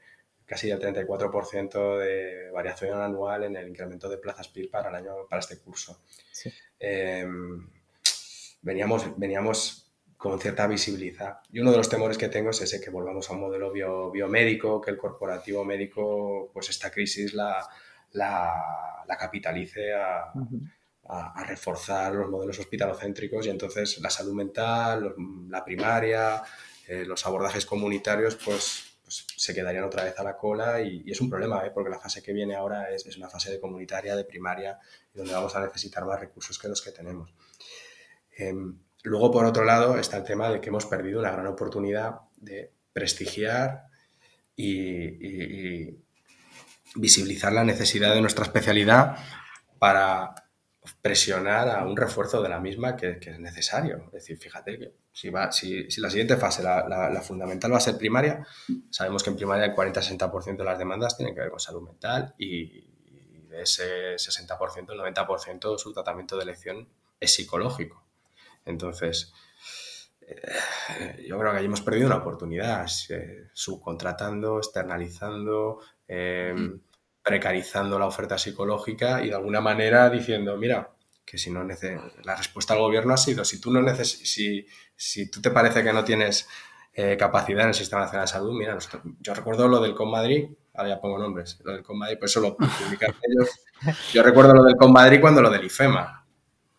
casi 0.47 0.69
del 0.69 0.79
34% 0.79 1.99
de 1.99 2.51
variación 2.51 3.01
anual 3.01 3.45
en 3.45 3.57
el 3.57 3.69
incremento 3.69 4.09
de 4.09 4.19
plazas 4.19 4.49
PIR 4.49 4.71
para 4.71 4.91
el 4.91 4.95
año 4.97 5.27
para 5.29 5.41
este 5.41 5.59
curso. 5.59 6.01
veníamos, 8.63 9.19
veníamos 9.19 9.85
con 10.17 10.41
cierta 10.41 10.67
visibilidad. 10.67 11.41
Y 11.53 11.61
uno 11.61 11.71
de 11.71 11.77
los 11.79 11.89
temores 11.89 12.19
que 12.19 12.29
tengo 12.29 12.51
es 12.51 12.61
ese, 12.61 12.81
que 12.81 12.91
volvamos 12.91 13.29
a 13.29 13.35
un 13.35 13.41
modelo 13.41 13.73
biomédico, 14.11 14.81
que 14.81 14.91
el 14.91 14.97
corporativo 14.97 15.65
médico, 15.65 16.51
pues 16.53 16.71
esta 16.71 16.91
crisis 16.91 17.35
la, 17.35 17.67
la, 18.13 19.17
capitalice 19.19 19.93
a, 19.93 20.33
a, 21.07 21.45
reforzar 21.45 22.15
los 22.15 22.31
modelos 22.31 22.59
hospitalocéntricos 22.59 23.47
y 23.47 23.51
entonces 23.51 23.99
la 24.01 24.11
salud 24.11 24.35
mental, 24.35 25.15
la 25.49 25.65
primaria, 25.65 26.43
eh, 26.89 27.05
los 27.05 27.25
abordajes 27.27 27.67
comunitarios, 27.67 28.37
pues, 28.37 28.97
pues, 29.03 29.27
se 29.37 29.55
quedarían 29.55 29.85
otra 29.85 30.05
vez 30.05 30.19
a 30.19 30.25
la 30.25 30.37
cola 30.37 30.81
y, 30.81 31.05
es 31.11 31.21
un 31.21 31.29
problema, 31.29 31.65
¿eh? 31.67 31.71
porque 31.73 31.91
la 31.91 31.99
fase 31.99 32.23
que 32.23 32.33
viene 32.33 32.55
ahora 32.55 32.91
es, 32.91 33.17
una 33.17 33.29
fase 33.29 33.51
de 33.51 33.61
comunitaria, 33.61 34.17
de 34.17 34.25
primaria, 34.25 34.79
y 35.15 35.19
donde 35.19 35.35
vamos 35.35 35.55
a 35.55 35.61
necesitar 35.61 36.05
más 36.05 36.19
recursos 36.21 36.59
que 36.59 36.69
los 36.69 36.81
que 36.81 36.91
tenemos. 36.91 37.31
Em, 38.37 38.79
Luego, 39.05 39.31
por 39.31 39.45
otro 39.45 39.65
lado, 39.65 39.99
está 39.99 40.17
el 40.17 40.25
tema 40.25 40.49
de 40.49 40.63
que 40.63 40.71
hemos 40.71 40.87
perdido 40.87 41.21
una 41.21 41.31
gran 41.31 41.47
oportunidad 41.47 42.21
de 42.37 42.73
prestigiar 42.93 43.85
y, 44.57 46.03
visibilizar 46.97 47.53
la 47.53 47.65
necesidad 47.65 48.15
de 48.15 48.21
nuestra 48.21 48.45
especialidad 48.45 49.17
para 49.81 50.44
presionar 51.01 51.69
a 51.69 51.85
un 51.85 51.97
refuerzo 51.97 52.43
de 52.43 52.49
la 52.49 52.61
misma 52.61 52.97
que, 52.97 53.19
es 53.21 53.39
necesario. 53.39 54.05
Es 54.07 54.13
decir, 54.13 54.39
fíjate 54.39 54.79
que 54.79 54.93
si, 55.13 55.31
va, 55.31 55.51
si, 55.51 55.89
la 55.99 56.11
siguiente 56.11 56.37
fase, 56.37 56.63
la, 56.63 57.23
fundamental, 57.23 57.73
va 57.73 57.79
a 57.79 57.81
ser 57.81 57.97
primaria, 57.97 58.47
sabemos 58.91 59.23
que 59.23 59.31
en 59.31 59.37
primaria 59.37 59.67
el 59.67 59.75
40-60% 59.75 60.57
de 60.57 60.65
las 60.65 60.79
demandas 60.79 61.17
tienen 61.17 61.35
que 61.35 61.41
ver 61.41 61.51
con 61.51 61.61
salud 61.61 61.83
mental 61.83 62.35
y, 62.39 62.93
de 63.49 63.63
ese 63.63 64.17
60%, 64.17 64.93
el 64.93 65.15
90% 65.15 65.73
de 65.73 65.79
su 65.79 65.93
tratamiento 65.93 66.37
de 66.37 66.43
elección 66.43 66.89
es 67.21 67.35
psicológico. 67.35 68.05
Entonces, 68.65 69.33
eh, 70.21 71.25
yo 71.27 71.39
creo 71.39 71.53
que 71.53 71.59
ahí 71.59 71.65
hemos 71.67 71.83
perdido 71.83 72.07
una 72.07 72.17
oportunidad, 72.17 72.87
eh, 73.11 73.49
subcontratando, 73.53 74.59
externalizando, 74.59 75.81
em, 76.09 76.81
precarizando 77.25 77.99
la 77.99 78.07
oferta 78.07 78.37
psicológica 78.37 79.23
y 79.23 79.29
de 79.29 79.35
alguna 79.35 79.61
manera 79.61 80.11
diciendo, 80.11 80.57
mira, 80.59 80.91
que 81.25 81.39
si 81.39 81.51
no 81.51 81.65
la 81.65 82.37
respuesta 82.37 82.75
al 82.75 82.81
gobierno 82.81 83.15
ha 83.15 83.17
sido, 83.17 83.45
si 83.45 83.61
tú 83.61 83.73
no 83.73 83.81
neces 83.81 84.11
si, 84.11 84.67
si 84.95 85.31
tú 85.31 85.41
te 85.41 85.51
parece 85.51 85.83
que 85.83 85.93
no 85.93 86.05
tienes 86.05 86.47
eh, 86.93 87.17
capacidad 87.17 87.63
en 87.63 87.69
el 87.69 87.75
Sistema 87.75 88.03
Nacional 88.03 88.27
de 88.27 88.33
Salud, 88.33 88.53
mira, 88.53 88.77
yo 89.21 89.35
recuerdo 89.35 89.67
lo 89.67 89.81
del 89.81 89.95
CONMADRID, 89.95 90.51
ahora 90.75 90.91
ya 90.91 91.01
pongo 91.01 91.19
nombres, 91.19 91.59
lo 91.65 91.73
del 91.73 91.83
CONMADRID, 91.83 92.19
pues 92.19 92.31
eso 92.31 92.41
lo 92.41 92.57
publicaron 92.57 93.17
ellos. 93.23 93.49
Yo 94.13 94.23
recuerdo 94.23 94.53
lo 94.53 94.65
del 94.65 94.77
CONMADRID 94.77 95.21
cuando 95.21 95.41
lo 95.41 95.49
del 95.49 95.65
IFEMA, 95.65 96.27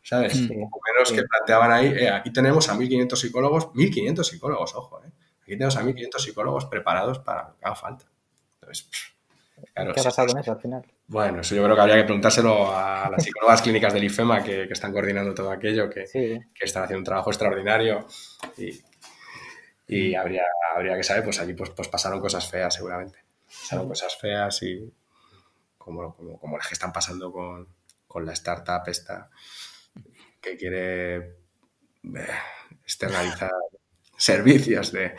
¿sabes? 0.04 0.34
Sí, 0.34 0.48
menos 0.48 1.12
que 1.12 1.24
planteaban 1.24 1.72
ahí, 1.72 1.88
eh, 1.88 2.10
aquí 2.12 2.32
tenemos 2.32 2.70
a 2.70 2.76
1.500 2.76 3.16
psicólogos, 3.16 3.66
1.500 3.74 4.24
psicólogos, 4.24 4.76
ojo, 4.76 5.04
¿eh? 5.04 5.12
Aquí 5.42 5.54
tenemos 5.54 5.76
a 5.76 5.84
1.500 5.84 6.20
psicólogos 6.20 6.66
preparados 6.66 7.20
para 7.20 7.50
lo 7.50 7.58
que 7.58 7.66
haga 7.66 7.76
falta. 7.76 8.06
Entonces, 8.62 9.15
¿Qué 9.56 9.82
ha 10.00 10.04
pasado 10.04 10.28
con 10.28 10.40
eso 10.40 10.52
al 10.52 10.60
final? 10.60 10.86
Bueno, 11.08 11.42
eso 11.42 11.56
yo 11.56 11.64
creo 11.64 11.76
que 11.76 11.82
habría 11.82 11.98
que 11.98 12.04
preguntárselo 12.04 12.76
a 12.76 13.10
las 13.10 13.24
psicólogas 13.24 13.62
clínicas 13.62 13.94
del 13.94 14.04
IFEMA 14.04 14.44
que, 14.44 14.64
están 14.64 14.92
coordinando 14.92 15.34
todo 15.34 15.52
aquello, 15.52 15.90
que, 15.90 16.04
están 16.60 16.84
haciendo 16.84 17.00
un 17.00 17.06
trabajo 17.06 17.30
extraordinario 17.30 18.06
y, 19.88 20.16
habría, 20.16 20.44
habría 20.76 20.98
que 20.98 21.04
saber, 21.04 21.24
pues 21.24 21.40
aquí 21.40 21.54
pues, 21.54 21.70
pues 21.70 21.88
pasaron 21.88 22.20
cosas 22.20 22.50
feas 22.50 22.74
seguramente. 22.74 23.20
Pasaron 23.48 23.88
cosas 23.88 24.16
feas 24.18 24.62
y 24.64 24.92
como, 25.78 26.16
como, 26.16 26.58
las 26.58 26.68
que 26.68 26.74
están 26.74 26.92
pasando 26.92 27.32
con, 27.32 27.68
con 28.08 28.26
la 28.26 28.34
startup 28.34 28.82
esta 28.88 29.30
que 30.42 30.58
quiere 30.58 31.16
eh, 31.16 32.28
externalizar 32.84 33.52
servicios 34.18 34.92
de, 34.92 35.16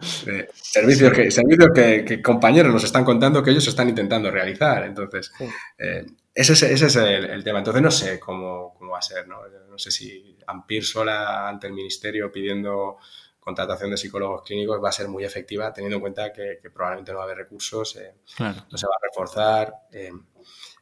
servicios, 0.00 1.12
que, 1.12 1.30
servicios 1.30 1.70
que, 1.74 2.22
compañeros 2.22 2.72
nos 2.72 2.84
están 2.84 3.04
contando 3.04 3.42
que 3.42 3.50
ellos 3.50 3.66
están 3.66 3.88
intentando 3.88 4.30
realizar. 4.30 4.84
Entonces, 4.84 5.32
eh, 5.78 6.06
ese, 6.34 6.52
es, 6.52 6.62
ese, 6.62 6.86
es 6.86 6.96
el, 6.96 7.42
tema. 7.42 7.58
Entonces, 7.58 7.82
no 7.82 7.90
sé 7.90 8.20
cómo, 8.20 8.74
cómo, 8.78 8.92
va 8.92 8.98
a 8.98 9.02
ser. 9.02 9.26
¿no? 9.26 9.40
no 9.68 9.78
sé 9.78 9.90
si 9.90 10.36
Ampir 10.46 10.84
sola 10.84 11.48
ante 11.48 11.66
el 11.66 11.72
ministerio 11.72 12.30
pidiendo 12.32 12.98
contratación 13.40 13.90
de 13.90 13.96
psicólogos 13.96 14.42
clínicos 14.42 14.82
va 14.82 14.90
a 14.90 14.92
ser 14.92 15.08
muy 15.08 15.24
efectiva, 15.24 15.72
teniendo 15.72 15.96
en 15.96 16.00
cuenta 16.02 16.32
que, 16.32 16.60
probablemente 16.72 17.12
no 17.12 17.18
va 17.18 17.24
a 17.24 17.26
haber 17.26 17.38
recursos, 17.38 17.96
eh, 17.96 18.14
no 18.38 18.78
se 18.78 18.86
va 18.86 18.92
a 18.94 19.06
reforzar. 19.06 19.74
Eh, 19.90 20.12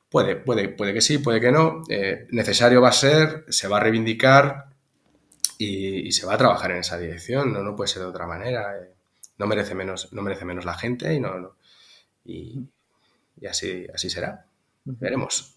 puede, 0.08 0.36
puede, 0.36 0.68
puede 0.68 0.92
que 0.92 1.00
sí, 1.00 1.18
puede 1.18 1.40
que 1.40 1.52
no. 1.52 1.82
necesario 2.30 2.82
va 2.82 2.88
a 2.90 2.92
ser, 2.92 3.44
se 3.48 3.68
va 3.68 3.78
a 3.78 3.80
reivindicar 3.80 4.66
y, 5.58 6.12
se 6.12 6.26
va 6.26 6.34
a 6.34 6.38
trabajar 6.38 6.72
en 6.72 6.78
esa 6.78 6.98
dirección, 6.98 7.52
no, 7.52 7.62
no 7.62 7.74
puede 7.74 7.88
ser 7.88 8.02
de 8.02 8.08
otra 8.08 8.26
manera 8.26 8.74
no 9.38 9.46
merece 9.46 9.74
menos, 9.74 10.12
no 10.12 10.22
merece 10.22 10.44
menos 10.44 10.64
la 10.64 10.74
gente 10.74 11.14
y 11.14 11.20
no, 11.20 11.56
y, 12.24 12.68
así, 13.48 13.86
así 13.94 14.10
será. 14.10 14.46
Veremos. 14.84 15.56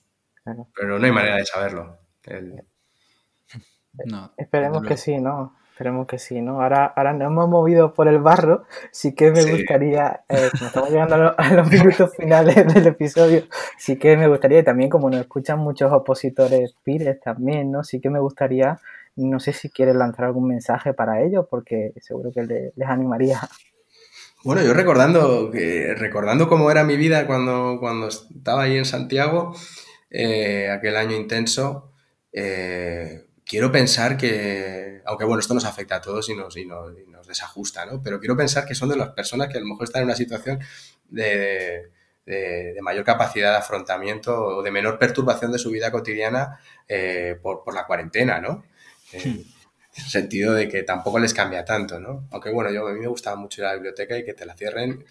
Pero 0.76 1.00
no 1.00 1.06
hay 1.06 1.12
manera 1.12 1.36
de 1.36 1.46
saberlo. 1.46 2.00
Esperemos 4.38 4.86
que 4.86 4.98
sí, 4.98 5.18
¿no? 5.18 5.56
Esperemos 5.72 6.08
que 6.08 6.20
sí, 6.20 6.42
¿no? 6.42 6.62
Ahora, 6.62 6.88
ahora 6.88 7.14
nos 7.14 7.28
hemos 7.28 7.48
movido 7.48 7.94
por 7.94 8.10
el 8.10 8.20
barro, 8.20 8.66
sí 8.92 9.16
que 9.16 9.32
me 9.32 9.50
gustaría, 9.50 10.26
eh, 10.28 10.50
como 10.52 10.68
estamos 10.68 10.90
llegando 10.90 11.34
a 11.38 11.54
los, 11.54 11.72
minutos 11.72 12.14
finales 12.18 12.74
del 12.74 12.88
episodio, 12.88 13.44
sí 13.78 13.98
que 13.98 14.18
me 14.18 14.28
gustaría, 14.28 14.60
y 14.60 14.64
también 14.64 14.90
como 14.90 15.10
nos 15.10 15.22
escuchan 15.22 15.60
muchos 15.60 15.94
opositores 15.94 16.76
pires 16.84 17.22
también, 17.22 17.72
¿no? 17.72 17.86
Sí 17.86 18.02
que 18.02 18.10
me 18.10 18.20
gustaría, 18.20 18.82
no 19.16 19.40
sé 19.40 19.54
si 19.54 19.70
quieres 19.70 19.96
lanzar 19.96 20.26
algún 20.26 20.50
mensaje 20.50 20.94
para 20.94 21.22
ellos, 21.22 21.48
porque 21.50 21.94
seguro 22.02 22.34
que 22.34 22.72
les 22.76 22.90
animaría 22.90 23.40
bueno, 24.44 24.62
yo 24.64 24.74
recordando, 24.74 25.52
recordando 25.52 26.48
cómo 26.48 26.72
era 26.72 26.84
mi 26.84 26.96
vida 26.96 27.28
cuando, 27.28 27.78
cuando 27.80 28.08
estaba 28.08 28.64
ahí 28.64 28.78
en 28.78 28.86
Santiago, 28.86 29.54
eh, 30.10 30.70
aquel 30.72 30.96
año 30.96 31.16
intenso, 31.16 31.92
eh, 32.32 33.28
quiero 33.46 33.72
pensar 33.72 34.18
que, 34.18 35.02
aunque 35.06 35.26
bueno, 35.26 35.40
esto 35.40 35.54
nos 35.54 35.66
afecta 35.66 35.98
a 35.98 36.02
todos 36.02 36.30
y 36.30 36.36
nos, 36.36 36.56
y 36.58 36.66
nos, 36.66 36.94
desajusta, 37.28 37.86
¿no? 37.86 38.02
Pero 38.02 38.20
quiero 38.20 38.36
pensar 38.36 38.66
que 38.66 38.74
son 38.74 38.90
de 38.90 38.96
las 38.96 39.10
personas 39.10 39.50
que 39.50 39.58
a 39.58 39.62
lo 39.62 39.68
mejor 39.68 39.84
están 39.84 40.02
en 40.02 40.08
una 40.08 40.16
situación 40.16 40.60
de, 41.10 41.92
mayor 42.82 43.04
capacidad 43.04 43.52
de 43.52 43.58
afrontamiento 43.58 44.36
o 44.36 44.64
de 44.64 44.72
menor 44.72 44.98
perturbación 44.98 45.52
de 45.52 45.60
su 45.60 45.70
vida 45.70 45.92
cotidiana 45.92 46.60
eh, 46.88 47.38
por, 47.40 47.64
por, 47.64 47.76
la 47.76 47.86
cuarentena, 47.86 48.40
¿no? 48.40 48.64
En 50.00 50.06
el 50.06 50.12
sentido 50.12 50.54
de 50.54 50.68
que 50.68 50.84
tampoco 50.84 51.20
les 51.20 51.34
cambia 51.34 51.66
tanto, 51.66 52.00
¿no? 52.00 52.28
Aunque 52.32 52.50
bueno, 52.52 52.72
yo 52.72 52.88
a 52.88 52.94
mí 52.94 53.00
me 53.00 53.08
gustaba 53.08 53.36
mucho 53.36 53.62
ir 53.62 53.66
a 53.66 53.70
la 53.70 53.76
biblioteca 53.76 54.18
y 54.18 54.24
que 54.24 54.34
te 54.34 54.46
la 54.46 54.56
cierren, 54.56 55.06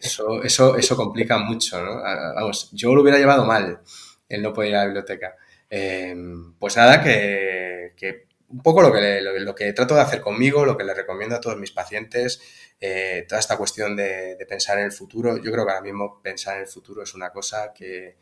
eso, 0.00 0.42
eso, 0.42 0.76
eso 0.76 0.96
complica 0.96 1.38
mucho, 1.38 1.82
¿no? 1.82 2.02
Vamos, 2.02 2.70
yo 2.72 2.94
lo 2.94 3.02
hubiera 3.02 3.18
llevado 3.18 3.44
mal 3.44 3.80
el 4.28 4.42
no 4.42 4.52
poder 4.52 4.70
ir 4.70 4.76
a 4.76 4.78
la 4.80 4.84
biblioteca. 4.86 5.36
Em, 5.68 6.54
pues 6.58 6.76
nada, 6.76 7.02
que, 7.02 7.92
que, 7.96 8.26
un 8.48 8.62
poco 8.62 8.82
lo 8.82 8.92
que, 8.92 9.20
lo, 9.20 9.54
que 9.54 9.72
trato 9.72 9.94
de 9.94 10.00
hacer 10.02 10.20
conmigo, 10.20 10.64
lo 10.64 10.76
que 10.76 10.84
le 10.84 10.94
recomiendo 10.94 11.36
a 11.36 11.40
todos 11.40 11.58
mis 11.58 11.72
pacientes, 11.72 12.40
eh, 12.80 13.24
toda 13.28 13.40
esta 13.40 13.56
cuestión 13.56 13.96
de, 13.96 14.36
de, 14.36 14.46
pensar 14.46 14.78
en 14.78 14.86
el 14.86 14.92
futuro, 14.92 15.36
yo 15.36 15.52
creo 15.52 15.64
que 15.64 15.72
ahora 15.72 15.82
mismo 15.82 16.20
pensar 16.22 16.56
en 16.56 16.62
el 16.62 16.68
futuro 16.68 17.02
es 17.02 17.14
una 17.14 17.30
cosa 17.30 17.72
que 17.72 18.16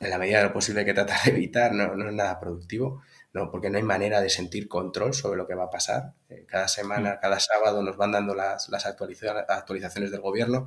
en 0.00 0.10
la 0.10 0.18
medida 0.18 0.38
de 0.38 0.44
lo 0.44 0.52
posible 0.52 0.80
hay 0.80 0.86
que 0.86 0.94
tratar 0.94 1.22
de 1.24 1.30
evitar, 1.30 1.72
no, 1.72 1.94
no 1.94 2.08
es 2.08 2.14
nada 2.14 2.38
productivo. 2.38 3.02
¿No? 3.32 3.50
porque 3.50 3.70
no 3.70 3.78
hay 3.78 3.84
manera 3.84 4.20
de 4.20 4.28
sentir 4.28 4.68
control 4.68 5.14
sobre 5.14 5.36
lo 5.36 5.46
que 5.46 5.54
va 5.54 5.64
a 5.64 5.70
pasar. 5.70 6.14
Eh, 6.28 6.44
cada 6.46 6.68
semana, 6.68 7.14
mm. 7.14 7.18
cada 7.20 7.40
sábado 7.40 7.82
nos 7.82 7.96
van 7.96 8.12
dando 8.12 8.34
las, 8.34 8.68
las 8.68 8.86
actualizaciones 8.86 10.10
del 10.10 10.20
gobierno 10.20 10.66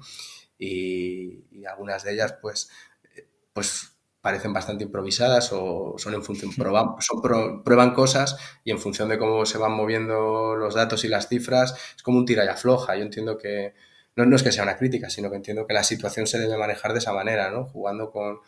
y, 0.57 1.65
algunas 1.65 2.03
de 2.03 2.13
ellas 2.13 2.35
pues, 2.41 2.69
eh, 3.15 3.27
pues 3.53 3.93
parecen 4.21 4.53
bastante 4.53 4.85
improvisadas 4.85 5.49
o 5.51 5.95
son 5.97 6.13
en 6.13 6.23
función, 6.23 6.51
son 6.99 7.21
prueban 7.63 7.93
cosas 7.93 8.37
y 8.63 8.71
en 8.71 8.79
función 8.79 9.09
de 9.09 9.17
cómo 9.17 9.45
se 9.45 9.57
van 9.57 9.73
moviendo 9.73 10.55
los 10.55 10.75
datos 10.75 11.03
y 11.03 11.09
las 11.09 11.27
cifras, 11.27 11.75
es 11.95 12.03
como 12.03 12.19
un 12.19 12.25
tira 12.25 12.45
y 12.45 12.47
afloja. 12.47 12.95
Yo 12.95 13.03
entiendo 13.03 13.37
que, 13.37 13.73
no, 14.15 14.25
no 14.25 14.35
es 14.37 14.43
que 14.43 14.53
sea 14.53 14.63
una 14.63 14.77
crítica, 14.77 15.09
sino 15.09 15.29
que 15.29 15.35
entiendo 15.35 15.67
que 15.67 15.73
la 15.73 15.83
situación 15.83 16.25
se 16.27 16.39
debe 16.39 16.57
manejar 16.57 16.93
de 16.93 16.99
esa 16.99 17.11
manera, 17.11 17.51
¿no? 17.51 17.65
Jugando 17.65 18.11
con, 18.11 18.39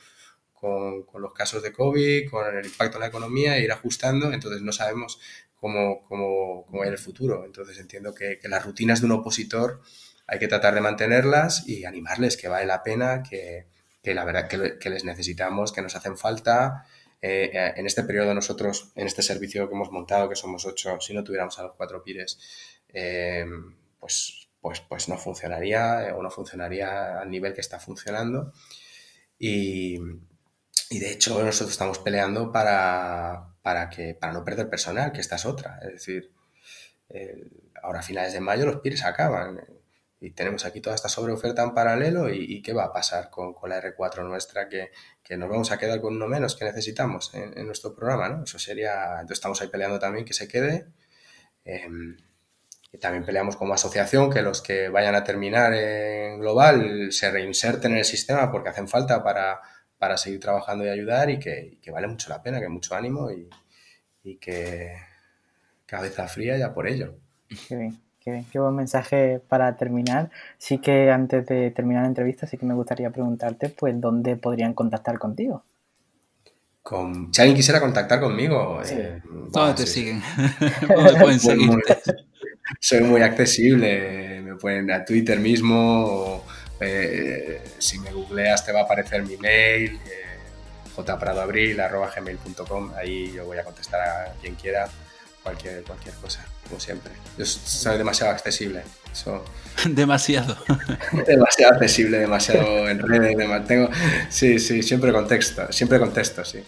con, 1.05 1.21
los 1.21 1.33
casos 1.33 1.61
de 1.61 1.71
COVID, 1.71 2.29
con 2.29 2.57
el 2.57 2.65
impacto 2.65 2.97
en 2.97 3.01
la 3.01 3.07
economía 3.07 3.57
e 3.57 3.63
ir 3.63 3.71
ajustando, 3.71 4.33
entonces 4.33 4.61
no 4.61 4.71
sabemos 4.71 5.19
cómo, 5.55 6.03
cómo, 6.07 6.65
cómo 6.65 6.79
va 6.79 6.87
el 6.87 6.97
futuro. 6.97 7.45
Entonces 7.45 7.77
entiendo 7.79 8.13
que, 8.13 8.39
las 8.43 8.65
rutinas 8.65 9.01
de 9.01 9.07
un 9.07 9.13
opositor 9.13 9.81
hay 10.27 10.39
que 10.39 10.47
tratar 10.47 10.73
de 10.73 10.81
mantenerlas 10.81 11.67
y 11.67 11.85
animarles 11.85 12.37
que 12.37 12.47
vale 12.47 12.65
la 12.65 12.83
pena, 12.83 13.21
que, 13.21 13.67
que 14.01 14.15
la 14.15 14.25
verdad 14.25 14.47
que, 14.47 14.89
les 14.89 15.05
necesitamos, 15.05 15.71
que 15.71 15.81
nos 15.81 15.95
hacen 15.95 16.17
falta. 16.17 16.85
Eh, 17.21 17.51
eh, 17.53 17.73
en 17.75 17.85
este 17.85 18.03
periodo 18.03 18.33
nosotros, 18.33 18.91
en 18.95 19.07
este 19.07 19.21
servicio 19.21 19.67
que 19.67 19.75
hemos 19.75 19.91
montado, 19.91 20.29
que 20.29 20.35
somos 20.35 20.65
ocho, 20.65 20.99
si 20.99 21.13
no 21.13 21.23
tuviéramos 21.23 21.57
a 21.59 21.63
los 21.63 21.73
cuatro 21.73 22.03
pires, 22.03 22.39
eh, 22.89 23.45
pues, 23.99 24.49
pues, 24.61 24.81
pues 24.81 25.09
no 25.09 25.17
funcionaría 25.17 26.15
o 26.15 26.23
no 26.23 26.31
funcionaría 26.31 27.19
al 27.19 27.29
nivel 27.29 27.53
que 27.53 27.61
está 27.61 27.79
funcionando. 27.79 28.51
Y, 29.37 29.99
y 30.89 30.99
de 30.99 31.11
hecho, 31.11 31.43
nosotros 31.43 31.71
estamos 31.71 31.99
peleando 31.99 32.51
para, 32.51 33.55
para, 33.61 33.89
que, 33.89 34.13
para 34.13 34.33
no 34.33 34.43
perder 34.43 34.69
personal, 34.69 35.11
que 35.11 35.21
esta 35.21 35.35
es 35.35 35.45
otra. 35.45 35.79
Es 35.81 35.93
decir, 35.93 36.31
ahora 37.81 37.99
a 37.99 38.03
finales 38.03 38.33
de 38.33 38.39
mayo 38.39 38.65
los 38.65 38.81
PIRs 38.81 39.05
acaban 39.05 39.61
y 40.19 40.31
tenemos 40.31 40.65
aquí 40.65 40.81
toda 40.81 40.95
esta 40.95 41.09
sobreoferta 41.09 41.61
en 41.63 41.73
paralelo 41.73 42.29
y, 42.29 42.61
qué 42.61 42.73
va 42.73 42.85
a 42.85 42.93
pasar 42.93 43.29
con, 43.29 43.53
con 43.53 43.69
la 43.69 43.81
R4 43.81 44.23
nuestra 44.23 44.67
que, 44.69 44.91
que, 45.21 45.37
nos 45.37 45.49
vamos 45.49 45.71
a 45.71 45.77
quedar 45.77 46.01
con 46.01 46.15
uno 46.15 46.27
menos 46.27 46.55
que 46.55 46.65
necesitamos 46.65 47.33
en, 47.35 47.65
nuestro 47.65 47.95
programa, 47.95 48.29
¿no? 48.29 48.43
Eso 48.43 48.57
sería, 48.57 49.11
entonces 49.13 49.37
estamos 49.37 49.61
ahí 49.61 49.67
peleando 49.67 49.99
también 49.99 50.25
que 50.25 50.33
se 50.33 50.47
quede. 50.47 50.87
Em, 51.63 52.17
y 52.91 52.97
también 52.97 53.25
peleamos 53.25 53.57
como 53.57 53.73
asociación 53.73 54.31
que 54.31 54.41
los 54.41 54.61
que 54.61 54.89
vayan 54.89 55.15
a 55.15 55.23
terminar 55.23 55.73
en 55.73 56.39
global 56.39 57.11
se 57.11 57.29
reinserten 57.29 57.91
en 57.91 57.97
el 57.99 58.05
sistema 58.05 58.51
porque 58.51 58.69
hacen 58.69 58.87
falta 58.87 59.23
para, 59.23 59.61
para 60.05 60.19
seguir 60.19 60.39
trabajando 60.39 60.85
y 60.85 60.89
ayudar 60.89 61.31
y 61.31 61.39
que, 61.39 61.79
vale 61.91 62.05
mucho 62.05 62.29
la 62.29 62.39
pena, 62.39 62.59
que 62.59 62.69
mucho 62.69 62.93
ánimo 62.93 63.31
y, 63.31 63.49
y, 64.23 64.35
que 64.35 64.97
cabeza 65.87 66.27
fría 66.27 66.59
ya 66.59 66.75
por 66.75 66.87
ello. 66.87 67.15
Qué 67.67 67.75
bien, 67.75 67.99
qué 68.19 68.43
qué 68.51 68.59
buen 68.59 68.75
mensaje 68.75 69.41
para 69.49 69.75
terminar. 69.77 70.29
Sí 70.59 70.77
que 70.77 71.09
antes 71.09 71.47
de 71.47 71.71
terminar 71.71 72.03
la 72.03 72.09
entrevista, 72.09 72.45
sí 72.45 72.55
que 72.55 72.67
me 72.67 72.75
gustaría 72.75 73.09
preguntarte, 73.09 73.69
pues, 73.69 73.99
¿dónde 73.99 74.35
podrían 74.35 74.75
contactar 74.75 75.17
contigo? 75.17 75.63
Con, 76.83 77.33
si 77.33 77.41
alguien 77.41 77.57
quisiera 77.57 77.79
contactar 77.79 78.19
conmigo, 78.19 78.81
eh, 78.87 79.23
¿dónde 79.49 79.73
te 79.73 79.87
siguen? 79.87 80.21
¿Dónde 80.87 81.19
pueden 81.19 81.39
seguirte? 81.39 81.97
Soy 82.79 83.01
muy 83.01 83.23
accesible, 83.23 84.39
me 84.43 84.55
pueden 84.55 84.91
a 84.91 85.03
Twitter 85.03 85.39
mismo 85.39 86.05
o, 86.05 86.45
eh, 86.79 87.63
si 87.77 87.99
me 87.99 88.11
googleas 88.11 88.65
te 88.65 88.71
va 88.71 88.81
a 88.81 88.83
aparecer 88.83 89.23
mi 89.23 89.37
mail. 89.37 89.99
Eh, 90.05 90.21
jpradoabril.gmail.com, 90.95 92.93
ahí 92.95 93.33
yo 93.33 93.45
voy 93.45 93.57
a 93.57 93.63
contestar 93.63 93.99
a 94.01 94.33
quien 94.41 94.55
quiera 94.55 94.87
cualquier, 95.43 95.83
cualquier 95.83 96.15
cosa, 96.15 96.45
como 96.67 96.79
siempre. 96.79 97.11
Yo 97.37 97.45
soy 97.45 97.97
demasiado 97.97 98.31
accesible. 98.31 98.83
demasiado. 99.89 100.57
demasiado 101.27 101.73
accesible, 101.73 102.19
demasiado 102.19 102.89
en 102.89 102.99
redes. 102.99 103.67
Tengo, 103.67 103.89
sí, 104.29 104.59
sí, 104.59 104.83
siempre 104.83 105.11
contexto, 105.11 105.71
siempre 105.71 105.99
contesto, 105.99 106.43
sí. 106.43 106.63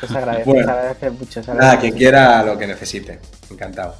Pues 0.00 0.12
agradece, 0.12 0.44
bueno, 0.50 0.72
agradece 0.72 1.10
mucho. 1.10 1.42
Nada, 1.54 1.78
quien 1.78 1.94
quiera 1.94 2.42
lo 2.42 2.56
que 2.56 2.66
necesite. 2.66 3.18
Encantado. 3.50 3.96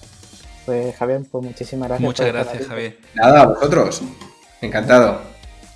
Pues 0.64 0.96
Javier, 0.96 1.22
pues 1.30 1.44
muchísimas 1.44 1.88
gracias. 1.88 2.06
Muchas 2.06 2.26
gracias, 2.28 2.66
Javier. 2.66 2.98
Nada, 3.14 3.42
a 3.42 3.46
vosotros. 3.46 4.02
Encantado. 4.62 5.20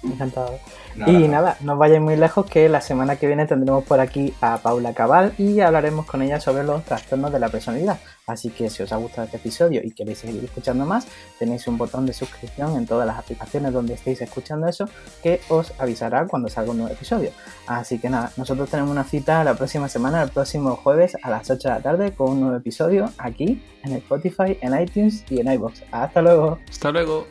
Encantado 0.03 0.59
y 1.07 1.29
nada, 1.29 1.57
no 1.61 1.77
vayáis 1.77 2.01
muy 2.01 2.17
lejos 2.17 2.47
que 2.47 2.69
la 2.69 2.81
semana 2.81 3.17
que 3.17 3.27
viene 3.27 3.47
tendremos 3.47 3.85
por 3.85 4.01
aquí 4.01 4.33
a 4.41 4.59
Paula 4.59 4.95
Cabal 4.95 5.35
y 5.37 5.61
hablaremos 5.61 6.07
con 6.07 6.23
ella 6.23 6.41
sobre 6.41 6.65
los 6.65 6.85
trastornos 6.85 7.33
de 7.33 7.39
la 7.39 7.49
personalidad. 7.49 7.99
Así 8.27 8.51
que 8.51 8.71
si 8.71 8.83
os 8.83 8.93
ha 8.93 8.97
gustado 8.97 9.27
este 9.27 9.37
episodio 9.37 9.81
y 9.85 9.93
queréis 9.93 10.19
seguir 10.19 10.43
escuchando 10.43 10.85
más, 10.85 11.07
tenéis 11.39 11.67
un 11.69 11.79
botón 11.79 12.07
de 12.07 12.13
suscripción 12.13 12.77
en 12.77 12.87
todas 12.87 13.07
las 13.07 13.19
aplicaciones 13.19 13.73
donde 13.73 13.95
estéis 13.95 14.21
escuchando 14.23 14.67
eso 14.67 14.89
que 15.23 15.41
os 15.49 15.73
avisará 15.79 16.27
cuando 16.27 16.49
salga 16.49 16.71
un 16.71 16.79
nuevo 16.79 16.93
episodio. 16.93 17.31
Así 17.67 17.99
que 17.99 18.09
nada, 18.09 18.33
nosotros 18.37 18.69
tenemos 18.71 18.91
una 18.91 19.05
cita 19.05 19.45
la 19.45 19.55
próxima 19.55 19.89
semana, 19.89 20.23
el 20.23 20.31
próximo 20.31 20.77
jueves 20.77 21.17
a 21.23 21.31
las 21.31 21.49
8 21.49 21.69
de 21.69 21.75
la 21.75 21.81
tarde 21.81 22.13
con 22.13 22.31
un 22.31 22.41
nuevo 22.41 22.57
episodio 22.57 23.11
aquí 23.19 23.63
en 23.85 23.93
Spotify, 23.93 24.59
en 24.61 24.81
iTunes 24.81 25.25
y 25.29 25.41
en 25.41 25.53
iBox. 25.53 25.83
Hasta 25.93 26.23
luego. 26.23 26.59
Hasta 26.69 26.91
luego. 26.91 27.27